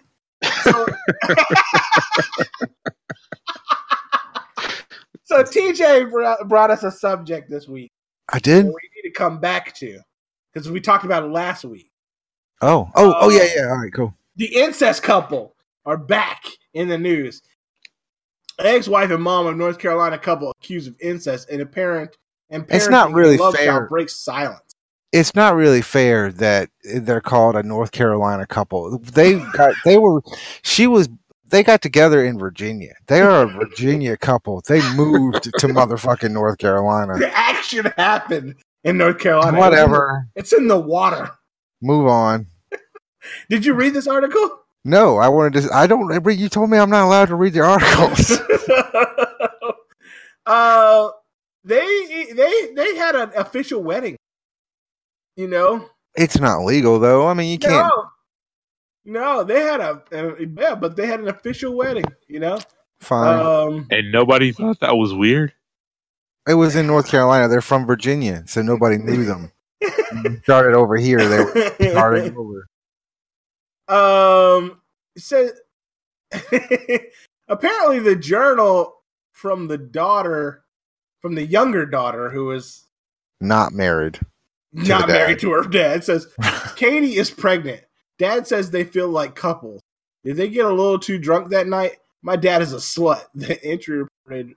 So, 0.62 0.86
so 5.28 5.42
TJ 5.42 6.10
brought, 6.10 6.48
brought 6.48 6.70
us 6.70 6.82
a 6.84 6.90
subject 6.90 7.50
this 7.50 7.68
week 7.68 7.92
I 8.32 8.38
did. 8.38 8.64
we 8.64 8.72
need 8.72 9.02
to 9.08 9.10
come 9.10 9.38
back 9.38 9.74
to 9.76 10.00
because 10.52 10.70
we 10.70 10.80
talked 10.80 11.04
about 11.04 11.22
it 11.22 11.28
last 11.28 11.64
week. 11.64 11.90
Oh. 12.60 12.90
Oh. 12.94 13.14
Oh. 13.20 13.28
Yeah. 13.30 13.42
Um, 13.42 13.48
yeah. 13.56 13.62
All 13.68 13.78
right. 13.78 13.92
Cool. 13.92 14.14
The 14.36 14.46
incest 14.46 15.02
couple 15.02 15.54
are 15.86 15.96
back 15.96 16.44
in 16.74 16.88
the 16.88 16.98
news. 16.98 17.42
Ex-wife 18.58 19.10
and 19.10 19.22
mom 19.22 19.46
of 19.46 19.56
North 19.56 19.78
Carolina 19.78 20.18
couple 20.18 20.50
accused 20.50 20.88
of 20.88 20.96
incest 21.00 21.48
and 21.48 21.60
a 21.62 21.66
parent 21.66 22.16
and 22.50 22.64
It's 22.70 22.88
not 22.88 23.12
really 23.12 23.38
fair. 23.52 23.86
breaks 23.86 24.16
silence. 24.16 24.74
It's 25.12 25.34
not 25.34 25.54
really 25.54 25.80
fair 25.80 26.32
that 26.32 26.70
they're 26.82 27.20
called 27.20 27.56
a 27.56 27.62
North 27.62 27.92
Carolina 27.92 28.46
couple. 28.46 28.98
They 28.98 29.38
got. 29.52 29.74
They 29.84 29.96
were. 29.96 30.22
She 30.62 30.86
was. 30.86 31.08
They 31.50 31.62
got 31.62 31.80
together 31.80 32.24
in 32.24 32.38
Virginia. 32.38 32.94
They 33.06 33.20
are 33.20 33.42
a 33.42 33.46
Virginia 33.46 34.16
couple. 34.16 34.62
They 34.66 34.80
moved 34.94 35.44
to 35.44 35.66
motherfucking 35.68 36.30
North 36.30 36.58
Carolina. 36.58 37.18
The 37.18 37.36
action 37.36 37.86
happened 37.96 38.56
in 38.84 38.98
North 38.98 39.18
Carolina. 39.18 39.58
Whatever. 39.58 40.28
It's 40.34 40.52
in 40.52 40.68
the 40.68 40.78
water. 40.78 41.30
Move 41.80 42.06
on. 42.06 42.46
Did 43.50 43.64
you 43.64 43.74
read 43.74 43.94
this 43.94 44.06
article? 44.06 44.58
No, 44.84 45.16
I 45.18 45.28
wanted 45.28 45.62
to. 45.62 45.70
I 45.74 45.86
don't. 45.86 46.10
You 46.38 46.48
told 46.48 46.70
me 46.70 46.78
I'm 46.78 46.90
not 46.90 47.06
allowed 47.06 47.26
to 47.26 47.34
read 47.34 47.52
the 47.52 47.60
articles. 47.60 48.30
uh, 50.46 51.10
they 51.64 52.26
they 52.34 52.72
they 52.74 52.96
had 52.96 53.14
an 53.14 53.30
official 53.36 53.82
wedding. 53.82 54.16
You 55.36 55.48
know, 55.48 55.88
It's 56.16 56.38
not 56.40 56.64
legal 56.64 56.98
though. 56.98 57.26
I 57.26 57.34
mean, 57.34 57.50
you 57.50 57.58
can't. 57.58 57.92
No. 59.08 59.20
No, 59.38 59.44
they 59.44 59.60
had 59.60 59.80
a, 59.80 60.02
a 60.12 60.46
yeah, 60.46 60.74
but 60.74 60.96
they 60.96 61.06
had 61.06 61.20
an 61.20 61.28
official 61.28 61.74
wedding. 61.74 62.04
You 62.28 62.40
know, 62.40 62.58
Fine. 63.00 63.40
um, 63.40 63.86
And 63.90 64.12
nobody 64.12 64.52
thought 64.52 64.80
that 64.80 64.96
was 64.96 65.14
weird. 65.14 65.52
it 66.48 66.54
was 66.54 66.76
in 66.76 66.86
North 66.86 67.08
Carolina. 67.08 67.48
They're 67.48 67.60
from 67.60 67.86
Virginia, 67.86 68.42
so 68.46 68.62
nobody 68.62 68.98
knew 68.98 69.24
them. 69.24 69.50
started 70.42 70.74
over 70.76 70.96
here. 70.96 71.18
They 71.26 71.38
were 71.44 71.90
starting 71.92 72.36
over. 72.38 72.66
Um, 73.88 74.80
it 75.16 75.22
said 75.22 75.52
apparently 77.48 77.98
the 78.00 78.16
journal 78.16 78.94
from 79.32 79.68
the 79.68 79.78
daughter, 79.78 80.64
from 81.22 81.34
the 81.34 81.44
younger 81.46 81.86
daughter 81.86 82.28
who 82.30 82.50
is 82.50 82.84
Not 83.40 83.72
married. 83.72 84.18
not 84.72 85.08
married 85.08 85.38
to 85.40 85.50
her 85.52 85.62
dad 85.62 86.04
says 86.04 86.26
Katie 86.76 87.16
is 87.16 87.30
pregnant. 87.30 87.82
Dad 88.18 88.46
says 88.46 88.70
they 88.70 88.84
feel 88.84 89.08
like 89.08 89.34
couples. 89.34 89.80
Did 90.24 90.36
they 90.36 90.48
get 90.48 90.64
a 90.66 90.68
little 90.68 90.98
too 90.98 91.18
drunk 91.18 91.50
that 91.50 91.66
night? 91.68 91.98
My 92.22 92.36
dad 92.36 92.62
is 92.62 92.72
a 92.72 92.76
slut. 92.76 93.22
The 93.34 93.62
entry 93.64 93.98
reported, 94.04 94.54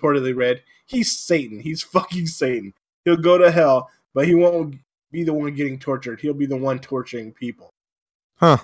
reportedly 0.00 0.36
read, 0.36 0.62
"He's 0.86 1.18
Satan. 1.18 1.58
He's 1.60 1.82
fucking 1.82 2.26
Satan. 2.26 2.72
He'll 3.04 3.16
go 3.16 3.36
to 3.38 3.50
hell, 3.50 3.90
but 4.14 4.26
he 4.26 4.34
won't 4.34 4.76
be 5.10 5.24
the 5.24 5.32
one 5.34 5.54
getting 5.54 5.78
tortured. 5.78 6.20
He'll 6.20 6.32
be 6.34 6.46
the 6.46 6.56
one 6.56 6.78
torturing 6.78 7.32
people." 7.32 7.70
Huh. 8.36 8.58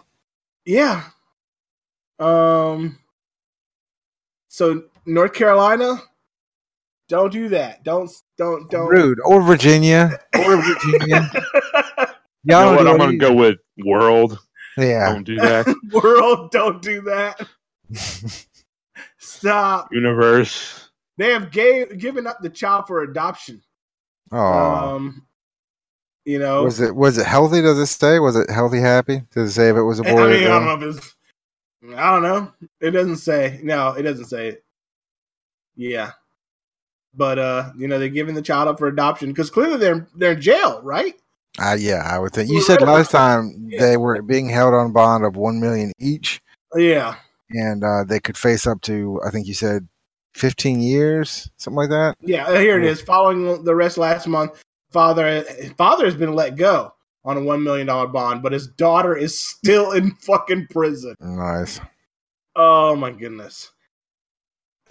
Yeah. 0.64 1.04
Um. 2.20 2.98
So 4.48 4.84
North 5.06 5.34
Carolina, 5.34 6.00
don't 7.08 7.32
do 7.32 7.48
that. 7.50 7.82
Don't 7.84 8.10
don't 8.36 8.70
don't. 8.70 8.88
Rude. 8.88 9.18
Or 9.24 9.42
Virginia. 9.42 10.18
Or 10.34 10.62
Virginia. 10.62 11.30
You 12.44 12.54
Y'all 12.54 12.66
know 12.66 12.76
what? 12.76 12.84
don't 12.84 12.88
I'm 12.92 12.98
gonna 12.98 13.08
any- 13.10 13.18
go 13.18 13.34
with 13.34 13.58
world. 13.84 14.38
Yeah. 14.76 15.12
Don't 15.12 15.24
do 15.24 15.36
that. 15.36 15.66
World, 15.92 16.52
don't 16.52 16.80
do 16.80 17.00
that. 17.00 17.48
Stop. 19.18 19.88
Universe. 19.92 20.90
They 21.16 21.32
have 21.32 21.50
gave, 21.50 21.98
given 21.98 22.28
up 22.28 22.38
the 22.40 22.50
child 22.50 22.86
for 22.86 23.02
adoption. 23.02 23.60
Oh. 24.30 24.38
Um, 24.38 25.26
you 26.24 26.38
know, 26.38 26.62
was 26.62 26.80
it 26.80 26.94
was 26.94 27.16
it 27.16 27.26
healthy? 27.26 27.62
Does 27.62 27.78
it 27.78 27.86
say? 27.86 28.18
Was 28.18 28.36
it 28.36 28.50
healthy? 28.50 28.80
Happy? 28.80 29.22
Does 29.32 29.50
it 29.50 29.54
say 29.54 29.70
if 29.70 29.76
it 29.76 29.82
was 29.82 29.98
a 29.98 30.06
I 30.06 30.12
boy? 30.12 30.24
or 30.24 30.28
mean, 30.28 30.44
I 30.44 30.48
don't 30.48 30.64
know 30.66 30.86
if 30.86 30.96
it's. 30.96 31.16
I 31.96 32.10
don't 32.10 32.22
know. 32.22 32.52
It 32.80 32.90
doesn't 32.90 33.16
say. 33.16 33.60
No, 33.62 33.92
it 33.92 34.02
doesn't 34.02 34.26
say 34.26 34.48
it. 34.48 34.64
Yeah, 35.74 36.10
but 37.14 37.38
uh, 37.38 37.70
you 37.78 37.88
know, 37.88 37.98
they're 37.98 38.10
giving 38.10 38.34
the 38.34 38.42
child 38.42 38.68
up 38.68 38.78
for 38.78 38.88
adoption 38.88 39.30
because 39.30 39.48
clearly 39.48 39.78
they're 39.78 40.06
they're 40.16 40.32
in 40.32 40.40
jail, 40.42 40.82
right? 40.82 41.14
Uh, 41.58 41.76
yeah, 41.78 42.02
I 42.04 42.18
would 42.18 42.32
think. 42.32 42.50
You 42.50 42.60
said 42.62 42.80
last 42.82 43.10
time 43.10 43.68
they 43.78 43.96
were 43.96 44.22
being 44.22 44.48
held 44.48 44.74
on 44.74 44.92
bond 44.92 45.24
of 45.24 45.36
one 45.36 45.60
million 45.60 45.92
each, 45.98 46.40
Yeah, 46.74 47.16
and 47.50 47.82
uh, 47.82 48.04
they 48.04 48.20
could 48.20 48.36
face 48.36 48.66
up 48.66 48.80
to 48.82 49.20
I 49.26 49.30
think 49.30 49.46
you 49.46 49.54
said 49.54 49.88
fifteen 50.34 50.80
years, 50.80 51.50
something 51.56 51.76
like 51.76 51.90
that. 51.90 52.16
yeah. 52.20 52.46
uh, 52.46 52.58
Here 52.60 52.78
it 52.78 52.84
is. 52.84 53.00
Following 53.00 53.64
the 53.64 53.74
rest 53.74 53.98
last 53.98 54.28
month, 54.28 54.62
father 54.92 55.42
father 55.76 56.04
has 56.04 56.14
been 56.14 56.34
let 56.34 56.56
go 56.56 56.92
on 57.24 57.36
a 57.36 57.42
one 57.42 57.62
million 57.64 57.86
dollar 57.88 58.06
bond, 58.06 58.42
but 58.42 58.52
his 58.52 58.68
daughter 58.68 59.16
is 59.16 59.38
still 59.40 59.92
in 59.92 60.12
fucking 60.16 60.68
prison. 60.70 61.14
Nice. 61.20 61.80
Oh 62.54 62.94
my 62.94 63.10
goodness. 63.10 63.72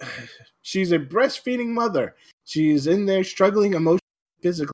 She's 0.62 0.92
a 0.92 0.98
breastfeeding 0.98 1.68
mother. 1.68 2.14
She's 2.44 2.86
in 2.86 3.06
there 3.06 3.24
struggling 3.24 3.72
emotionally, 3.74 4.00
physically. 4.42 4.72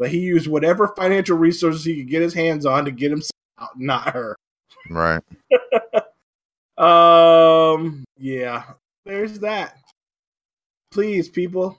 But 0.00 0.10
he 0.10 0.18
used 0.18 0.48
whatever 0.48 0.88
financial 0.96 1.36
resources 1.36 1.84
he 1.84 1.98
could 1.98 2.08
get 2.08 2.22
his 2.22 2.34
hands 2.34 2.66
on 2.66 2.86
to 2.86 2.90
get 2.90 3.10
himself 3.10 3.30
out, 3.60 3.78
not 3.78 4.14
her. 4.14 4.34
Right. 4.90 5.22
Um, 6.80 8.04
yeah, 8.16 8.64
there's 9.04 9.40
that. 9.40 9.76
Please, 10.90 11.28
people, 11.28 11.78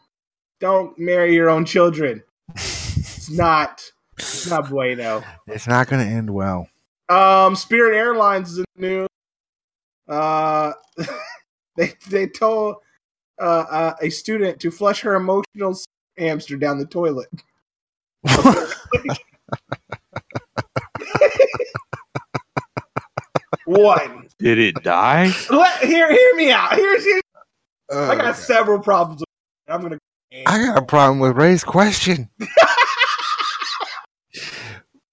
don't 0.59 0.97
marry 0.99 1.33
your 1.33 1.49
own 1.49 1.65
children. 1.65 2.21
It's 2.53 3.27
not, 3.31 3.83
it's 4.15 4.47
not 4.47 4.69
bueno. 4.69 5.23
It's 5.47 5.65
not 5.65 5.87
going 5.87 6.05
to 6.05 6.11
end 6.11 6.29
well. 6.29 6.69
Um, 7.09 7.55
Spirit 7.55 7.97
Airlines 7.97 8.51
is 8.51 8.57
in 8.59 8.65
the 8.75 8.87
news. 8.87 9.07
Uh, 10.07 10.73
they 11.77 11.93
they 12.07 12.27
told 12.27 12.75
uh, 13.41 13.65
uh, 13.71 13.95
a 14.03 14.11
student 14.11 14.59
to 14.59 14.69
flush 14.69 15.01
her 15.01 15.15
emotional 15.15 15.75
hamster 16.15 16.57
down 16.57 16.77
the 16.77 16.85
toilet. 16.85 17.27
One. 23.65 24.27
Did 24.39 24.57
it 24.57 24.81
die? 24.83 25.31
Let, 25.49 25.83
hear 25.83 26.11
hear 26.11 26.35
me 26.35 26.51
out. 26.51 26.73
Here's 26.75 27.03
here. 27.05 27.21
Oh, 27.91 28.09
I 28.11 28.15
got 28.15 28.35
several 28.37 28.79
problems. 28.79 29.21
with. 29.21 29.27
I'm 29.67 29.81
gonna. 29.81 29.97
I 30.47 30.65
got 30.65 30.77
a 30.77 30.81
problem 30.81 31.19
with 31.19 31.35
Ray's 31.35 31.63
question. 31.63 32.29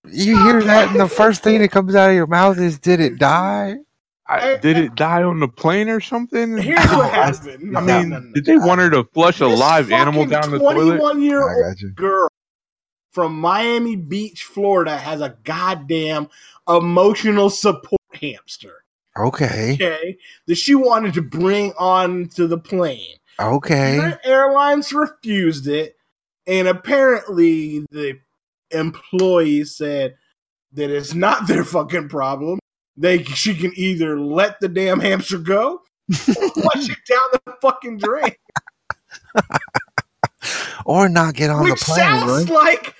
you 0.06 0.38
hear 0.44 0.62
that, 0.62 0.90
and 0.92 1.00
the 1.00 1.09
first 1.09 1.42
thing 1.42 1.59
that 1.61 1.70
comes 1.70 1.94
out 1.94 2.09
of 2.09 2.14
your 2.16 2.26
mouth 2.26 2.59
is, 2.59 2.78
"Did 2.78 3.00
it 3.00 3.18
die?" 3.18 3.76
I, 4.30 4.56
did 4.59 4.76
it 4.76 4.94
die 4.94 5.22
on 5.22 5.40
the 5.40 5.48
plane 5.48 5.88
or 5.88 6.00
something? 6.00 6.56
Here's 6.59 6.78
what 6.90 7.06
I- 7.12 7.26
happened. 7.26 7.76
I 7.76 7.80
No, 7.80 7.98
mean, 8.00 8.09
no, 8.11 8.18
no, 8.18 8.26
no. 8.26 8.32
did 8.34 8.44
they 8.44 8.59
want 8.59 8.78
her 8.80 8.90
to 8.90 9.04
flush 9.14 9.40
a 9.40 9.46
live 9.46 9.90
animal 9.90 10.26
down 10.26 10.50
the 10.50 10.59
toilet? 10.59 10.74
Twenty-one 10.98 11.22
year 11.22 11.42
old 11.48 11.76
girl 11.94 12.28
from 13.18 13.34
Miami 13.36 13.96
Beach, 13.96 14.44
Florida, 14.44 14.96
has 14.96 15.20
a 15.20 15.36
goddamn 15.42 16.28
emotional 16.68 17.50
support 17.50 18.00
hamster. 18.14 18.84
Okay. 19.18 19.72
Okay, 19.74 20.16
that 20.46 20.54
she 20.54 20.76
wanted 20.76 21.14
to 21.14 21.22
bring 21.22 21.72
on 21.80 22.28
to 22.36 22.46
the 22.46 22.58
plane. 22.58 23.16
Okay. 23.40 23.96
Spirit 23.96 24.20
Airlines 24.22 24.92
refused 24.92 25.66
it, 25.66 25.96
and 26.46 26.68
apparently 26.68 27.84
the 27.90 28.20
employees 28.70 29.74
said 29.74 30.14
that 30.74 30.88
it's 30.88 31.12
not 31.12 31.48
their 31.48 31.64
fucking 31.64 32.08
problem. 32.08 32.60
They 32.96 33.24
she 33.24 33.56
can 33.56 33.72
either 33.74 34.20
let 34.20 34.60
the 34.60 34.68
damn 34.68 35.00
hamster 35.00 35.38
go 35.38 35.80
or 36.08 36.14
flush 36.14 36.88
it 36.88 36.98
down 37.08 37.28
the 37.32 37.56
fucking 37.60 37.98
drain. 37.98 38.36
Or 40.86 41.08
not 41.08 41.34
get 41.34 41.50
on 41.50 41.62
Which 41.64 41.80
the 41.80 41.84
plane, 41.84 41.98
sounds 41.98 42.50
right? 42.50 42.54
like 42.54 42.94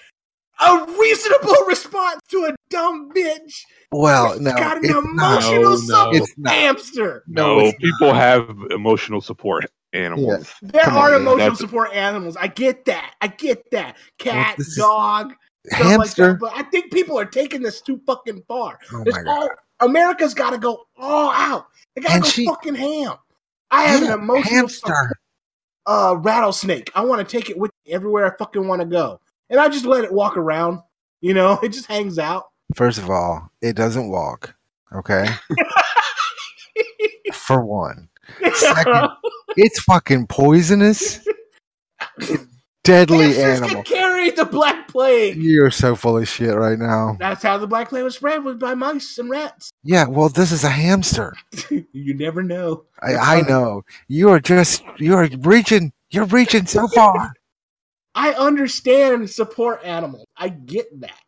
a 0.61 0.87
reasonable 0.99 1.55
response 1.67 2.21
to 2.31 2.45
a 2.47 2.57
dumb 2.71 3.11
bitch. 3.13 3.63
Well, 3.93 4.33
who's 4.33 4.41
no, 4.41 4.53
got 4.57 4.79
an 4.79 4.85
it's 4.85 4.93
not. 4.93 5.05
emotional 5.05 5.63
No, 5.63 5.71
no. 5.71 5.77
support 5.77 6.17
It's 6.17 6.35
not. 6.39 6.53
hamster. 6.55 7.25
No, 7.27 7.59
No, 7.59 7.67
it's 7.67 7.79
people 7.79 8.13
have 8.13 8.49
emotional 8.71 9.21
support 9.21 9.67
animals. 9.93 10.53
There 10.63 10.83
Come 10.85 10.97
are 10.97 11.15
on, 11.15 11.21
emotional 11.23 11.37
That's- 11.39 11.59
support 11.59 11.93
animals. 11.95 12.37
I 12.37 12.49
get 12.49 12.85
that. 12.87 13.15
I 13.21 13.29
get 13.29 13.71
that. 13.71 13.97
Cat, 14.19 14.57
this 14.59 14.77
dog, 14.77 15.33
stuff 15.67 15.81
like 15.81 15.89
Hamster. 15.91 16.35
But 16.35 16.53
I 16.55 16.63
think 16.65 16.93
people 16.93 17.19
are 17.19 17.25
taking 17.25 17.63
this 17.63 17.81
too 17.81 18.01
fucking 18.07 18.43
far. 18.49 18.79
Oh 18.93 19.03
It's 19.07 19.17
my 19.17 19.23
god. 19.23 19.29
all 19.81 19.89
America's 19.89 20.35
got 20.35 20.51
to 20.51 20.59
go 20.59 20.85
all 20.97 21.31
out. 21.31 21.67
They 21.95 22.03
got 22.03 22.15
to 22.15 22.21
go 22.21 22.29
she- 22.29 22.47
fucking 22.47 22.75
ham. 22.75 23.15
I 23.71 23.85
have 23.85 24.03
an 24.03 24.11
emotional 24.13 24.43
hamster. 24.43 25.13
uh, 25.87 26.17
rattlesnake. 26.19 26.91
I 26.95 27.03
want 27.05 27.27
to 27.27 27.37
take 27.39 27.49
it 27.49 27.57
with 27.59 27.71
me 27.87 27.93
everywhere 27.95 28.27
I 28.33 28.37
fucking 28.37 28.67
want 28.67 28.81
to 28.83 28.87
go, 28.87 29.21
and 29.51 29.61
I 29.61 29.69
just 29.69 29.85
let 29.85 30.05
it 30.05 30.13
walk 30.13 30.37
around. 30.37 30.81
You 31.21 31.35
know, 31.35 31.59
it 31.63 31.71
just 31.71 31.87
hangs 31.87 32.19
out. 32.19 32.45
First 32.75 32.99
of 32.99 33.11
all, 33.11 33.51
it 33.63 33.75
doesn't 33.77 34.09
walk. 34.11 34.55
Okay. 34.95 35.27
For 37.33 37.65
one, 37.65 38.09
Second- 38.55 39.09
it's 39.57 39.81
fucking 39.83 40.27
poisonous. 40.27 41.21
Deadly 42.85 43.39
animal. 43.39 43.83
carry 43.83 44.31
the 44.31 44.47
black 44.47 44.89
plague. 44.89 45.37
You're 45.37 45.71
so 45.71 45.95
full 45.95 46.17
of 46.17 46.27
shit 46.27 46.55
right 46.55 46.79
now. 46.79 47.17
That's 47.19 47.43
how 47.43 47.59
the 47.59 47.67
black 47.67 47.91
plague 47.91 48.05
was 48.05 48.15
spread 48.17 48.45
was 48.45 48.57
by 48.57 48.75
mice 48.75 49.19
and 49.19 49.29
rats. 49.29 49.71
Yeah, 49.85 50.07
well, 50.07 50.31
this 50.31 50.53
is 50.53 50.65
a 50.65 50.71
hamster. 50.71 51.35
you 51.93 52.15
never 52.15 52.43
know. 52.43 52.85
I, 53.03 53.15
I 53.17 53.41
know. 53.43 53.83
You 54.09 54.31
are 54.31 54.41
just 54.41 54.83
you're 54.99 55.29
reaching. 55.41 55.93
You're 56.11 56.25
reaching 56.25 56.65
so 56.65 56.89
far. 56.89 57.35
I 58.21 58.33
understand 58.33 59.31
support 59.31 59.85
animals. 59.85 60.27
I 60.37 60.49
get 60.49 60.87
that. 61.01 61.21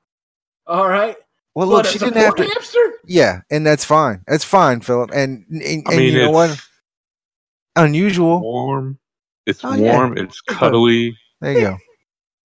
All 0.67 0.89
right. 0.89 1.17
Well, 1.55 1.69
look, 1.69 1.85
But 1.85 1.93
she 1.93 1.99
didn't 2.01 2.17
have 2.17 2.35
to. 2.37 2.45
hamster. 2.45 2.95
Yeah, 3.07 3.43
and 3.51 3.65
that's 3.67 3.85
fine. 3.85 4.23
That's 4.27 4.45
fine, 4.45 4.81
Philip. 4.81 5.11
And 5.13 5.45
and, 5.51 5.63
and 5.63 5.85
I 5.87 5.97
mean, 5.97 6.13
you 6.13 6.19
know 6.23 6.31
what? 6.33 6.61
Unusual. 7.77 8.41
warm. 8.41 8.99
It's 9.47 9.65
Oh, 9.65 9.75
yeah. 9.75 9.93
warm. 9.97 10.19
It's 10.19 10.41
cuddly. 10.43 11.17
There 11.41 11.53
you 11.53 11.61
go. 11.61 11.77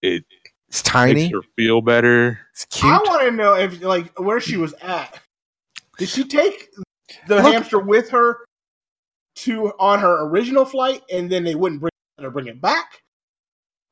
It 0.02 0.24
It's 0.70 0.82
tiny. 0.82 1.14
makes 1.24 1.34
her 1.34 1.42
feel 1.58 1.82
better. 1.82 2.40
It's 2.54 2.66
cute. 2.66 2.92
I 2.92 2.98
want 3.00 3.22
to 3.24 3.32
know 3.32 3.56
if 3.56 3.82
like 3.82 4.18
where 4.20 4.40
she 4.40 4.58
was 4.58 4.74
at. 4.82 5.20
Did 5.98 6.10
she 6.10 6.24
take 6.24 6.70
the 7.28 7.36
Look- 7.42 7.54
hamster 7.54 7.80
with 7.80 8.10
her 8.10 8.46
to 9.38 9.74
on 9.80 10.00
her 10.00 10.26
original 10.28 10.66
flight, 10.66 11.02
and 11.12 11.30
then 11.32 11.44
they 11.44 11.56
wouldn't 11.56 11.82
bring 11.82 11.92
let 12.18 12.24
her 12.26 12.30
bring 12.32 12.48
it 12.48 12.62
back, 12.62 13.02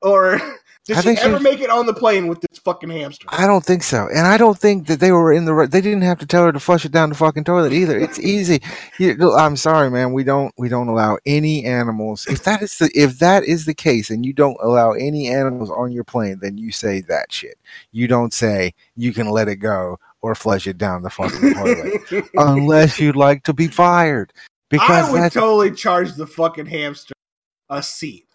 or 0.04 0.40
did 0.86 0.98
I 0.98 1.00
she 1.00 1.08
think 1.08 1.20
she 1.20 1.26
ever 1.26 1.40
make 1.40 1.62
it 1.62 1.70
on 1.70 1.86
the 1.86 1.94
plane 1.94 2.28
with 2.28 2.42
this 2.42 2.60
fucking 2.60 2.90
hamster? 2.90 3.26
I 3.30 3.48
don't 3.48 3.66
think 3.66 3.84
so, 3.84 4.08
and 4.14 4.28
I 4.28 4.38
don't 4.38 4.60
think 4.60 4.88
that 4.88 5.00
they 5.00 5.12
were 5.12 5.34
in 5.34 5.46
the. 5.46 5.68
They 5.70 5.82
didn't 5.82 6.02
have 6.04 6.20
to 6.20 6.28
tell 6.28 6.44
her 6.44 6.52
to 6.52 6.60
flush 6.60 6.86
it 6.86 6.92
down 6.92 7.10
the 7.10 7.16
fucking 7.16 7.46
toilet 7.46 7.74
either. 7.74 7.98
It's 7.98 8.20
easy. 8.20 8.62
You, 9.00 9.34
I'm 9.34 9.56
sorry, 9.56 9.90
man. 9.90 10.14
We 10.14 10.24
don't. 10.24 10.54
We 10.58 10.70
don't 10.70 10.90
allow 10.90 11.18
any 11.26 11.66
animals. 11.66 12.28
If 12.28 12.44
that 12.44 12.62
is 12.62 12.78
the 12.78 12.92
if 12.94 13.20
that 13.20 13.44
is 13.46 13.66
the 13.66 13.74
case, 13.74 14.10
and 14.10 14.26
you 14.26 14.34
don't 14.34 14.58
allow 14.62 14.92
any 14.92 15.30
animals 15.30 15.72
on 15.72 15.92
your 15.92 16.04
plane, 16.04 16.40
then 16.42 16.58
you 16.58 16.72
say 16.72 17.02
that 17.02 17.32
shit. 17.32 17.58
You 17.92 18.08
don't 18.08 18.34
say 18.34 18.74
you 18.96 19.14
can 19.14 19.30
let 19.30 19.48
it 19.48 19.58
go 19.58 19.98
or 20.22 20.36
flush 20.36 20.68
it 20.68 20.78
down 20.78 21.02
the 21.02 21.10
fucking 21.10 21.54
toilet 21.54 22.30
unless 22.36 23.00
you'd 23.00 23.16
like 23.16 23.44
to 23.44 23.54
be 23.54 23.68
fired. 23.68 24.34
Because 24.70 25.10
I 25.10 25.12
would 25.12 25.32
totally 25.32 25.72
charge 25.72 26.14
the 26.14 26.26
fucking 26.26 26.66
hamster 26.66 27.14
a 27.70 27.84
seat 27.84 28.26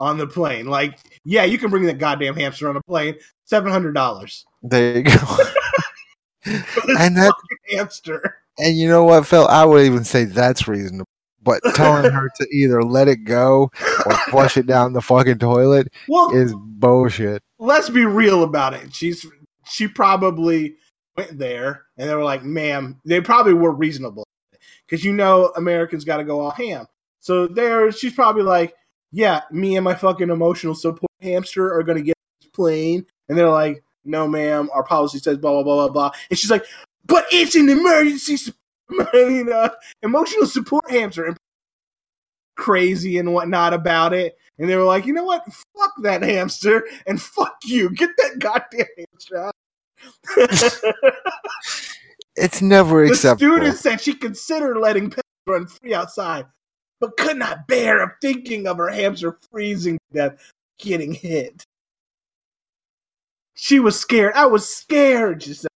on 0.00 0.18
the 0.18 0.26
plane. 0.26 0.66
Like, 0.66 0.98
yeah, 1.24 1.44
you 1.44 1.58
can 1.58 1.70
bring 1.70 1.84
that 1.86 1.98
goddamn 1.98 2.36
hamster 2.36 2.68
on 2.68 2.76
a 2.76 2.82
plane. 2.82 3.16
Seven 3.44 3.70
hundred 3.70 3.92
dollars. 3.94 4.44
there 4.62 4.98
you 4.98 5.02
go. 5.04 5.12
and 6.44 7.16
that 7.16 7.34
hamster. 7.70 8.38
And 8.58 8.76
you 8.76 8.88
know 8.88 9.04
what, 9.04 9.26
Phil? 9.26 9.46
I 9.48 9.64
would 9.64 9.84
even 9.84 10.04
say 10.04 10.24
that's 10.24 10.68
reasonable. 10.68 11.06
But 11.42 11.60
telling 11.74 12.10
her 12.10 12.28
to 12.40 12.46
either 12.52 12.82
let 12.82 13.06
it 13.08 13.24
go 13.24 13.70
or 14.04 14.16
flush 14.30 14.56
it 14.56 14.66
down 14.66 14.92
the 14.92 15.00
fucking 15.02 15.38
toilet 15.38 15.88
Well, 16.08 16.34
is 16.34 16.52
bullshit. 16.56 17.40
let's 17.58 17.88
be 17.88 18.04
real 18.04 18.42
about 18.42 18.74
it. 18.74 18.92
She's 18.94 19.24
she 19.68 19.86
probably 19.86 20.74
went 21.16 21.38
there 21.38 21.82
and 21.98 22.08
they 22.08 22.14
were 22.14 22.24
like, 22.24 22.42
"Ma'am," 22.44 23.00
they 23.04 23.20
probably 23.20 23.54
were 23.54 23.72
reasonable 23.72 24.26
because 24.86 25.04
you 25.04 25.12
know 25.12 25.52
Americans 25.56 26.04
got 26.04 26.16
to 26.18 26.24
go 26.24 26.40
all 26.40 26.50
ham. 26.50 26.86
So 27.20 27.46
there, 27.46 27.90
she's 27.92 28.12
probably 28.14 28.42
like, 28.42 28.74
"Yeah, 29.12 29.42
me 29.50 29.76
and 29.76 29.84
my 29.84 29.94
fucking 29.94 30.30
emotional 30.30 30.74
support 30.74 31.10
hamster 31.20 31.72
are 31.72 31.82
gonna 31.82 32.02
get 32.02 32.16
this 32.40 32.50
plane," 32.50 33.06
and 33.28 33.36
they're 33.38 33.48
like, 33.50 33.82
"No, 34.04 34.26
ma'am, 34.28 34.68
our 34.72 34.82
policy 34.84 35.18
says 35.18 35.38
blah 35.38 35.52
blah 35.52 35.62
blah 35.62 35.88
blah 35.88 35.92
blah," 35.92 36.10
and 36.30 36.38
she's 36.38 36.50
like, 36.50 36.64
"But 37.06 37.26
it's 37.30 37.54
an 37.54 37.68
emergency." 37.68 38.36
su- 38.36 38.52
you 39.14 39.44
know, 39.44 39.68
emotional 40.02 40.46
support 40.46 40.88
hamster 40.90 41.24
and 41.24 41.36
crazy 42.56 43.18
and 43.18 43.32
whatnot 43.34 43.74
about 43.74 44.12
it. 44.12 44.38
And 44.58 44.70
they 44.70 44.76
were 44.76 44.84
like, 44.84 45.06
you 45.06 45.12
know 45.12 45.24
what? 45.24 45.44
Fuck 45.76 45.92
that 46.02 46.22
hamster 46.22 46.84
and 47.06 47.20
fuck 47.20 47.56
you. 47.64 47.90
Get 47.90 48.10
that 48.16 48.38
goddamn 48.38 48.86
hamster 48.96 49.36
out. 49.38 49.54
It's 52.36 52.60
never 52.60 53.06
the 53.06 53.12
acceptable. 53.12 53.54
student 53.56 53.76
said 53.78 54.00
she 54.00 54.14
considered 54.14 54.76
letting 54.76 55.08
pets 55.08 55.26
run 55.46 55.66
free 55.66 55.94
outside, 55.94 56.44
but 57.00 57.16
could 57.16 57.36
not 57.36 57.66
bear 57.66 58.02
of 58.02 58.10
thinking 58.20 58.66
of 58.66 58.76
her 58.78 58.88
hamster 58.88 59.38
freezing 59.50 59.98
to 59.98 60.14
death, 60.14 60.52
getting 60.78 61.12
hit. 61.12 61.64
She 63.54 63.80
was 63.80 63.98
scared. 63.98 64.34
I 64.34 64.46
was 64.46 64.68
scared, 64.68 65.42
she 65.42 65.54
said. 65.54 65.70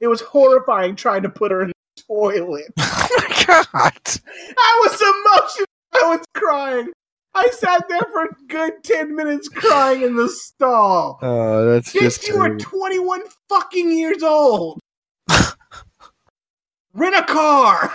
It 0.00 0.08
was 0.08 0.20
horrifying 0.20 0.96
trying 0.96 1.22
to 1.22 1.30
put 1.30 1.50
her 1.50 1.62
in 1.62 1.68
the 1.68 2.02
toilet. 2.06 2.72
oh 2.78 3.08
my 3.16 3.44
god! 3.46 3.66
I 4.58 4.80
was 4.82 5.00
emotional. 5.00 5.66
I 5.94 6.16
was 6.16 6.24
crying. 6.34 6.88
I 7.34 7.48
sat 7.48 7.88
there 7.88 8.06
for 8.12 8.24
a 8.24 8.34
good 8.48 8.84
10 8.84 9.14
minutes 9.14 9.48
crying 9.48 10.02
in 10.02 10.14
the 10.16 10.28
stall. 10.28 11.18
Oh, 11.22 11.64
that's 11.66 11.92
Bitch, 11.92 12.00
just 12.00 12.28
you 12.28 12.36
are 12.36 12.56
21 12.56 13.22
fucking 13.48 13.90
years 13.90 14.22
old. 14.22 14.78
Rent 16.92 17.16
a 17.16 17.24
car. 17.24 17.92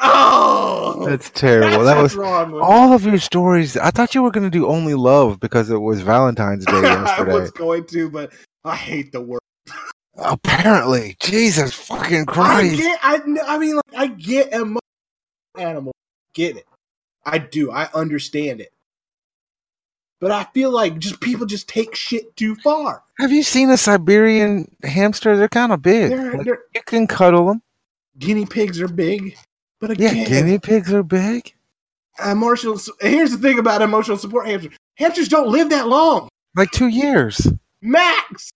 Oh, 0.00 1.06
that's 1.08 1.30
terrible. 1.30 1.84
that's 1.84 2.14
that 2.14 2.20
was 2.20 2.60
all 2.62 2.92
of 2.92 3.04
your 3.04 3.18
stories. 3.18 3.76
I 3.76 3.90
thought 3.90 4.14
you 4.14 4.22
were 4.22 4.30
going 4.30 4.44
to 4.44 4.50
do 4.50 4.66
only 4.66 4.94
love 4.94 5.40
because 5.40 5.70
it 5.70 5.78
was 5.78 6.00
Valentine's 6.00 6.64
Day 6.66 6.82
yesterday. 6.82 7.32
I 7.32 7.34
was 7.34 7.50
going 7.50 7.84
to, 7.86 8.10
but 8.10 8.32
I 8.64 8.76
hate 8.76 9.12
the 9.12 9.20
word. 9.20 9.40
Apparently, 10.16 11.16
Jesus 11.20 11.72
fucking 11.74 12.26
Christ! 12.26 12.74
I 12.74 12.76
get. 12.76 13.00
I, 13.02 13.54
I 13.54 13.58
mean, 13.58 13.76
like, 13.76 13.84
I 13.96 14.06
get 14.08 14.52
emotional 14.52 14.80
animal. 15.56 15.92
Get 16.34 16.56
it. 16.56 16.66
I 17.24 17.38
do. 17.38 17.70
I 17.70 17.88
understand 17.94 18.60
it. 18.60 18.72
But 20.20 20.32
I 20.32 20.44
feel 20.52 20.70
like 20.72 20.98
just 20.98 21.20
people 21.20 21.46
just 21.46 21.68
take 21.68 21.94
shit 21.94 22.34
too 22.36 22.56
far. 22.56 23.02
Have 23.18 23.30
you 23.30 23.42
seen 23.44 23.70
a 23.70 23.76
Siberian 23.76 24.68
hamster? 24.82 25.36
They're 25.36 25.48
kind 25.48 25.72
of 25.72 25.80
big. 25.80 26.10
They're, 26.10 26.32
Like, 26.36 26.44
they're, 26.44 26.58
you 26.74 26.82
can 26.86 27.06
cuddle 27.06 27.46
them. 27.46 27.62
guinea 28.18 28.44
pigs 28.46 28.80
are 28.80 28.88
big, 28.88 29.36
but 29.80 29.98
Yeah, 29.98 30.12
guinea 30.24 30.58
pigs 30.58 30.92
are 30.92 31.04
big. 31.04 31.54
emotional. 32.26 32.80
Here's 33.00 33.30
the 33.30 33.38
thing 33.38 33.60
about 33.60 33.80
emotional 33.80 34.16
support 34.18 34.46
hamsters: 34.48 34.74
hamsters 34.96 35.28
don't 35.28 35.48
live 35.50 35.70
that 35.70 35.86
long, 35.86 36.28
Like 36.56 36.70
two 36.72 36.88
years. 36.88 37.46
max. 37.80 38.50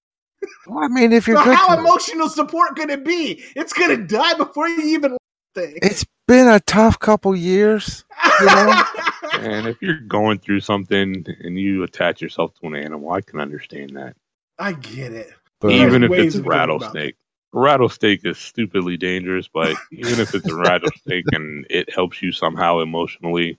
Well, 0.66 0.82
I 0.84 0.88
mean, 0.88 1.12
if 1.12 1.28
you're 1.28 1.36
So 1.36 1.54
how 1.54 1.78
emotional 1.78 2.28
support 2.28 2.74
could 2.74 2.90
it 2.90 3.04
be? 3.04 3.44
It's 3.54 3.72
gonna 3.72 3.96
die 3.98 4.34
before 4.34 4.68
you 4.68 4.82
even 4.94 5.16
think. 5.54 5.78
it's 5.80 6.04
been 6.26 6.48
a 6.48 6.58
tough 6.58 6.98
couple 6.98 7.36
years. 7.36 8.04
you 8.40 8.46
know? 8.46 8.82
And 9.32 9.66
if 9.66 9.80
you're 9.82 10.00
going 10.00 10.38
through 10.38 10.60
something 10.60 11.24
and 11.40 11.58
you 11.58 11.82
attach 11.84 12.20
yourself 12.22 12.54
to 12.60 12.66
an 12.68 12.76
animal, 12.76 13.12
I 13.12 13.20
can 13.22 13.40
understand 13.40 13.90
that. 13.96 14.14
I 14.58 14.72
get 14.72 15.12
it. 15.12 15.32
But 15.60 15.72
even 15.72 16.04
if 16.04 16.10
it's 16.12 16.34
a 16.36 16.38
of 16.38 16.44
going 16.44 16.70
about 16.70 16.70
rattlesnake. 16.70 17.16
A 17.54 17.58
rattlesnake 17.60 18.24
is 18.24 18.38
stupidly 18.38 18.96
dangerous, 18.96 19.48
but 19.48 19.76
even 19.92 20.20
if 20.20 20.34
it's 20.34 20.48
a 20.48 20.54
rattlesnake 20.54 21.26
and 21.32 21.66
it 21.70 21.92
helps 21.94 22.22
you 22.22 22.32
somehow 22.32 22.80
emotionally, 22.80 23.58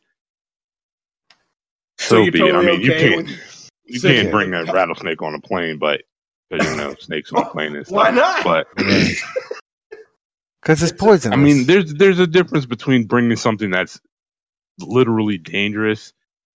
So 2.00 2.18
so, 2.18 2.24
you're 2.24 2.32
be 2.32 2.40
it. 2.40 2.42
totally 2.54 2.68
I 2.68 2.72
mean, 2.72 2.82
okay 2.82 3.10
you 3.10 3.10
can't 3.10 3.28
with- 3.28 3.70
you 3.86 4.00
so 4.00 4.08
can't 4.08 4.26
you- 4.26 4.32
bring 4.32 4.54
a 4.54 4.66
rattlesnake 4.66 5.22
on 5.22 5.36
a 5.36 5.40
plane, 5.42 5.78
but 5.80 6.04
because 6.50 6.70
you 6.70 6.78
know 6.78 6.96
snakes 6.96 7.32
on 7.34 7.42
a 7.42 7.50
plane 7.52 7.76
and 7.76 7.86
stuff. 7.86 7.98
Why 7.98 8.12
not? 8.12 8.44
But 8.44 8.68
because 8.76 9.24
it's 10.84 10.92
poisonous. 10.92 11.38
I 11.38 11.42
mean, 11.42 11.66
there's 11.66 11.94
there's 11.94 12.20
a 12.20 12.28
difference 12.28 12.66
between 12.66 13.06
bringing 13.06 13.38
something 13.38 13.70
that's 13.70 14.00
literally 14.80 15.38
dangerous. 15.38 16.14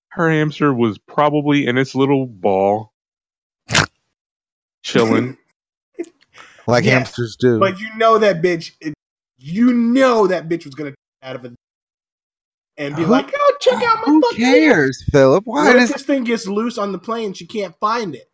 Her 0.09 0.31
hamster 0.31 0.73
was 0.73 0.99
probably 0.99 1.67
in 1.67 1.77
its 1.77 1.95
little 1.95 2.27
ball, 2.27 2.93
chilling. 4.83 5.37
like 6.67 6.85
Yes, 6.85 6.95
hamsters 6.95 7.37
do. 7.37 7.59
But 7.59 7.81
you 7.81 7.89
know 7.97 8.19
that 8.19 8.43
bitch. 8.43 8.73
You 9.39 9.73
know 9.75 10.27
that 10.29 10.49
bitch 10.49 10.64
was 10.64 10.75
gonna 10.75 10.95
out 11.23 11.37
of 11.37 11.45
it 11.45 11.53
and 12.79 12.97
be 12.97 13.03
Who- 13.03 13.11
like, 13.11 13.31
"Oh, 13.37 13.57
check 13.61 13.83
out 13.83 13.99
my 13.99 14.05
Who 14.07 14.23
cares, 14.35 15.03
Philip? 15.11 15.45
Why 15.47 15.67
What 15.67 15.77
if 15.77 15.83
does 15.83 15.91
this 15.93 16.03
thing 16.05 16.25
gets 16.25 16.47
loose 16.47 16.79
on 16.79 16.93
the 16.93 16.99
plane? 16.99 17.35
She 17.35 17.47
can't 17.47 17.75
find 17.79 18.14
it. 18.14 18.31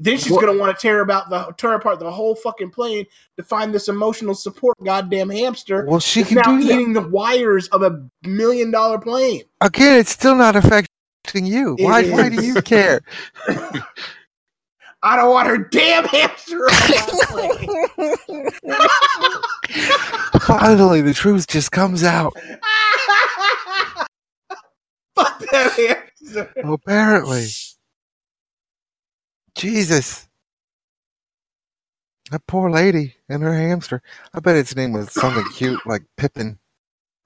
Then 0.00 0.16
she's 0.16 0.30
What- 0.30 0.44
gonna 0.44 0.56
want 0.58 0.76
to 0.76 0.80
tear 0.80 1.00
about 1.00 1.28
the 1.28 1.52
tear 1.56 1.72
apart 1.74 1.98
the 1.98 2.10
whole 2.10 2.34
fucking 2.36 2.70
plane 2.70 3.04
to 3.36 3.42
find 3.42 3.74
this 3.74 3.88
emotional 3.88 4.34
support 4.34 4.76
goddamn 4.84 5.28
hamster. 5.28 5.84
well 5.88 5.98
she 6.00 6.20
It's 6.20 6.28
can 6.28 6.36
now 6.36 6.56
do 6.56 6.62
that 6.68 6.72
eating 6.74 6.92
the 6.92 7.00
wires 7.02 7.66
of 7.68 7.82
a 7.82 8.04
million 8.22 8.70
dollar 8.70 8.98
plane. 8.98 9.42
again? 9.60 9.98
It's 9.98 10.10
still 10.12 10.36
not 10.36 10.54
affecting 10.56 11.46
you. 11.46 11.74
It 11.78 11.84
Why? 11.84 12.08
Why 12.10 12.28
do 12.28 12.44
you 12.44 12.62
care? 12.62 13.00
I 15.02 15.14
don't 15.16 15.30
want 15.30 15.46
her 15.48 15.58
damn 15.58 16.04
hamster 16.06 16.56
on 16.64 16.72
my 16.72 17.56
plane. 18.26 18.48
Finally, 20.40 21.02
the 21.02 21.14
truth 21.14 21.46
just 21.46 21.70
comes 21.72 22.02
out. 22.02 22.34
Fuck 25.14 25.38
that 25.50 25.72
hamster. 26.22 26.52
Apparently, 26.64 27.46
Jesus, 29.58 30.28
that 32.30 32.46
poor 32.46 32.70
lady 32.70 33.16
and 33.28 33.42
her 33.42 33.52
hamster. 33.54 34.00
I 34.32 34.40
bet 34.40 34.56
its 34.56 34.76
name 34.76 34.92
was 34.92 35.12
something 35.12 35.44
cute 35.54 35.84
like 35.86 36.02
Pippin. 36.16 36.58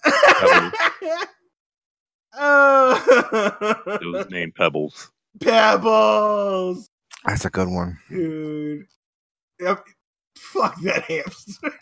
oh. 0.04 0.70
It 4.00 4.06
was 4.06 4.30
named 4.30 4.54
Pebbles. 4.54 5.10
Pebbles, 5.40 6.88
That's 7.26 7.44
a 7.44 7.50
good 7.50 7.68
one. 7.68 7.98
dude. 8.10 8.86
Yep. 9.60 9.84
Fuck 10.36 10.80
that 10.82 11.04
hamster, 11.04 11.72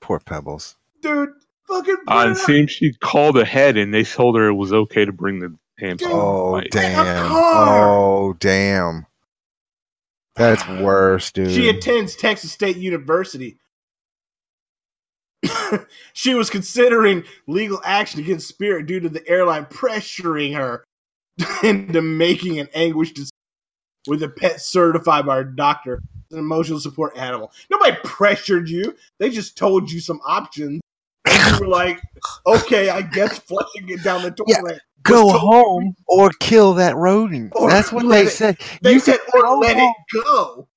Poor 0.00 0.20
Pebbles. 0.20 0.76
dude. 1.02 1.30
Fucking. 1.66 1.96
put 2.06 2.12
Uh, 2.16 2.28
it 2.28 2.30
it 2.30 2.36
seems 2.38 2.70
she 2.70 2.92
called 2.94 3.36
ahead 3.36 3.76
and 3.76 3.92
they 3.92 4.02
told 4.04 4.36
her 4.36 4.46
it 4.48 4.54
was 4.54 4.72
okay 4.72 5.04
to 5.04 5.12
bring 5.12 5.38
the 5.40 5.54
hamster. 5.78 6.06
Dude. 6.08 6.14
Oh 6.16 6.52
Like, 6.52 6.70
damn! 6.70 7.28
Oh 7.30 8.34
damn! 8.40 9.06
That's 10.38 10.62
uh, 10.62 10.80
worse, 10.82 11.30
dude. 11.32 11.50
She 11.50 11.68
attends 11.68 12.16
Texas 12.16 12.52
State 12.52 12.76
University. 12.76 13.58
she 16.12 16.34
was 16.34 16.50
considering 16.50 17.24
legal 17.46 17.80
action 17.84 18.20
against 18.20 18.48
Spirit 18.48 18.86
due 18.86 19.00
to 19.00 19.08
the 19.08 19.26
airline 19.28 19.66
pressuring 19.66 20.54
her 20.54 20.84
into 21.62 22.02
making 22.02 22.58
an 22.58 22.68
anguish 22.74 23.12
decision 23.12 23.30
with 24.06 24.22
a 24.22 24.28
pet 24.28 24.60
certified 24.60 25.26
by 25.26 25.36
her 25.36 25.44
doctor 25.44 26.00
an 26.30 26.38
emotional 26.38 26.80
support 26.80 27.16
animal. 27.16 27.52
Nobody 27.70 27.96
pressured 28.04 28.68
you. 28.68 28.94
They 29.18 29.30
just 29.30 29.56
told 29.56 29.90
you 29.90 30.00
some 30.00 30.20
options. 30.26 30.80
And 31.26 31.54
you 31.54 31.60
were 31.60 31.68
like, 31.72 32.00
okay, 32.46 32.90
I 32.90 33.02
guess 33.02 33.38
flushing 33.38 33.88
it 33.88 34.02
down 34.02 34.22
the 34.22 34.34
Yeah. 34.46 34.78
Toilet. 35.08 35.20
Go 35.20 35.24
was 35.24 35.32
totally- 35.34 35.62
home 35.62 35.96
or 36.06 36.30
kill 36.40 36.74
that 36.74 36.96
rodent. 36.96 37.52
Or 37.56 37.68
That's 37.70 37.90
what 37.92 38.08
they 38.08 38.22
it- 38.24 38.30
said. 38.30 38.58
They 38.82 38.94
You 38.94 39.00
said, 39.00 39.18
can 39.32 39.42
or 39.44 39.56
let 39.58 39.76
home. 39.76 39.92
it 40.14 40.24
go. 40.24 40.68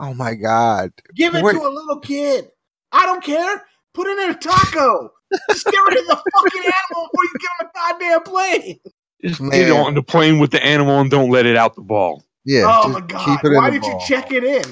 Oh 0.00 0.14
my 0.14 0.34
god. 0.34 0.92
Give 1.14 1.34
it 1.34 1.42
Where- 1.42 1.52
to 1.52 1.60
a 1.60 1.68
little 1.68 2.00
kid. 2.00 2.50
I 2.92 3.06
don't 3.06 3.22
care. 3.22 3.62
Put 3.92 4.06
it 4.08 4.18
in 4.18 4.30
a 4.30 4.34
taco. 4.34 5.10
Just 5.50 5.66
get 5.66 5.78
rid 5.88 5.98
of 5.98 6.06
the 6.06 6.16
fucking 6.16 6.62
animal 6.62 7.08
before 7.12 7.24
you 7.24 7.32
give 7.40 7.50
him 7.60 7.66
a 7.66 7.70
goddamn 7.74 8.22
plane. 8.22 8.80
Just 9.24 9.40
Man. 9.40 9.50
get 9.50 9.70
on 9.72 9.94
the 9.94 10.02
plane 10.02 10.38
with 10.38 10.50
the 10.50 10.64
animal 10.64 11.00
and 11.00 11.10
don't 11.10 11.30
let 11.30 11.46
it 11.46 11.56
out 11.56 11.74
the 11.76 11.80
ball. 11.82 12.22
Yeah. 12.44 12.64
oh 12.68 12.82
just 12.92 13.00
my 13.00 13.06
god! 13.06 13.24
Keep 13.24 13.50
it 13.50 13.56
Why 13.56 13.68
in 13.68 13.74
the 13.74 13.80
did 13.80 13.86
you 13.88 13.98
check 14.06 14.32
it 14.32 14.44
in? 14.44 14.64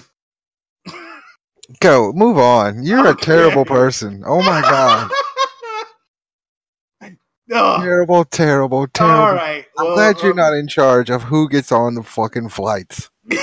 Go. 1.80 2.12
Move 2.12 2.38
on. 2.38 2.82
You're 2.82 3.06
a 3.06 3.10
Okay. 3.12 3.24
terrible 3.24 3.64
person. 3.64 4.22
Oh 4.26 4.42
my 4.42 4.60
god. 4.60 5.10
Ugh. 7.52 7.80
terrible, 7.82 8.24
terrible, 8.24 8.86
terrible. 8.88 9.14
All 9.20 9.34
right. 9.34 9.64
I'm 9.78 9.86
well, 9.86 9.94
glad 9.94 10.22
you're 10.22 10.34
not 10.34 10.54
in 10.54 10.68
charge 10.68 11.10
of 11.10 11.22
who 11.24 11.48
gets 11.48 11.72
on 11.72 11.94
the 11.94 12.02
fucking 12.02 12.48
flights. 12.50 13.10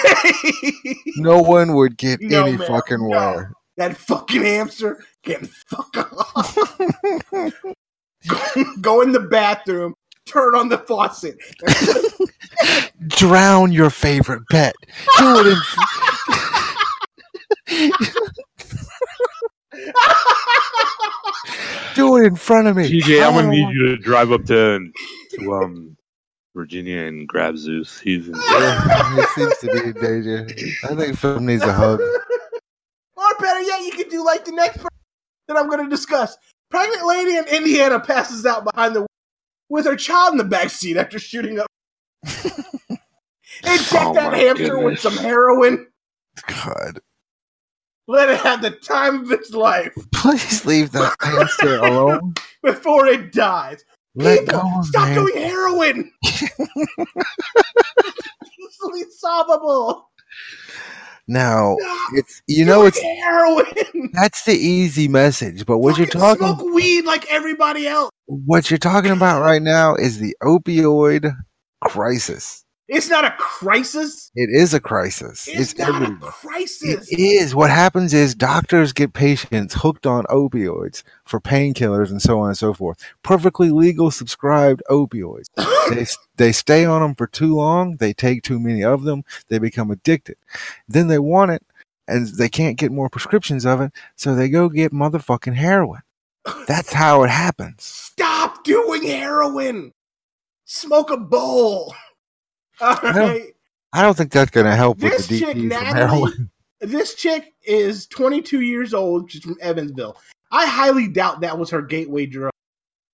No 1.17 1.41
one 1.41 1.73
would 1.75 1.97
get 1.97 2.21
No, 2.21 2.45
any 2.45 2.55
man, 2.57 2.67
fucking 2.67 3.09
no. 3.09 3.45
that 3.75 3.97
fucking 3.97 4.41
hamster 4.41 5.03
can 5.23 5.45
fuck 5.67 5.97
off. 5.97 6.55
go, 8.27 8.63
go 8.79 9.01
in 9.01 9.11
the 9.11 9.19
bathroom. 9.19 9.93
Turn 10.25 10.55
on 10.55 10.69
the 10.69 10.77
faucet. 10.77 11.37
Drown 13.07 13.71
your 13.73 13.89
favorite 13.89 14.43
pet. 14.49 14.73
Do 15.17 15.39
it 15.39 15.57
in. 17.69 17.97
Do 21.95 22.17
it 22.17 22.27
in 22.27 22.35
front 22.35 22.67
of 22.67 22.75
me. 22.75 22.89
TJ, 22.89 23.21
I 23.21 23.27
I'm 23.27 23.33
gonna 23.33 23.49
need 23.49 23.73
you 23.73 23.87
to 23.87 23.97
drive 23.97 24.31
up 24.31 24.45
to, 24.45 24.91
to 25.31 25.53
um 25.53 25.97
Virginia 26.55 27.03
and 27.03 27.27
grab 27.27 27.57
Zeus. 27.57 27.99
He's 27.99 28.27
in 28.27 28.35
Yeah, 28.51 29.15
he 29.15 29.23
seems 29.41 29.57
to 29.59 29.71
be 29.71 29.89
in 29.89 29.93
danger. 29.93 30.47
I 30.83 30.95
think 30.95 31.17
Phil 31.17 31.39
needs 31.39 31.63
a 31.63 31.73
hug. 31.73 32.01
Or 33.15 33.25
better 33.37 33.59
yet, 33.61 33.83
you 33.83 33.91
could 33.91 34.07
do 34.07 34.23
like 34.23 34.45
the 34.45 34.53
next 34.53 34.77
person 34.77 34.87
that 35.49 35.57
I'm 35.57 35.67
going 35.67 35.83
to 35.83 35.89
discuss. 35.89 36.37
Pregnant 36.71 37.05
lady 37.05 37.35
in 37.35 37.45
Indiana 37.49 37.99
passes 37.99 38.45
out 38.45 38.63
behind 38.63 38.95
the 38.95 39.05
with 39.67 39.85
her 39.85 39.97
child 39.97 40.31
in 40.31 40.37
the 40.37 40.45
back 40.45 40.69
seat 40.69 40.95
after 40.95 41.19
shooting 41.19 41.59
up. 41.59 41.67
Inject 42.23 43.93
Oh 43.93 44.13
that 44.13 44.31
my 44.31 44.37
hamster 44.37 44.79
with 44.79 45.01
some 45.01 45.17
heroin. 45.17 45.87
God, 46.47 47.01
Let 48.09 48.29
it 48.29 48.39
have 48.39 48.63
the 48.63 48.71
time 48.71 49.21
of 49.21 49.31
its 49.31 49.51
life 49.51 49.93
please 50.19 50.65
leave 50.65 50.91
that 50.91 51.15
hamster 51.21 51.77
alone. 51.77 52.33
before 52.63 53.07
it 53.07 53.31
dies. 53.31 53.83
Let 54.15 54.39
People, 54.39 54.61
go 54.61 54.81
stop 54.83 55.07
the 55.09 55.13
doing 55.13 55.37
heroin. 55.37 56.11
Easily 58.59 59.03
solvable. 59.11 60.09
Now 61.27 61.77
Stop 61.79 62.09
it's 62.13 62.41
you 62.47 62.65
know 62.65 62.85
it's 62.85 62.99
heroin. 62.99 63.65
that's 64.13 64.43
the 64.45 64.53
easy 64.53 65.07
message, 65.07 65.65
but 65.65 65.77
what 65.77 65.97
you're 65.97 66.07
talking 66.07 66.47
Smoke 66.47 66.73
weed 66.73 67.05
like 67.05 67.31
everybody 67.31 67.87
else. 67.87 68.09
what 68.25 68.71
you're 68.71 68.79
talking 68.79 69.11
about 69.11 69.41
right 69.41 69.61
now 69.61 69.93
is 69.95 70.17
the 70.17 70.35
opioid 70.41 71.31
crisis. 71.83 72.65
It's 72.91 73.07
not 73.07 73.23
a 73.23 73.31
crisis. 73.37 74.31
It 74.33 74.49
is 74.49 74.73
a 74.73 74.79
crisis. 74.79 75.47
It's, 75.47 75.73
It's, 75.73 75.77
not 75.77 76.01
a 76.01 76.15
crisis. 76.15 77.07
It 77.11 77.19
is. 77.19 77.53
What 77.53 77.69
happens 77.69 78.15
is 78.15 78.33
doctors 78.33 78.93
get 78.93 79.13
patients 79.13 79.75
hooked 79.75 80.07
on 80.07 80.23
opioids 80.25 81.03
for 81.23 81.39
painkillers 81.39 82.09
and 82.09 82.19
so 82.19 82.39
on 82.39 82.47
and 82.47 82.57
so 82.57 82.73
forth. 82.73 82.97
Perfectly 83.21 83.69
legal 83.69 84.09
subscribed 84.09 84.81
opioids. 84.89 85.45
They, 85.89 86.05
they 86.37 86.51
stay 86.51 86.85
on 86.85 87.01
them 87.01 87.15
for 87.15 87.25
too 87.25 87.55
long. 87.55 87.95
They 87.97 88.13
take 88.13 88.43
too 88.43 88.59
many 88.59 88.83
of 88.83 89.05
them. 89.05 89.23
They 89.47 89.57
become 89.57 89.89
addicted. 89.89 90.37
Then 90.87 91.07
they 91.07 91.17
want 91.17 91.49
it 91.49 91.63
and 92.07 92.27
they 92.27 92.47
can't 92.47 92.77
get 92.77 92.91
more 92.91 93.09
prescriptions 93.09 93.65
of 93.65 93.81
it. 93.81 93.91
So 94.15 94.35
they 94.35 94.49
go 94.49 94.69
get 94.69 94.91
motherfucking 94.93 95.55
heroin. 95.55 96.01
That's 96.67 96.93
how 96.93 97.23
it 97.23 97.31
happens. 97.31 97.83
Stop 97.83 98.63
doing 98.63 99.03
heroin. 99.03 99.93
Smoke 100.65 101.09
a 101.09 101.17
bowl. 101.17 101.95
All 103.03 103.13
don't- 103.13 103.53
I 103.91 104.03
don't 104.03 104.15
think 104.15 104.31
that's 104.31 104.51
going 104.51 104.67
to 104.67 104.75
help 104.75 104.99
with 105.01 105.13
This 105.13 105.27
the 105.27 105.39
chick, 105.39 105.57
Natalie, 105.57 105.93
heroin. 105.99 106.51
this 106.79 107.15
chick 107.15 107.53
is 107.63 108.05
22 108.07 108.61
years 108.61 108.93
old. 108.93 109.31
She's 109.31 109.43
from 109.43 109.57
Evansville. 109.61 110.15
I 110.51 110.67
highly 110.67 111.07
doubt 111.07 111.41
that 111.41 111.57
was 111.57 111.69
her 111.71 111.81
gateway 111.81 112.25
drug. 112.27 112.51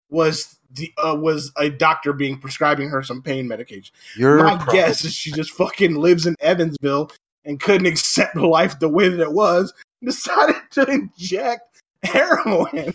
Was 0.10 0.58
the 0.72 0.92
uh, 1.04 1.16
was 1.16 1.52
a 1.58 1.70
doctor 1.70 2.14
being 2.14 2.38
prescribing 2.38 2.90
her 2.90 3.02
some 3.04 3.22
pain 3.22 3.48
medication? 3.48 3.94
You're 4.18 4.44
My 4.44 4.64
guess 4.72 5.04
is 5.06 5.14
she 5.14 5.32
just 5.32 5.52
fucking 5.52 5.96
lives 5.96 6.26
in 6.26 6.36
Evansville 6.42 7.12
and 7.46 7.60
couldn't 7.60 7.88
accept 7.88 8.36
life 8.36 8.78
the 8.80 8.90
way 8.90 9.08
that 9.10 9.20
it 9.22 9.32
was. 9.32 9.74
Decided 10.04 10.58
to 10.72 10.86
inject 10.90 11.82
heroin. 12.04 12.94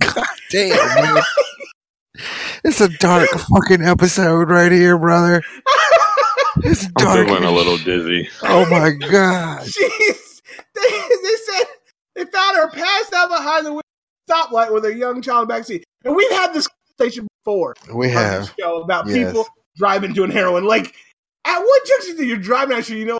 God 0.00 0.26
damn, 0.50 1.14
man. 1.14 1.22
It's 2.64 2.80
a 2.80 2.88
dark 2.88 3.28
fucking 3.54 3.82
episode 3.82 4.48
right 4.50 4.70
here, 4.72 4.96
brother. 4.98 5.42
It's 6.58 6.86
dark. 6.88 7.18
I'm 7.18 7.26
feeling 7.26 7.44
a 7.44 7.50
little 7.50 7.76
dizzy. 7.78 8.28
Oh 8.42 8.64
my 8.70 8.90
god. 8.90 9.62
Jeez. 9.66 10.42
They, 10.74 10.82
they 10.82 11.36
said 11.44 11.64
they 12.14 12.24
found 12.26 12.56
her 12.56 12.70
passed 12.70 13.12
out 13.12 13.28
behind 13.28 13.66
the 13.66 13.80
stoplight 14.30 14.72
with 14.72 14.84
a 14.84 14.94
young 14.94 15.20
child 15.20 15.48
backseat. 15.48 15.82
And 16.04 16.14
we've 16.14 16.30
had 16.30 16.52
this 16.54 16.68
conversation 16.98 17.26
before 17.44 17.74
We 17.92 18.08
have. 18.10 18.54
show 18.58 18.82
about 18.82 19.06
Yes. 19.08 19.28
people 19.28 19.46
driving 19.76 20.12
doing 20.12 20.30
heroin. 20.30 20.64
Like, 20.64 20.94
at 21.44 21.58
what 21.58 21.86
junction 21.86 22.16
do 22.16 22.24
you 22.24 22.36
driving 22.36 22.76
actually, 22.76 23.00
you 23.00 23.06
know, 23.06 23.18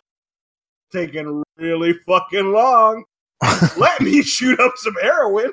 taking 0.91 1.43
really 1.57 1.93
fucking 2.07 2.51
long. 2.51 3.03
Let 3.77 4.01
me 4.01 4.21
shoot 4.23 4.59
up 4.59 4.73
some 4.77 4.95
heroin. 5.01 5.51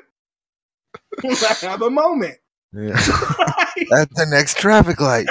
Let's 1.23 1.61
have 1.61 1.81
a 1.81 1.89
moment. 1.89 2.37
Yeah. 2.73 2.91
At 4.01 4.09
the 4.15 4.25
next 4.29 4.57
traffic 4.57 4.99
light. 5.01 5.27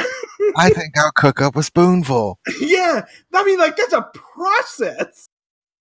I 0.57 0.71
think 0.75 0.97
I'll 0.99 1.13
cook 1.13 1.41
up 1.41 1.57
a 1.57 1.63
spoonful. 1.63 2.39
yeah. 2.61 3.05
I 3.33 3.45
mean, 3.45 3.59
like, 3.59 3.77
that's 3.77 3.93
a 3.93 4.03
process. 4.13 5.27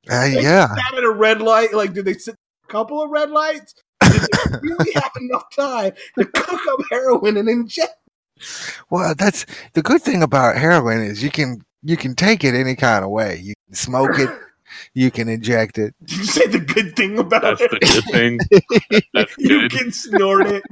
Uh, 0.09 0.27
They 0.29 0.41
yeah. 0.41 0.67
Sat 0.73 0.97
at 0.97 1.03
a 1.03 1.11
red 1.11 1.41
light. 1.41 1.73
Like, 1.73 1.93
did 1.93 2.05
they 2.05 2.13
sit 2.13 2.35
a 2.63 2.71
couple 2.71 3.01
of 3.01 3.09
red 3.09 3.29
lights? 3.31 3.73
Did 4.01 4.21
they 4.21 4.57
really 4.61 4.91
have 4.93 5.11
enough 5.19 5.45
time 5.55 5.93
to 6.17 6.25
cook 6.25 6.59
up 6.67 6.79
heroin 6.89 7.37
and 7.37 7.47
inject? 7.49 7.95
Well, 8.89 9.13
that's 9.15 9.45
the 9.73 9.81
good 9.83 10.01
thing 10.01 10.23
about 10.23 10.57
heroin 10.57 11.01
is 11.01 11.21
you 11.23 11.29
can 11.29 11.61
you 11.83 11.95
can 11.97 12.15
take 12.15 12.43
it 12.43 12.55
any 12.55 12.75
kind 12.75 13.03
of 13.05 13.11
way. 13.11 13.37
You 13.41 13.53
can 13.67 13.75
smoke 13.75 14.17
it, 14.17 14.29
you 14.95 15.11
can 15.11 15.29
inject 15.29 15.77
it. 15.77 15.93
Did 16.03 16.17
you 16.17 16.23
say 16.25 16.47
the 16.47 16.59
good 16.59 16.95
thing 16.95 17.19
about 17.19 17.59
That's 17.59 17.61
it? 17.61 17.71
the 17.71 17.79
good 17.79 18.03
thing. 18.11 18.39
That's 19.13 19.35
you 19.37 19.59
good. 19.69 19.71
can 19.71 19.91
snort 19.91 20.47
it. 20.47 20.63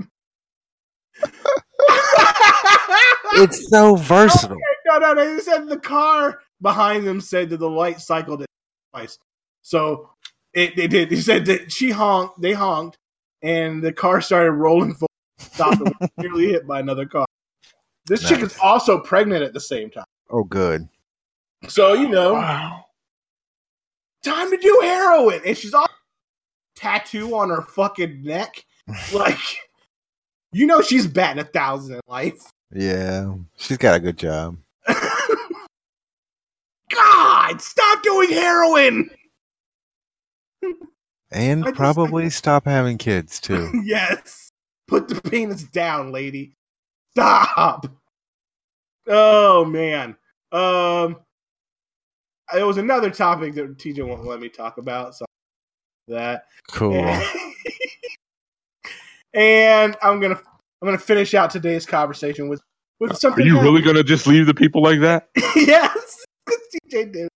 It's 3.34 3.70
so 3.70 3.96
versatile. 3.96 4.58
no, 4.88 4.98
no, 4.98 5.14
no. 5.14 5.36
They 5.36 5.42
said 5.42 5.68
the 5.68 5.78
car 5.80 6.40
behind 6.62 7.06
them 7.08 7.22
said 7.22 7.50
that 7.50 7.58
the 7.58 7.70
light 7.70 8.02
cycled 8.02 8.42
it 8.42 8.48
twice. 8.94 9.18
So 9.62 10.10
it, 10.54 10.78
it 10.78 10.90
did. 10.90 11.12
He 11.12 11.22
said 11.22 11.46
that 11.46 11.72
she 11.72 11.92
honked, 11.92 12.42
they 12.42 12.54
honked, 12.54 12.98
and 13.42 13.82
the 13.82 13.94
car 13.94 14.20
started 14.22 14.52
rolling 14.54 14.94
forward, 14.96 15.08
stopped, 15.40 15.80
and 15.82 15.94
was 16.00 16.10
nearly 16.18 16.48
hit 16.50 16.68
by 16.68 16.80
another 16.80 17.06
car. 17.06 17.26
This 18.08 18.28
chick 18.28 18.40
is 18.42 18.58
also 18.62 19.00
pregnant 19.00 19.44
at 19.44 19.54
the 19.54 19.60
same 19.60 19.90
time. 19.92 20.06
Oh, 20.32 20.44
good. 20.44 20.90
So, 21.68 21.94
you 21.94 22.10
know, 22.10 22.34
Wow. 22.34 22.86
time 24.24 24.50
to 24.50 24.58
do 24.58 24.80
heroin. 24.82 25.42
And 25.46 25.56
she's 25.58 25.74
all 25.74 25.88
tattoo 26.76 27.36
on 27.36 27.50
her 27.50 27.62
fucking 27.62 28.24
neck. 28.24 28.66
Like, 29.14 29.38
you 30.52 30.66
know, 30.66 30.82
she's 30.82 31.08
batting 31.08 31.42
a 31.42 31.46
thousand 31.46 31.96
in 31.96 32.02
life. 32.08 32.42
Yeah, 32.74 33.34
she's 33.58 33.78
got 33.78 33.96
a 33.96 34.00
good 34.00 34.18
job. 34.18 34.58
God, 36.92 37.62
stop 37.62 38.04
doing 38.04 38.30
heroin. 38.32 39.10
And 41.32 41.64
I 41.66 41.68
just- 41.68 41.76
probably 41.78 42.30
stop 42.30 42.66
having 42.66 42.98
kids 42.98 43.40
too. 43.42 43.70
yes. 43.84 44.50
Put 44.88 45.08
the 45.08 45.22
penis 45.30 45.64
down, 45.64 46.12
lady. 46.12 46.56
Stop. 47.12 47.86
Oh 49.08 49.66
man. 49.66 50.16
Um 50.52 51.18
there 52.52 52.66
was 52.66 52.78
another 52.78 53.12
topic 53.12 53.54
that 53.54 53.78
TJ 53.78 54.04
won't 54.08 54.26
let 54.26 54.40
me 54.40 54.50
talk 54.50 54.80
about, 54.80 55.14
so 55.16 55.26
that 56.08 56.46
Cool. 56.72 56.96
and, 56.96 57.49
and 59.34 59.96
I'm 60.02 60.20
gonna 60.20 60.40
I'm 60.82 60.86
gonna 60.88 60.98
finish 60.98 61.34
out 61.34 61.50
today's 61.50 61.86
conversation 61.86 62.50
with 62.50 62.62
with 63.00 63.16
something. 63.18 63.46
Are 63.46 63.48
something. 63.48 63.48
you 63.48 63.62
really 63.62 63.82
gonna 63.82 64.04
just 64.04 64.28
leave 64.28 64.46
the 64.46 64.54
people 64.54 64.82
like 64.82 65.02
that? 65.02 65.30
yes, 65.56 66.26
TJ 66.50 67.14
did. 67.14 67.30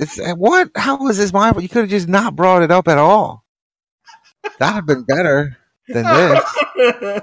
It's 0.00 0.18
uh, 0.18 0.34
what? 0.34 0.70
How 0.76 0.96
was 0.96 1.18
this 1.18 1.32
my? 1.32 1.52
You 1.58 1.68
could 1.68 1.82
have 1.82 1.90
just 1.90 2.08
not 2.08 2.36
brought 2.36 2.62
it 2.62 2.70
up 2.70 2.88
at 2.88 2.98
all. 2.98 3.44
That'd 4.58 4.74
have 4.74 4.86
been 4.86 5.04
better 5.04 5.56
than 5.88 6.04
this. 6.04 7.20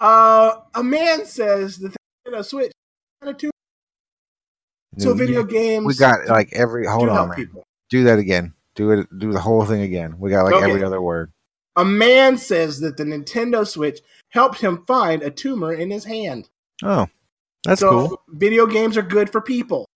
uh, 0.00 0.54
a 0.74 0.82
man 0.82 1.24
says 1.26 1.78
that 1.78 1.92
the 1.92 2.30
Nintendo 2.30 2.44
Switch 2.44 2.72
had 3.20 3.30
a 3.30 3.34
tumor. 3.34 3.52
So 4.98 5.14
video 5.14 5.42
games. 5.42 5.86
We 5.86 5.94
got 5.94 6.26
like 6.28 6.52
every. 6.52 6.86
Hold 6.86 7.08
on, 7.08 7.30
man. 7.30 7.50
Do 7.88 8.04
that 8.04 8.18
again. 8.18 8.54
Do 8.74 8.90
it. 8.92 9.18
Do 9.18 9.32
the 9.32 9.40
whole 9.40 9.64
thing 9.64 9.82
again. 9.82 10.16
We 10.18 10.30
got 10.30 10.44
like 10.44 10.54
Okay. 10.54 10.70
every 10.70 10.84
other 10.84 11.00
word. 11.00 11.32
A 11.76 11.84
man 11.84 12.36
says 12.36 12.80
that 12.80 12.96
the 12.96 13.04
Nintendo 13.04 13.66
Switch 13.66 14.00
helped 14.28 14.60
him 14.60 14.84
find 14.86 15.22
a 15.22 15.30
tumor 15.30 15.72
in 15.72 15.90
his 15.90 16.04
hand. 16.04 16.48
Oh, 16.82 17.06
that's 17.64 17.80
so 17.80 18.08
cool. 18.08 18.22
video 18.28 18.66
games 18.66 18.96
are 18.96 19.02
good 19.02 19.30
for 19.30 19.40
people. 19.40 19.88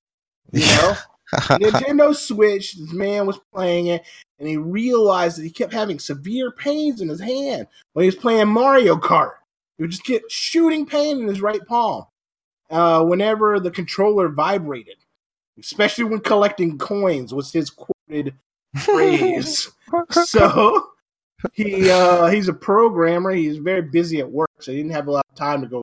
You 0.53 0.61
know, 0.61 0.97
Nintendo 1.35 2.15
Switch. 2.15 2.75
This 2.77 2.93
man 2.93 3.27
was 3.27 3.41
playing 3.53 3.89
it, 3.89 4.03
and 4.39 4.49
he 4.49 4.57
realized 4.57 5.39
that 5.39 5.43
he 5.43 5.51
kept 5.51 5.73
having 5.73 5.99
severe 5.99 6.51
pains 6.51 7.01
in 7.01 7.09
his 7.09 7.21
hand 7.21 7.67
when 7.93 8.05
he 8.05 8.07
was 8.07 8.17
playing 8.17 8.49
Mario 8.49 8.97
Kart. 8.97 9.33
He 9.77 9.83
would 9.83 9.91
just 9.91 10.05
get 10.05 10.31
shooting 10.31 10.87
pain 10.87 11.21
in 11.21 11.29
his 11.29 11.43
right 11.43 11.65
palm 11.67 12.07
uh, 12.71 13.05
whenever 13.05 13.61
the 13.61 13.71
controller 13.71 14.29
vibrated, 14.29 14.97
especially 15.59 16.05
when 16.05 16.21
collecting 16.21 16.79
coins. 16.79 17.35
Was 17.35 17.53
his 17.53 17.71
quoted 17.71 18.35
phrase. 18.79 19.71
so 20.11 20.91
he 21.53 21.91
uh, 21.91 22.27
he's 22.27 22.49
a 22.49 22.55
programmer. 22.55 23.33
He's 23.33 23.59
very 23.59 23.83
busy 23.83 24.21
at 24.21 24.31
work, 24.31 24.51
so 24.61 24.73
he 24.73 24.79
didn't 24.79 24.93
have 24.93 25.09
a 25.09 25.13
lot 25.13 25.27
of 25.31 25.37
time 25.37 25.61
to 25.63 25.69
go 25.69 25.83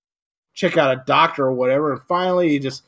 check 0.53 0.77
out 0.77 0.95
a 0.95 1.03
doctor 1.05 1.45
or 1.45 1.53
whatever. 1.53 1.93
And 1.93 2.01
finally, 2.03 2.49
he 2.49 2.59
just 2.59 2.83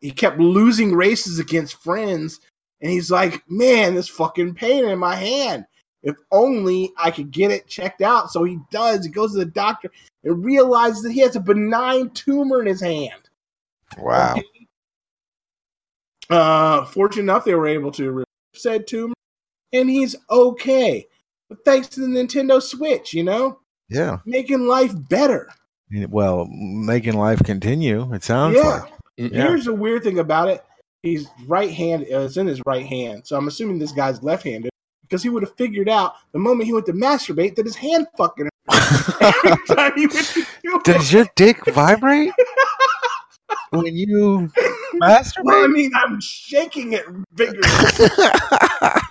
he 0.00 0.10
kept 0.10 0.38
losing 0.38 0.94
races 0.94 1.38
against 1.38 1.82
friends, 1.82 2.40
and 2.80 2.90
he's 2.90 3.10
like, 3.10 3.42
"Man, 3.48 3.94
this 3.94 4.08
fucking 4.08 4.54
pain 4.54 4.84
in 4.84 4.98
my 4.98 5.14
hand. 5.14 5.66
If 6.02 6.16
only 6.30 6.92
I 6.96 7.10
could 7.10 7.30
get 7.30 7.50
it 7.50 7.68
checked 7.68 8.02
out." 8.02 8.30
So 8.30 8.44
he 8.44 8.58
does. 8.70 9.04
He 9.04 9.10
goes 9.10 9.32
to 9.32 9.38
the 9.38 9.44
doctor 9.44 9.90
and 10.24 10.44
realizes 10.44 11.02
that 11.02 11.12
he 11.12 11.20
has 11.20 11.36
a 11.36 11.40
benign 11.40 12.10
tumor 12.10 12.60
in 12.60 12.66
his 12.66 12.80
hand. 12.80 13.28
wow. 13.98 14.36
Uh, 16.28 16.84
fortunate 16.84 17.24
enough, 17.24 17.44
they 17.44 17.54
were 17.54 17.66
able 17.66 17.90
to 17.90 18.08
remove 18.08 18.24
said 18.54 18.86
tumor, 18.86 19.14
and 19.72 19.88
he's 19.90 20.14
okay. 20.30 21.06
But 21.50 21.58
thanks 21.64 21.88
to 21.88 22.00
the 22.00 22.06
Nintendo 22.06 22.62
Switch, 22.62 23.12
you 23.12 23.24
know, 23.24 23.58
Yeah. 23.90 24.18
making 24.24 24.66
life 24.68 24.92
better. 24.96 25.50
Well, 26.08 26.46
making 26.46 27.14
life 27.14 27.42
continue. 27.44 28.14
It 28.14 28.22
sounds 28.22 28.56
yeah. 28.56 28.62
like. 28.62 28.92
Yeah. 29.16 29.48
Here's 29.48 29.64
the 29.64 29.74
weird 29.74 30.04
thing 30.04 30.20
about 30.20 30.48
it: 30.48 30.64
he's 31.02 31.26
right 31.48 31.70
hand. 31.72 32.06
Uh, 32.10 32.20
it's 32.20 32.36
in 32.36 32.46
his 32.46 32.62
right 32.64 32.86
hand, 32.86 33.26
so 33.26 33.36
I'm 33.36 33.48
assuming 33.48 33.80
this 33.80 33.90
guy's 33.92 34.22
left-handed 34.22 34.70
because 35.02 35.22
he 35.24 35.28
would 35.28 35.42
have 35.42 35.54
figured 35.56 35.88
out 35.88 36.14
the 36.32 36.38
moment 36.38 36.66
he 36.66 36.72
went 36.72 36.86
to 36.86 36.92
masturbate 36.92 37.56
that 37.56 37.66
his 37.66 37.74
hand 37.74 38.06
fucking 38.16 38.48
every 39.20 39.56
time 39.66 39.92
he 39.96 40.06
went 40.06 40.26
to 40.26 40.46
do 40.62 40.76
it. 40.76 40.84
Does 40.84 41.12
your 41.12 41.26
dick 41.34 41.66
vibrate 41.66 42.32
when 43.70 43.96
you 43.96 44.48
masturbate? 45.02 45.32
Well, 45.42 45.64
I 45.64 45.66
mean, 45.66 45.90
I'm 45.96 46.20
shaking 46.20 46.92
it 46.92 47.04
vigorously. 47.32 48.06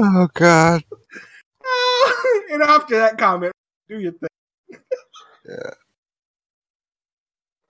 oh 0.00 0.28
God. 0.34 0.82
and 2.52 2.62
after 2.62 2.98
that 2.98 3.18
comment, 3.18 3.52
do 3.88 4.00
your 4.00 4.12
thing. 4.12 4.28
Yeah. 5.48 5.70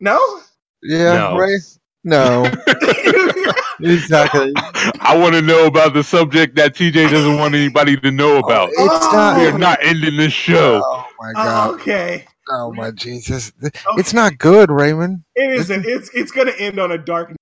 No? 0.01 0.41
Yeah, 0.83 1.15
No. 1.15 1.37
Ray? 1.37 1.59
No. 2.05 2.45
He's. 3.81 4.13
I 4.13 5.17
want 5.17 5.35
to 5.35 5.43
know 5.43 5.67
about 5.67 5.95
the 5.95 6.03
subject 6.05 6.57
that 6.57 6.75
TJ 6.75 7.11
doesn't 7.11 7.39
want 7.39 7.55
anybody 7.55 7.97
to 7.99 8.11
know 8.13 8.39
about. 8.39 8.71
Oh, 8.79 8.87
it's 8.87 9.13
not. 9.13 9.39
We 9.39 9.47
are 9.47 9.59
not 9.59 9.79
ending 9.83 10.17
this 10.17 10.33
show. 10.33 10.83
Oh 10.85 11.08
my 11.19 11.31
Oh, 11.31 11.35
God. 11.35 11.75
okay. 11.81 12.25
Oh 12.51 12.73
my 12.73 12.91
Jesus. 12.93 13.53
Okay. 13.63 13.79
It's 13.97 14.13
not 14.15 14.39
good, 14.39 14.71
Raymond. 14.71 15.23
It 15.35 15.51
isn't. 15.51 15.85
It's 15.87 16.11
it's 16.15 16.31
gonna 16.31 16.53
end 16.53 16.79
on 16.79 16.93
a 16.93 16.99
dark. 16.99 17.29
Night. 17.31 17.37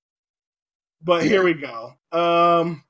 But 1.03 1.25
here 1.25 1.43
we 1.45 1.55
go. 1.55 1.93
Um, 2.13 2.83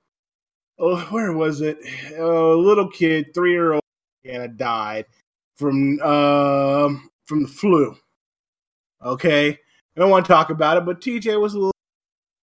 oh, 0.79 0.99
where 1.11 1.33
was 1.33 1.61
it? 1.61 1.79
a 2.17 2.25
little 2.25 2.89
kid, 2.89 3.35
three 3.35 3.53
year 3.53 3.73
old 3.75 3.83
Anna 4.25 4.49
died 4.49 5.07
from 5.57 6.01
um 6.01 7.11
from 7.27 7.43
the 7.43 7.49
flu. 7.49 7.97
Okay, 9.05 9.51
I 9.51 10.01
don't 10.01 10.11
want 10.11 10.25
to 10.27 10.33
talk 10.33 10.51
about 10.51 10.79
it, 10.79 10.87
but 10.87 11.01
TJ 11.01 11.41
was 11.41 11.55
a 11.55 11.59
little 11.59 11.73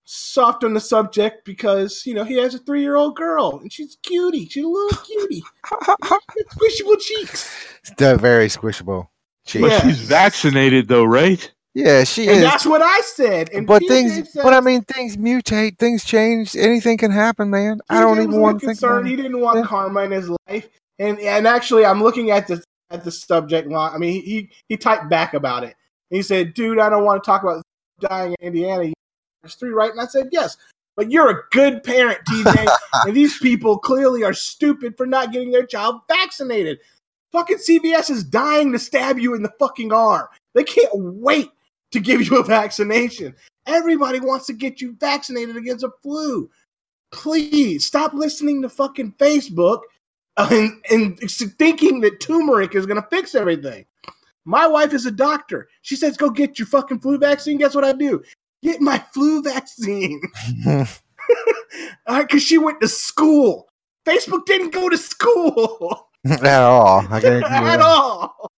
soft 0.06 0.64
on 0.64 0.74
the 0.74 0.80
subject 0.80 1.46
because 1.46 2.06
you 2.06 2.14
know 2.14 2.24
he 2.24 2.36
has 2.36 2.54
a 2.54 2.60
three 2.60 2.82
year 2.82 2.96
old 2.96 3.16
girl 3.16 3.60
and 3.62 3.72
she's 3.72 3.98
cutie. 4.04 4.46
She's 4.48 4.64
a 4.64 4.68
little 4.68 4.98
cutie, 5.00 5.44
squishable 6.04 7.00
cheeks. 7.00 7.56
They're 7.98 8.18
very 8.18 8.48
squishable. 8.48 9.08
She, 9.46 9.60
But 9.60 9.72
Yeah. 9.72 9.82
she's 9.82 10.00
vaccinated 10.02 10.88
though, 10.88 11.04
right? 11.06 11.52
yeah, 11.74 12.04
she 12.04 12.28
And 12.28 12.38
is. 12.38 12.44
that's 12.44 12.66
what 12.66 12.82
I 12.82 13.02
said. 13.02 13.50
And 13.52 13.66
But 13.68 13.82
things, 13.88 14.14
says- 14.14 14.30
but 14.44 14.54
I 14.54 14.60
mean, 14.62 14.84
things 14.84 15.18
mutate, 15.18 15.80
things 15.80 16.04
change. 16.06 16.56
Anything 16.56 16.98
can 16.98 17.12
happen, 17.12 17.50
man. 17.50 17.80
I 17.90 18.00
don't 18.00 18.18
even 18.22 18.34
a 18.36 18.40
want 18.40 18.56
bit 18.58 18.60
to 18.62 18.66
think 18.68 18.80
concerned. 18.80 19.00
about 19.00 19.10
He 19.10 19.16
didn't 19.16 19.40
want 19.40 19.60
Yeah. 19.60 19.66
karma 19.66 20.02
in 20.02 20.12
his 20.12 20.30
life, 20.48 20.70
and 21.00 21.20
and 21.20 21.48
actually, 21.48 21.86
I'm 21.86 22.02
looking 22.04 22.32
at 22.32 22.48
the 22.48 22.64
at 22.92 23.04
the 23.04 23.12
subject 23.12 23.70
line. 23.70 23.92
I 23.94 23.98
mean, 23.98 24.22
he 24.24 24.50
he 24.70 24.78
typed 24.78 25.10
back 25.10 25.34
about 25.34 25.64
it. 25.64 25.76
He 26.10 26.22
said, 26.22 26.54
"Dude, 26.54 26.78
I 26.80 26.90
don't 26.90 27.04
want 27.06 27.24
to 27.24 27.26
talk 27.26 27.42
about 27.42 27.64
dying 28.00 28.36
in 28.40 28.48
Indiana. 28.48 28.94
There's 29.44 29.56
three, 29.56 29.72
right?" 29.72 29.92
And 29.92 30.02
I 30.02 30.08
said, 30.08 30.30
"Yes." 30.32 30.58
But 30.96 31.12
you're 31.12 31.32
a 31.32 31.44
good 31.50 31.84
parent, 31.84 32.20
TJ, 32.30 32.68
and 33.08 33.16
these 33.16 33.40
people 33.40 33.80
clearly 33.80 34.24
are 34.24 34.34
stupid 34.34 34.96
for 34.96 35.08
not 35.08 35.32
getting 35.32 35.52
their 35.52 35.66
child 35.66 36.02
vaccinated. 36.08 36.78
Fucking 37.32 37.58
CVS 37.58 38.12
is 38.12 38.24
dying 38.24 38.72
to 38.72 38.80
stab 38.80 39.18
you 39.18 39.34
in 39.34 39.42
the 39.42 39.52
fucking 39.58 39.92
arm. 39.92 40.28
They 40.54 40.64
can't 40.64 40.92
wait 40.94 41.50
to 41.94 42.00
give 42.00 42.22
you 42.22 42.38
a 42.38 42.44
vaccination. 42.44 43.34
Everybody 43.66 44.20
wants 44.20 44.46
to 44.48 44.54
get 44.54 44.82
you 44.82 44.96
vaccinated 45.00 45.58
against 45.58 45.84
a 45.84 45.90
flu 46.04 46.48
please 47.14 47.86
stop 47.86 48.14
listening 48.14 48.62
to 48.62 48.70
fucking 48.70 49.14
Facebook 49.14 49.82
and, 50.36 50.84
and 50.90 51.18
thinking 51.20 52.02
that 52.02 52.20
turmeric 52.20 52.76
is 52.76 52.86
going 52.86 53.02
to 53.02 53.08
fix 53.10 53.36
everything. 53.36 53.86
My 54.46 54.68
wife 54.68 54.94
is 54.94 55.06
a 55.06 55.12
doctor. 55.12 55.70
She 55.84 55.96
says, 55.96 56.18
go 56.18 56.30
get 56.30 56.60
your 56.60 56.66
fucking 56.66 57.00
flu 57.00 57.18
vaccine. 57.18 57.58
Guess 57.58 57.76
what 57.76 57.86
I 57.86 57.94
do? 57.94 58.22
Get 58.64 58.82
my 58.82 58.98
flu 59.14 59.42
vaccine. 59.44 60.22
Because 62.08 62.44
she 62.44 62.58
went 62.58 62.82
to 62.82 62.88
school. 62.88 63.68
Facebook 64.06 64.46
didn't 64.46 64.72
go 64.72 64.90
to 64.90 64.98
school 64.98 66.10
At 66.26 66.46
all. 66.64 67.06
I 67.10 67.20
guarantee 67.20 67.50
you 67.50 67.56
at 67.56 67.78
that. 67.78 67.82
all. 67.82 68.52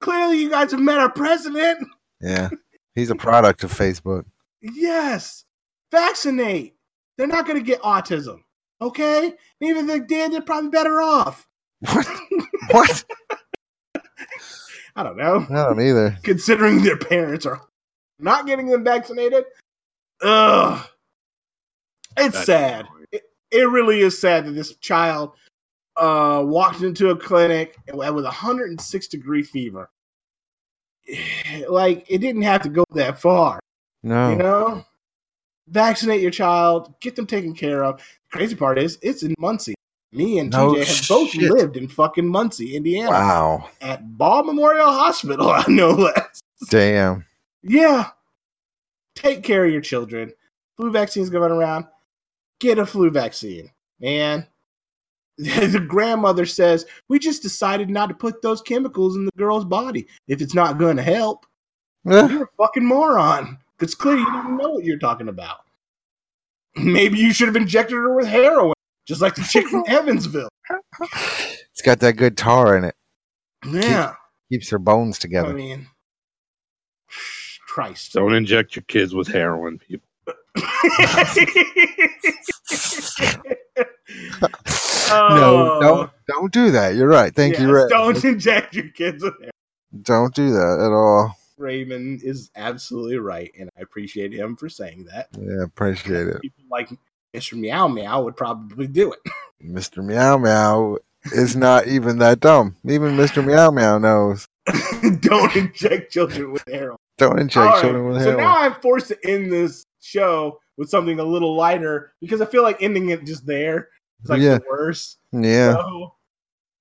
Clearly, 0.00 0.38
you 0.40 0.50
guys 0.50 0.70
have 0.70 0.80
met 0.80 0.98
our 0.98 1.10
president. 1.10 1.86
Yeah. 2.20 2.48
He's 2.94 3.10
a 3.10 3.14
product 3.14 3.64
of 3.64 3.72
Facebook. 3.72 4.24
Yes. 4.62 5.44
Vaccinate. 5.90 6.74
They're 7.18 7.26
not 7.26 7.46
going 7.46 7.58
to 7.58 7.64
get 7.64 7.82
autism. 7.82 8.40
Okay? 8.80 9.26
And 9.26 9.34
even 9.70 9.82
if 9.82 9.86
they 9.88 10.00
did, 10.00 10.32
they're 10.32 10.40
probably 10.40 10.70
better 10.70 11.00
off. 11.00 11.46
What? 11.80 12.06
what? 12.70 13.04
I 14.96 15.02
don't 15.02 15.16
know. 15.16 15.46
I 15.50 15.54
don't 15.54 15.80
either. 15.80 16.16
Considering 16.22 16.82
their 16.82 16.96
parents 16.98 17.44
are 17.46 17.60
not 18.22 18.46
getting 18.46 18.66
them 18.66 18.84
vaccinated. 18.84 19.44
Ugh. 20.22 20.86
It's 22.16 22.34
That's 22.34 22.46
sad. 22.46 22.86
It, 23.12 23.22
it 23.50 23.68
really 23.68 24.00
is 24.00 24.18
sad 24.20 24.46
that 24.46 24.52
this 24.52 24.76
child 24.76 25.32
uh, 25.96 26.42
walked 26.44 26.82
into 26.82 27.10
a 27.10 27.16
clinic 27.16 27.76
with 27.92 28.24
106 28.24 29.08
degree 29.08 29.42
fever. 29.42 29.90
Like, 31.68 32.06
it 32.08 32.18
didn't 32.18 32.42
have 32.42 32.62
to 32.62 32.68
go 32.68 32.84
that 32.94 33.20
far. 33.20 33.58
No. 34.02 34.30
You 34.30 34.36
know, 34.36 34.84
vaccinate 35.68 36.20
your 36.20 36.30
child, 36.30 36.94
get 37.00 37.16
them 37.16 37.26
taken 37.26 37.54
care 37.54 37.84
of. 37.84 37.96
The 37.98 38.36
crazy 38.38 38.54
part 38.54 38.78
is, 38.78 38.98
it's 39.02 39.22
in 39.24 39.34
Muncie. 39.38 39.74
Me 40.12 40.38
and 40.38 40.50
No 40.50 40.72
TJ 40.74 40.86
have 40.86 41.08
both 41.08 41.30
shit. 41.30 41.50
lived 41.50 41.76
in 41.76 41.88
fucking 41.88 42.26
Muncie, 42.26 42.76
Indiana, 42.76 43.10
Wow. 43.10 43.68
at 43.80 44.16
Ball 44.16 44.44
Memorial 44.44 44.86
Hospital, 44.86 45.54
no 45.68 45.90
less. 45.90 46.40
Damn. 46.68 47.24
Yeah, 47.62 48.08
take 49.14 49.42
care 49.42 49.64
of 49.64 49.72
your 49.72 49.80
children. 49.80 50.32
Flu 50.76 50.90
vaccines 50.90 51.30
going 51.30 51.52
around. 51.52 51.86
Get 52.58 52.78
a 52.78 52.86
flu 52.86 53.10
vaccine, 53.10 53.70
man. 54.00 54.46
the 55.38 55.84
grandmother 55.86 56.44
says 56.44 56.84
we 57.08 57.18
just 57.18 57.42
decided 57.42 57.88
not 57.88 58.08
to 58.08 58.14
put 58.14 58.42
those 58.42 58.60
chemicals 58.60 59.16
in 59.16 59.24
the 59.24 59.30
girl's 59.38 59.64
body 59.64 60.06
if 60.28 60.42
it's 60.42 60.54
not 60.54 60.78
going 60.78 60.96
to 60.96 61.02
help. 61.02 61.46
You're 62.04 62.44
a 62.44 62.48
fucking 62.58 62.84
moron. 62.84 63.58
It's 63.80 63.94
clear 63.94 64.16
you 64.16 64.24
don't 64.26 64.58
know 64.58 64.70
what 64.70 64.84
you're 64.84 64.98
talking 64.98 65.28
about. 65.28 65.58
Maybe 66.76 67.18
you 67.18 67.32
should 67.32 67.48
have 67.48 67.56
injected 67.56 67.94
her 67.94 68.14
with 68.14 68.26
heroin, 68.26 68.74
just 69.06 69.22
like 69.22 69.34
the 69.34 69.42
chick 69.42 69.66
from 69.68 69.84
Evansville. 69.88 70.48
It's 71.00 71.82
got 71.82 72.00
that 72.00 72.14
good 72.14 72.36
tar 72.36 72.76
in 72.76 72.84
it. 72.84 72.94
Yeah. 73.66 74.14
Keeps 74.50 74.68
her 74.70 74.78
bones 74.78 75.18
I 75.18 75.20
together. 75.22 75.54
mean, 75.54 75.86
Christ. 77.80 78.12
Don't 78.12 78.34
inject 78.34 78.76
your 78.76 78.82
kids 78.88 79.14
with 79.14 79.28
heroin, 79.28 79.78
people. 79.78 80.06
no, 80.56 80.62
Oh. 85.12 85.78
don't 85.80 86.10
don't 86.28 86.52
do 86.52 86.70
that. 86.72 86.94
You're 86.94 87.08
right. 87.08 87.34
Thank 87.34 87.58
you, 87.58 87.66
Yes, 87.68 87.84
Ray. 87.84 87.88
Don't 87.88 88.24
inject 88.24 88.74
your 88.74 88.88
kids 88.88 89.22
with 89.24 89.34
heroin. 89.34 89.50
Don't 90.02 90.34
do 90.34 90.50
that 90.52 90.78
at 90.80 90.92
all. 90.92 91.36
Raymond 91.56 92.22
is 92.22 92.50
absolutely 92.56 93.18
right, 93.18 93.50
and 93.58 93.68
I 93.78 93.82
appreciate 93.82 94.32
him 94.32 94.56
for 94.56 94.68
saying 94.68 95.06
that. 95.12 95.28
Yeah, 95.38 95.62
appreciate 95.64 96.28
it. 96.28 96.40
People 96.42 96.64
like 96.70 96.90
Mr. 97.34 97.58
Meow 97.58 97.88
Meow 97.88 98.22
would 98.22 98.36
probably 98.36 98.86
do 98.86 99.12
it. 99.12 99.20
Mr. 99.64 100.04
Meow 100.04 100.38
Meow 100.38 100.98
is 101.32 101.56
not 101.56 101.86
even 101.86 102.18
that 102.18 102.40
dumb. 102.40 102.76
Even 102.84 103.16
Mr. 103.16 103.44
Meow 103.44 103.70
Meow 103.70 103.98
knows. 103.98 104.46
Don't 105.20 105.54
inject 105.56 106.12
children 106.12 106.52
with 106.52 106.64
heroin. 106.70 106.96
Don't 107.20 107.38
inject 107.38 107.56
All 107.58 107.66
right, 107.72 107.80
children 107.82 108.06
with 108.08 108.16
so 108.22 108.30
heroin. 108.30 108.44
now 108.44 108.56
I'm 108.58 108.74
forced 108.80 109.08
to 109.08 109.18
end 109.28 109.52
this 109.52 109.84
show 110.00 110.58
with 110.76 110.88
something 110.88 111.20
a 111.20 111.24
little 111.24 111.54
lighter 111.54 112.14
because 112.20 112.40
I 112.40 112.46
feel 112.46 112.62
like 112.62 112.82
ending 112.82 113.10
it 113.10 113.24
just 113.26 113.46
there 113.46 113.88
is 114.24 114.30
like 114.30 114.40
Yeah. 114.40 114.54
the 114.58 114.64
worst. 114.68 115.18
yeah. 115.32 115.74
So, 115.74 116.14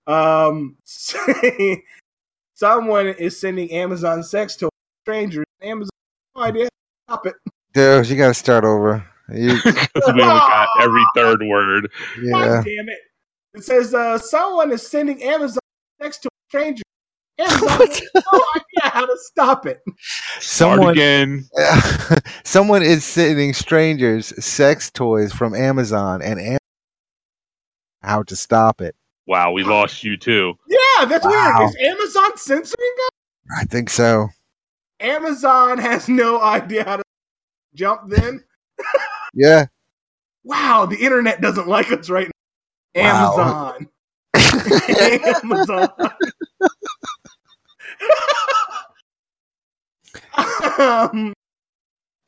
um, 0.08 0.78
someone 2.56 3.08
is 3.08 3.40
sending 3.40 3.72
Amazon 3.72 4.24
sex 4.24 4.56
to 4.58 4.70
strangers. 5.04 5.46
Amazon, 5.62 5.90
no 6.36 6.42
idea. 6.44 6.70
Stop 7.08 7.26
it. 7.28 7.36
Dude, 7.74 8.08
you 8.10 8.16
gotta 8.18 8.34
start 8.34 8.64
over. 8.64 9.06
You, 9.32 9.58
we 9.66 9.72
got 10.18 10.68
every 10.82 11.04
third 11.16 11.42
word. 11.44 11.90
yeah. 12.22 12.32
God 12.32 12.66
damn 12.66 12.90
it. 12.90 13.00
It 13.54 13.64
says 13.64 13.94
uh, 13.94 14.18
someone 14.18 14.72
is 14.72 14.86
sending 14.88 15.22
Amazon 15.24 15.60
sex 16.02 16.18
to 16.20 16.28
a 16.30 16.52
stranger. 17.48 17.78
Amazon 17.84 18.02
no 18.16 18.22
idea 18.56 18.92
how 18.92 19.06
to 19.06 19.18
stop 19.22 19.66
it. 19.66 19.82
Someone 20.40 20.90
again. 20.92 21.46
someone 22.44 22.84
is 22.84 23.04
sending 23.06 23.54
strangers 23.54 24.28
sex 24.44 24.90
toys 24.92 25.32
from 25.34 25.56
Amazon 25.56 26.22
and 26.22 26.40
Am- 26.40 26.58
how 28.02 28.24
to 28.24 28.36
stop 28.36 28.82
it. 28.82 28.96
Wow, 29.28 29.52
we 29.52 29.64
lost 29.64 30.04
you 30.04 30.18
too. 30.18 30.56
Yeah, 30.68 31.06
that's 31.06 31.26
Wow. 31.26 31.56
weird. 31.60 31.70
Is 31.70 31.76
Amazon 31.86 32.38
censoring 32.38 32.94
them? 32.98 33.58
I 33.60 33.64
think 33.66 33.90
so. 33.90 34.30
Amazon 35.00 35.78
has 35.78 36.10
no 36.10 36.42
idea 36.42 36.84
how 36.84 36.98
to 36.98 37.04
jump 37.76 38.10
then. 38.10 38.44
Yeah. 39.34 39.68
Wow, 40.44 40.86
the 40.88 40.98
internet 40.98 41.42
doesn't 41.42 41.68
like 41.68 41.92
us 41.92 42.10
right 42.10 42.30
now. 42.96 43.36
Wow. 43.38 43.76
Amazon. 43.76 43.88
Amazon. 45.44 45.90
Um, 50.78 51.34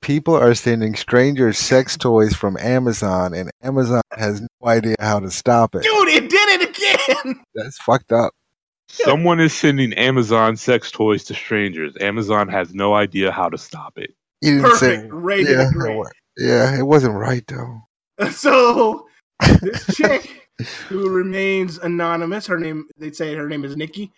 People 0.01 0.36
are 0.36 0.55
sending 0.55 0.95
strangers 0.95 1.59
sex 1.59 1.95
toys 1.95 2.34
from 2.34 2.57
Amazon 2.57 3.34
and 3.36 3.51
Amazon 3.61 4.01
has 4.17 4.41
no 4.41 4.67
idea 4.67 4.95
how 4.99 5.19
to 5.19 5.29
stop 5.29 5.75
it. 5.75 5.84
dude, 5.84 6.07
it 6.09 6.27
did 6.29 6.61
it 6.61 6.69
again. 7.23 7.43
That's 7.53 7.77
fucked 7.77 8.11
up. 8.11 8.34
Someone 8.89 9.39
is 9.39 9.53
sending 9.53 9.93
Amazon 9.93 10.57
sex 10.57 10.89
toys 10.91 11.23
to 11.25 11.34
strangers. 11.36 11.95
Amazon 12.01 12.47
has 12.49 12.73
no 12.73 12.93
idea 12.95 13.32
how 13.32 13.47
to 13.49 13.57
stop 13.59 13.97
it. 13.97 14.13
You 14.41 14.55
didn't 14.55 14.71
Perfect. 14.71 15.01
say 15.03 15.07
Rated 15.11 15.49
yeah, 15.57 15.69
great. 15.71 16.03
yeah, 16.38 16.77
it 16.79 16.84
wasn't 16.84 17.13
right 17.15 17.45
though. 17.47 17.82
So 18.32 19.07
this 19.61 19.86
chick 19.95 20.51
who 20.89 21.09
remains 21.09 21.77
anonymous, 21.77 22.45
her 22.47 22.59
name 22.59 22.88
they 22.97 23.11
say 23.11 23.34
her 23.36 23.47
name 23.47 23.63
is 23.65 23.75
Nikki, 23.77 24.11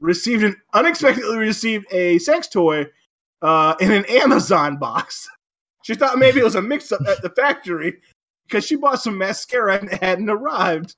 received 0.00 0.44
an 0.44 0.56
unexpectedly 0.74 1.38
received 1.38 1.86
a 1.92 2.18
sex 2.18 2.48
toy 2.48 2.86
uh, 3.42 3.74
in 3.80 3.90
an 3.90 4.04
Amazon 4.06 4.76
box. 4.78 5.28
She 5.84 5.94
thought 5.94 6.18
maybe 6.18 6.38
it 6.38 6.44
was 6.44 6.56
a 6.56 6.60
mix 6.60 6.92
up 6.92 7.00
at 7.08 7.22
the 7.22 7.30
factory 7.30 7.94
because 8.46 8.66
she 8.66 8.76
bought 8.76 9.00
some 9.00 9.16
mascara 9.16 9.78
and 9.78 9.90
it 9.90 10.02
hadn't 10.02 10.28
arrived. 10.28 10.94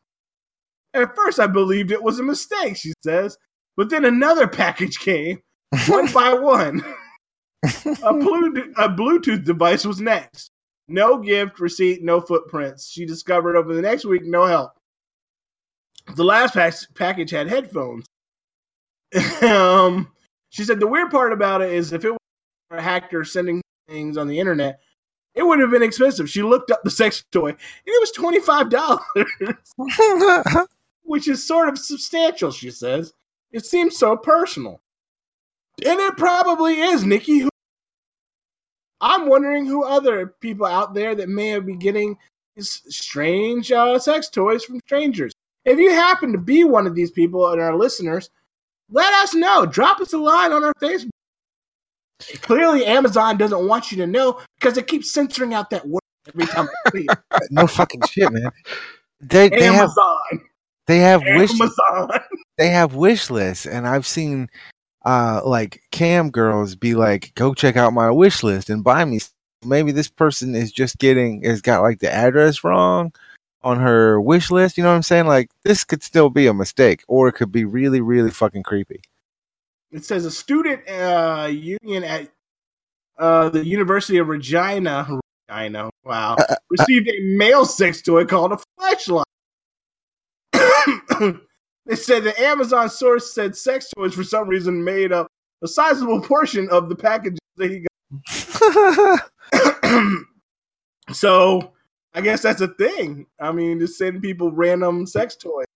At 0.94 1.14
first, 1.14 1.38
I 1.38 1.46
believed 1.46 1.92
it 1.92 2.02
was 2.02 2.18
a 2.18 2.24
mistake, 2.24 2.76
she 2.76 2.92
says, 3.04 3.38
but 3.76 3.88
then 3.88 4.04
another 4.04 4.48
package 4.48 4.98
came, 4.98 5.38
one 5.86 6.10
by 6.12 6.32
one. 6.32 6.82
a, 7.62 7.68
Bluetooth, 7.68 8.72
a 8.78 8.88
Bluetooth 8.88 9.44
device 9.44 9.84
was 9.84 10.00
next. 10.00 10.50
No 10.88 11.18
gift, 11.18 11.60
receipt, 11.60 12.02
no 12.02 12.20
footprints. 12.20 12.90
She 12.90 13.06
discovered 13.06 13.56
over 13.56 13.72
the 13.72 13.82
next 13.82 14.06
week, 14.06 14.24
no 14.24 14.46
help. 14.46 14.72
The 16.16 16.24
last 16.24 16.54
pack- 16.54 16.74
package 16.96 17.30
had 17.30 17.46
headphones. 17.46 18.06
um, 19.42 20.10
she 20.50 20.64
said 20.64 20.80
the 20.80 20.86
weird 20.86 21.10
part 21.10 21.32
about 21.32 21.62
it 21.62 21.72
is 21.72 21.92
if 21.92 22.04
it 22.04 22.10
was 22.10 22.18
a 22.70 22.80
hacker 22.80 23.24
sending 23.24 23.60
things 23.88 24.16
on 24.16 24.28
the 24.28 24.38
internet, 24.38 24.80
it 25.34 25.42
would 25.42 25.58
have 25.60 25.70
been 25.70 25.82
expensive. 25.82 26.28
She 26.28 26.42
looked 26.42 26.70
up 26.70 26.82
the 26.82 26.90
sex 26.90 27.24
toy 27.32 27.48
and 27.48 27.58
it 27.86 28.00
was 28.00 28.12
twenty 28.12 28.40
five 28.40 28.70
dollars, 28.70 29.04
which 31.02 31.28
is 31.28 31.44
sort 31.44 31.68
of 31.68 31.78
substantial. 31.78 32.50
She 32.50 32.70
says 32.70 33.12
it 33.52 33.64
seems 33.64 33.96
so 33.96 34.16
personal, 34.16 34.80
and 35.84 36.00
it 36.00 36.16
probably 36.16 36.80
is, 36.80 37.04
Nikki. 37.04 37.40
Who 37.40 37.50
I'm 39.00 39.28
wondering 39.28 39.66
who 39.66 39.84
other 39.84 40.34
people 40.40 40.66
out 40.66 40.94
there 40.94 41.14
that 41.14 41.28
may 41.28 41.58
be 41.60 41.76
getting 41.76 42.18
these 42.56 42.82
strange 42.88 43.72
uh, 43.72 43.98
sex 43.98 44.28
toys 44.28 44.64
from 44.64 44.80
strangers. 44.80 45.32
If 45.64 45.78
you 45.78 45.90
happen 45.90 46.32
to 46.32 46.38
be 46.38 46.64
one 46.64 46.86
of 46.86 46.94
these 46.94 47.10
people 47.10 47.50
and 47.50 47.60
our 47.60 47.76
listeners, 47.76 48.30
let 48.90 49.12
us 49.14 49.34
know. 49.34 49.66
Drop 49.66 50.00
us 50.00 50.12
a 50.12 50.18
line 50.18 50.52
on 50.52 50.64
our 50.64 50.74
Facebook. 50.74 51.10
Clearly, 52.42 52.84
Amazon 52.84 53.38
doesn't 53.38 53.66
want 53.66 53.90
you 53.90 53.96
to 53.98 54.06
know 54.06 54.40
because 54.58 54.76
it 54.76 54.86
keeps 54.86 55.10
censoring 55.10 55.54
out 55.54 55.70
that 55.70 55.86
word 55.88 56.00
every 56.28 56.46
time 56.46 56.68
I 56.86 56.90
see 56.90 57.06
it. 57.08 57.18
no 57.50 57.66
fucking 57.66 58.02
shit, 58.10 58.30
man. 58.30 58.50
They 59.20 59.48
they 59.48 59.64
have 59.64 59.74
Amazon. 59.74 60.48
they 60.86 60.98
have 60.98 61.22
wish 61.22 61.50
Amazon. 61.52 62.10
they 62.58 62.68
have 62.68 62.94
wish 62.94 63.30
lists 63.30 63.66
and 63.66 63.86
I've 63.86 64.06
seen 64.06 64.48
uh 65.04 65.40
like 65.44 65.82
cam 65.90 66.30
girls 66.30 66.74
be 66.74 66.94
like 66.94 67.34
go 67.34 67.54
check 67.54 67.76
out 67.76 67.92
my 67.92 68.10
wish 68.10 68.42
list 68.42 68.68
and 68.68 68.84
buy 68.84 69.04
me 69.04 69.20
maybe 69.64 69.92
this 69.92 70.08
person 70.08 70.54
is 70.54 70.72
just 70.72 70.98
getting 70.98 71.42
has 71.42 71.62
got 71.62 71.82
like 71.82 72.00
the 72.00 72.12
address 72.12 72.64
wrong 72.64 73.12
on 73.62 73.78
her 73.78 74.20
wish 74.20 74.50
list 74.50 74.76
you 74.76 74.82
know 74.82 74.90
what 74.90 74.96
i'm 74.96 75.02
saying 75.02 75.26
like 75.26 75.50
this 75.64 75.84
could 75.84 76.02
still 76.02 76.30
be 76.30 76.46
a 76.46 76.54
mistake 76.54 77.02
or 77.08 77.28
it 77.28 77.32
could 77.32 77.52
be 77.52 77.64
really 77.64 78.00
really 78.00 78.30
fucking 78.30 78.62
creepy 78.62 79.00
It 79.92 80.04
says 80.04 80.24
a 80.24 80.30
student 80.30 80.88
uh, 80.88 81.48
union 81.50 82.04
at 82.04 82.30
uh, 83.20 83.50
the 83.50 83.64
University 83.66 84.16
of 84.16 84.28
Regina, 84.28 85.06
Regina, 85.50 85.90
wow, 86.04 86.36
received 86.70 87.06
a 87.06 87.20
male 87.36 87.66
sex 87.66 88.00
toy 88.00 88.24
called 88.24 88.52
a 88.52 88.58
Fleshlight. 88.80 89.24
they 91.86 91.96
said 91.96 92.24
the 92.24 92.40
Amazon 92.40 92.88
source 92.88 93.34
said 93.34 93.54
sex 93.54 93.90
toys 93.94 94.14
for 94.14 94.24
some 94.24 94.48
reason 94.48 94.82
made 94.82 95.12
up 95.12 95.26
a 95.62 95.68
sizable 95.68 96.22
portion 96.22 96.66
of 96.70 96.88
the 96.88 96.96
packages 96.96 97.38
that 97.56 97.70
he 97.70 97.84
got. 97.84 97.90
so 101.12 101.74
I 102.14 102.20
guess 102.20 102.42
that's 102.42 102.60
a 102.60 102.68
thing. 102.68 103.26
I 103.38 103.52
mean, 103.52 103.78
to 103.80 103.86
send 103.86 104.22
people 104.22 104.50
random 104.50 105.06
sex 105.06 105.36
toys 105.36 105.66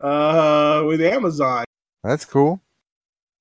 uh, 0.00 0.82
with 0.86 1.00
Amazon. 1.00 1.64
that's 2.02 2.24
cool 2.24 2.60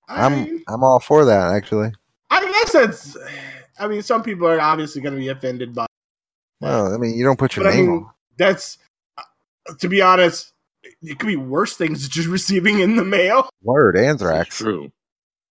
I 0.08 0.26
i'm 0.26 0.64
i'm 0.68 0.84
all 0.84 1.00
for 1.00 1.26
that 1.26 1.52
actually 1.52 1.92
I 2.30 2.52
guess 2.52 2.72
that's. 2.74 3.18
I 3.80 3.88
mean, 3.88 4.02
some 4.02 4.24
people 4.24 4.48
are 4.48 4.60
obviously 4.60 5.02
going 5.02 5.14
to 5.14 5.20
be 5.20 5.30
offended 5.30 5.74
by, 5.76 5.86
well 6.62 6.94
i 6.94 6.98
mean 6.98 7.16
you 7.18 7.24
don't 7.24 7.38
put 7.38 7.56
your 7.56 7.66
but 7.66 7.74
I 7.74 7.76
name 7.76 7.88
mean, 7.88 7.98
on 8.00 8.10
that's. 8.38 8.78
To 9.80 9.88
be 9.88 10.02
honest, 10.02 10.52
it 11.02 11.20
could 11.20 11.28
be 11.28 11.38
worse 11.38 11.78
things 11.78 12.08
just 12.10 12.28
receiving 12.28 12.80
in 12.80 12.96
the 12.96 13.06
mail. 13.06 13.50
word 13.62 13.96
That's 13.96 14.08
anthrax 14.08 14.58
true. 14.58 14.92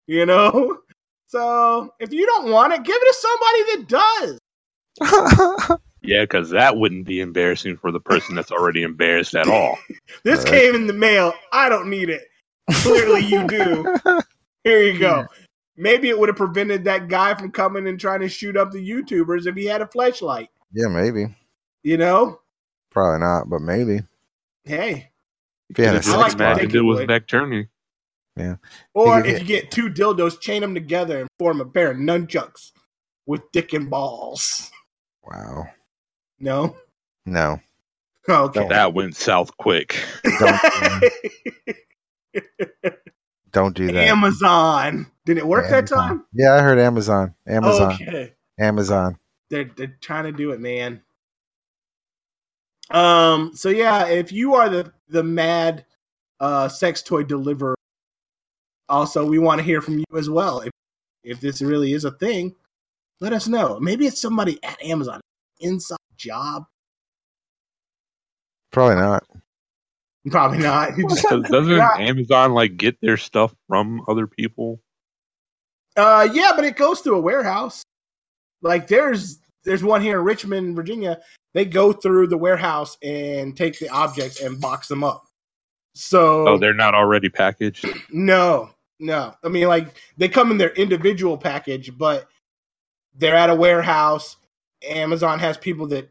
You 0.07 0.25
know, 0.25 0.79
so 1.27 1.93
if 1.99 2.11
you 2.11 2.25
don't 2.25 2.51
want 2.51 2.73
it, 2.73 2.83
give 2.83 2.97
it 2.99 2.99
to 2.99 3.13
somebody 3.13 3.63
that 3.71 4.39
does. 5.69 5.77
Yeah, 6.03 6.23
because 6.23 6.49
that 6.49 6.77
wouldn't 6.77 7.05
be 7.05 7.19
embarrassing 7.21 7.77
for 7.77 7.91
the 7.91 7.99
person 7.99 8.33
that's 8.35 8.51
already 8.51 8.81
embarrassed 8.83 9.35
at 9.35 9.47
all. 9.47 9.77
This 10.23 10.39
Alright. 10.45 10.61
came 10.61 10.75
in 10.75 10.87
the 10.87 10.93
mail. 10.93 11.33
I 11.53 11.69
don't 11.69 11.89
need 11.89 12.09
it. 12.09 12.27
Clearly, 12.71 13.21
you 13.21 13.47
do. 13.47 13.95
Here 14.63 14.83
you 14.83 14.99
go. 14.99 15.25
Maybe 15.77 16.09
it 16.09 16.19
would 16.19 16.29
have 16.29 16.35
prevented 16.35 16.83
that 16.83 17.07
guy 17.07 17.33
from 17.33 17.51
coming 17.51 17.87
and 17.87 17.99
trying 17.99 18.19
to 18.21 18.29
shoot 18.29 18.55
up 18.57 18.71
the 18.71 18.87
YouTubers 18.87 19.47
if 19.47 19.55
he 19.55 19.65
had 19.65 19.81
a 19.81 19.85
Fleshlight. 19.85 20.47
yeah 20.73 20.87
maybe 20.87 21.27
You 21.83 21.97
know, 21.97 22.39
probably 22.91 23.19
not 23.21 23.49
but 23.49 23.61
maybe 23.61 24.01
hey. 24.65 25.09
if 25.69 25.77
you 25.79 25.85
had 25.85 25.95
a 25.95 25.99
Could've 25.99 26.13
I 26.13 26.17
just 26.17 26.17
like 26.17 26.21
sex 26.25 26.33
to 26.33 26.37
bot. 26.37 26.57
think 26.57 26.73
imagined 26.73 26.75
it 26.75 26.81
was 26.81 26.99
would. 26.99 27.09
Vecturny. 27.09 27.67
Or 28.93 29.17
You 29.17 29.23
could 29.23 29.31
if 29.33 29.39
you 29.41 29.45
get 29.47 29.71
two 29.71 29.89
dildos, 29.89 30.39
chain 30.39 30.61
them 30.61 30.73
together 30.73 31.21
and 31.21 31.29
form 31.39 31.61
a 31.61 31.65
pair 31.65 31.91
of 31.91 31.97
nunchucks 31.97 32.71
with 33.25 33.41
dick 33.51 33.73
and 33.73 33.89
balls. 33.89 34.69
wow 35.23 35.67
No? 36.41 36.75
no 37.25 37.59
Okay. 38.29 38.67
That 38.67 38.93
went 38.93 39.15
south 39.15 39.55
quick. 39.57 39.99
don't, 40.23 40.61
don't 43.51 43.75
do 43.75 43.87
that 43.87 44.07
Amazon. 44.07 45.07
Did 45.25 45.37
it 45.37 45.47
work 45.47 45.69
that 45.69 45.87
time? 45.87 46.25
Yeah, 46.33 46.53
I 46.53 46.61
heard 46.61 46.79
Amazon. 46.79 47.33
Amazon. 47.47 47.93
Okay. 47.93 48.33
Amazon. 48.59 49.17
They're 49.49 49.69
they're 49.75 49.97
trying 50.01 50.25
to 50.25 50.31
do 50.31 50.51
it, 50.51 50.59
man. 50.59 51.01
Um. 52.89 53.51
So 53.55 53.69
yeah, 53.69 54.07
if 54.07 54.31
you 54.31 54.55
are 54.55 54.69
the 54.69 54.93
the 55.09 55.23
mad 55.23 55.85
uh 56.39 56.69
sex 56.69 57.01
toy 57.01 57.23
deliverer, 57.23 57.75
also 58.87 59.25
we 59.25 59.39
want 59.39 59.59
to 59.59 59.65
hear 59.65 59.81
from 59.81 59.99
you 59.99 60.05
as 60.17 60.29
well. 60.29 60.61
If 60.61 60.71
if 61.23 61.41
this 61.41 61.61
really 61.61 61.93
is 61.93 62.05
a 62.05 62.11
thing, 62.11 62.55
let 63.19 63.33
us 63.33 63.47
know. 63.47 63.79
Maybe 63.79 64.05
it's 64.05 64.21
somebody 64.21 64.63
at 64.63 64.81
Amazon 64.83 65.21
inside 65.61 65.97
job. 66.17 66.63
Probably 68.71 68.95
not. 68.95 69.23
Probably 70.29 70.59
not. 70.59 70.91
Does- 71.09 71.49
Doesn't 71.49 71.79
Amazon 71.99 72.53
like 72.53 72.77
get 72.77 72.99
their 73.01 73.17
stuff 73.17 73.53
from 73.67 74.01
other 74.07 74.27
people? 74.27 74.79
Uh, 75.97 76.27
yeah, 76.31 76.51
but 76.55 76.63
it 76.63 76.75
goes 76.77 77.01
through 77.01 77.17
a 77.17 77.21
warehouse. 77.21 77.83
Like 78.61 78.87
there's 78.87 79.39
there's 79.65 79.83
one 79.83 80.01
here 80.01 80.19
in 80.19 80.25
Richmond, 80.25 80.75
Virginia. 80.75 81.19
They 81.53 81.65
go 81.65 81.91
through 81.91 82.27
the 82.27 82.37
warehouse 82.37 82.97
and 83.03 83.57
take 83.57 83.77
the 83.79 83.89
objects 83.89 84.39
and 84.41 84.61
box 84.61 84.87
them 84.87 85.03
up. 85.03 85.23
So 85.93 86.47
Oh, 86.47 86.57
they're 86.57 86.73
not 86.73 86.95
already 86.95 87.27
packaged. 87.27 87.85
no, 88.11 88.69
no. 88.99 89.33
I 89.43 89.49
mean, 89.49 89.67
like 89.67 89.87
they 90.17 90.29
come 90.29 90.49
in 90.51 90.57
their 90.57 90.69
individual 90.73 91.37
package, 91.37 91.91
but 91.97 92.27
they're 93.15 93.35
at 93.35 93.49
a 93.49 93.55
warehouse. 93.55 94.37
Amazon 94.87 95.39
has 95.39 95.57
people 95.57 95.87
that 95.87 96.09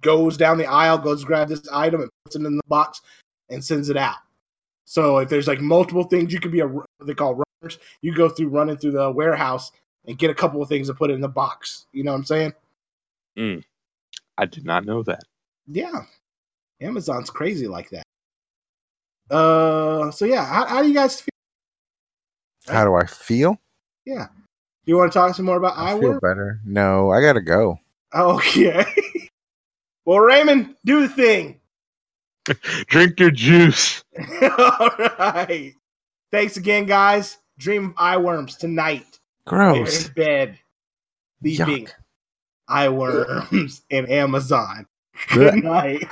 goes 0.00 0.36
down 0.36 0.58
the 0.58 0.66
aisle, 0.66 0.98
goes 0.98 1.24
grab 1.24 1.48
this 1.48 1.66
item 1.72 2.02
and 2.02 2.10
puts 2.24 2.36
it 2.36 2.44
in 2.44 2.56
the 2.56 2.62
box 2.68 3.00
and 3.48 3.64
sends 3.64 3.88
it 3.88 3.96
out. 3.96 4.16
So 4.84 5.18
if 5.18 5.28
there's 5.28 5.48
like 5.48 5.60
multiple 5.60 6.04
things, 6.04 6.32
you 6.32 6.40
could 6.40 6.52
be 6.52 6.60
a 6.60 6.70
they 7.04 7.14
call 7.14 7.42
runners. 7.62 7.78
You 8.02 8.14
go 8.14 8.28
through 8.28 8.48
running 8.48 8.76
through 8.76 8.92
the 8.92 9.10
warehouse 9.10 9.72
and 10.06 10.18
get 10.18 10.30
a 10.30 10.34
couple 10.34 10.60
of 10.60 10.68
things 10.68 10.88
and 10.88 10.98
put 10.98 11.10
it 11.10 11.14
in 11.14 11.20
the 11.20 11.28
box. 11.28 11.86
You 11.92 12.04
know 12.04 12.10
what 12.10 12.18
I'm 12.18 12.24
saying? 12.24 12.52
I 14.36 14.46
did 14.46 14.64
not 14.64 14.84
know 14.84 15.02
that. 15.04 15.22
Yeah, 15.66 16.02
Amazon's 16.80 17.30
crazy 17.30 17.68
like 17.68 17.90
that. 17.90 18.04
Uh, 19.34 20.10
so 20.10 20.24
yeah, 20.24 20.44
how, 20.44 20.66
how 20.66 20.82
do 20.82 20.88
you 20.88 20.94
guys 20.94 21.20
feel? 21.20 21.28
How 22.66 22.84
do 22.84 22.94
I 22.94 23.06
feel? 23.06 23.58
Yeah, 24.04 24.26
you 24.84 24.96
want 24.96 25.12
to 25.12 25.18
talk 25.18 25.34
some 25.34 25.46
more 25.46 25.56
about 25.56 25.78
I 25.78 25.98
feel 25.98 26.20
better. 26.20 26.60
No, 26.64 27.10
I 27.10 27.20
gotta 27.20 27.40
go. 27.40 27.78
Okay. 28.14 28.84
well, 30.04 30.20
Raymond, 30.20 30.76
do 30.84 31.02
the 31.02 31.08
thing. 31.08 31.60
Drink 32.86 33.20
your 33.20 33.30
juice. 33.30 34.02
All 34.42 34.90
right. 35.18 35.74
Thanks 36.30 36.56
again, 36.56 36.86
guys. 36.86 37.38
Dream 37.58 37.86
of 37.86 37.94
eye 37.96 38.16
worms 38.16 38.56
tonight. 38.56 39.06
Gross. 39.46 40.08
In 40.08 40.12
bed. 40.14 40.58
Leaving 41.42 41.86
Yuck. 41.86 41.92
eye 42.68 42.88
worms 42.88 43.82
in 43.90 44.06
Amazon. 44.06 44.86
Good 45.28 45.62
night. 45.62 46.08